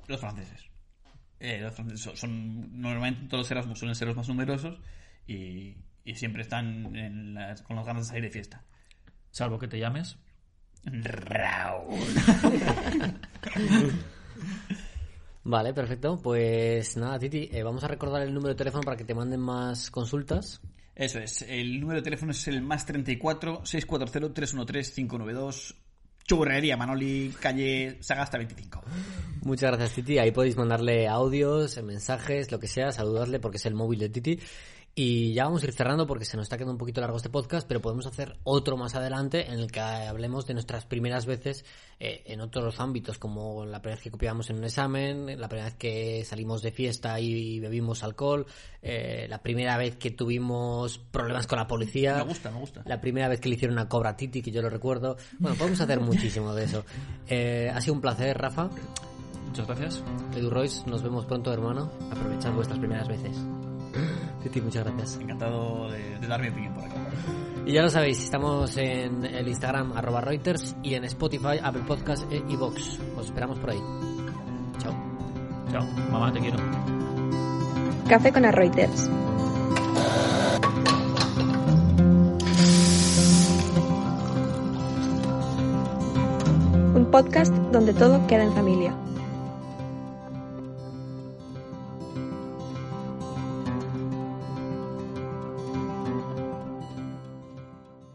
Los 0.09 0.21
franceses. 0.21 0.63
Eh, 1.41 1.61
los 1.61 1.75
franceses 1.75 2.01
son, 2.03 2.17
son- 2.17 2.81
normalmente 2.81 3.27
todos 3.29 3.43
los 3.45 3.51
Erasmus 3.51 3.79
suelen 3.79 3.95
ser 3.95 4.09
los 4.09 4.17
más 4.17 4.29
numerosos 4.29 4.79
y, 5.27 5.77
y 6.05 6.15
siempre 6.15 6.43
están 6.43 6.95
en 6.97 7.35
las- 7.35 7.63
con 7.63 7.77
las 7.77 7.87
ganas 7.87 8.05
de 8.05 8.09
salir 8.09 8.25
de 8.25 8.31
fiesta. 8.31 8.65
Salvo 9.31 9.59
que 9.59 9.69
te 9.69 9.79
llames. 9.79 10.19
Raúl. 10.85 11.99
Vale, 15.49 15.73
perfecto. 15.73 16.19
Pues 16.21 16.97
nada, 16.97 17.21
Titi, 17.21 17.49
eh, 17.53 17.63
vamos 17.63 17.85
a 17.85 17.89
recordar 17.89 18.21
el 18.23 18.35
número 18.35 18.49
de 18.49 18.57
teléfono 18.57 18.83
para 18.83 18.97
que 18.97 19.05
te 19.05 19.15
manden 19.15 19.39
más 19.39 19.93
consultas. 19.93 20.61
Eso 20.93 21.21
es. 21.21 21.43
El 21.43 21.79
número 21.79 22.01
de 22.01 22.03
teléfono 22.03 22.33
es 22.33 22.49
el 22.49 22.63
más 22.63 22.85
34 22.85 23.65
640 23.65 24.33
313 24.35 24.93
592 24.93 25.77
Churrería 26.27 26.77
Manoli, 26.77 27.33
calle 27.39 27.99
Sagasta 28.01 28.39
25. 28.39 28.83
Muchas 29.43 29.71
gracias, 29.71 29.93
Titi. 29.93 30.19
Ahí 30.19 30.33
podéis 30.33 30.57
mandarle 30.57 31.07
audios, 31.07 31.77
eh, 31.77 31.83
mensajes, 31.85 32.51
lo 32.51 32.59
que 32.59 32.67
sea, 32.67 32.91
saludarle 32.91 33.39
porque 33.39 33.59
es 33.59 33.67
el 33.67 33.75
móvil 33.75 34.01
de 34.01 34.09
Titi. 34.09 34.41
Y 34.99 35.35
ya 35.35 35.45
vamos 35.45 35.63
a 35.63 35.67
ir 35.67 35.75
cerrando 35.75 36.07
porque 36.07 36.25
se 36.25 36.39
nos 36.39 36.45
está 36.45 36.57
quedando 36.57 36.73
un 36.73 36.79
poquito 36.79 37.03
largo 37.03 37.19
este 37.19 37.29
podcast, 37.29 37.69
pero 37.69 37.83
podemos 37.83 38.07
hacer 38.07 38.39
otro 38.45 38.79
más 38.79 38.95
adelante 38.95 39.47
en 39.47 39.59
el 39.59 39.71
que 39.71 39.81
hablemos 39.81 40.47
de 40.47 40.55
nuestras 40.55 40.87
primeras 40.87 41.27
veces 41.27 41.67
eh, 42.01 42.23
en 42.25 42.41
otros 42.41 42.81
ámbitos, 42.81 43.19
como 43.19 43.67
la 43.67 43.83
primera 43.83 43.97
vez 43.97 44.05
que 44.05 44.11
copiamos 44.11 44.49
en 44.49 44.57
un 44.57 44.65
examen, 44.65 45.39
la 45.39 45.49
primera 45.49 45.67
vez 45.67 45.75
que 45.75 46.25
salimos 46.25 46.63
de 46.63 46.73
fiesta 46.73 47.21
y 47.21 47.61
bebimos 47.61 48.03
alcohol, 48.05 48.47
eh, 48.81 49.27
la 49.29 49.43
primera 49.43 49.77
vez 49.77 49.97
que 49.97 50.13
tuvimos 50.13 50.97
problemas 50.97 51.47
con 51.47 51.59
la 51.59 51.67
policía. 51.67 52.17
Me 52.17 52.23
gusta, 52.23 52.51
me 52.51 52.61
gusta. 52.61 52.83
La 52.87 52.99
primera 52.99 53.29
vez 53.29 53.39
que 53.39 53.51
le 53.51 53.57
hicieron 53.57 53.77
una 53.77 53.91
cobra 53.91 54.09
a 54.09 54.17
Titi, 54.17 54.41
que 54.41 54.51
yo 54.51 54.63
lo 54.63 54.71
recuerdo. 54.71 55.19
Bueno, 55.39 55.59
podemos 55.59 55.79
hacer 55.79 56.01
muchísimo 56.01 56.55
de 56.55 56.65
eso. 56.65 56.87
Eh, 57.29 57.71
ha 57.71 57.83
sido 57.83 57.93
un 57.93 58.01
placer, 58.01 58.39
Rafa. 58.39 58.71
Muchas 59.47 59.67
gracias. 59.67 60.03
Edu 60.35 60.49
Royce, 60.49 60.89
nos 60.89 61.03
vemos 61.03 61.27
pronto, 61.27 61.53
hermano. 61.53 61.93
Aprovechad 62.11 62.53
vuestras 62.53 62.79
primeras 62.79 63.09
veces. 63.09 63.37
Titi, 64.47 64.61
muchas 64.61 64.85
gracias. 64.85 65.19
Encantado 65.21 65.91
de, 65.91 66.19
de 66.21 66.27
dar 66.29 66.41
mi 66.41 66.49
opinión 66.49 66.73
por 66.75 66.85
acá. 66.85 66.95
Y 67.67 67.73
ya 67.73 67.83
lo 67.83 67.91
sabéis, 67.91 68.23
estamos 68.23 68.77
en 68.77 69.25
el 69.25 69.49
Instagram 69.49 69.93
arroba 69.97 70.21
Reuters 70.21 70.77
y 70.85 70.95
en 70.95 71.05
Spotify, 71.05 71.59
Apple 71.61 71.83
Podcast 71.83 72.31
e 72.31 72.37
iVoox. 72.37 73.01
Os 73.17 73.27
esperamos 73.27 73.59
por 73.59 73.71
ahí. 73.71 73.83
Chao. 74.79 74.95
Chao. 75.73 75.85
Mamá, 76.13 76.33
te 76.33 76.39
quiero. 76.39 76.59
Café 78.09 78.33
con 78.33 78.45
Reuters. 78.45 79.11
Un 86.95 87.09
podcast 87.11 87.53
donde 87.73 87.93
todo 87.95 88.25
queda 88.29 88.45
en 88.45 88.53
familia. 88.53 89.06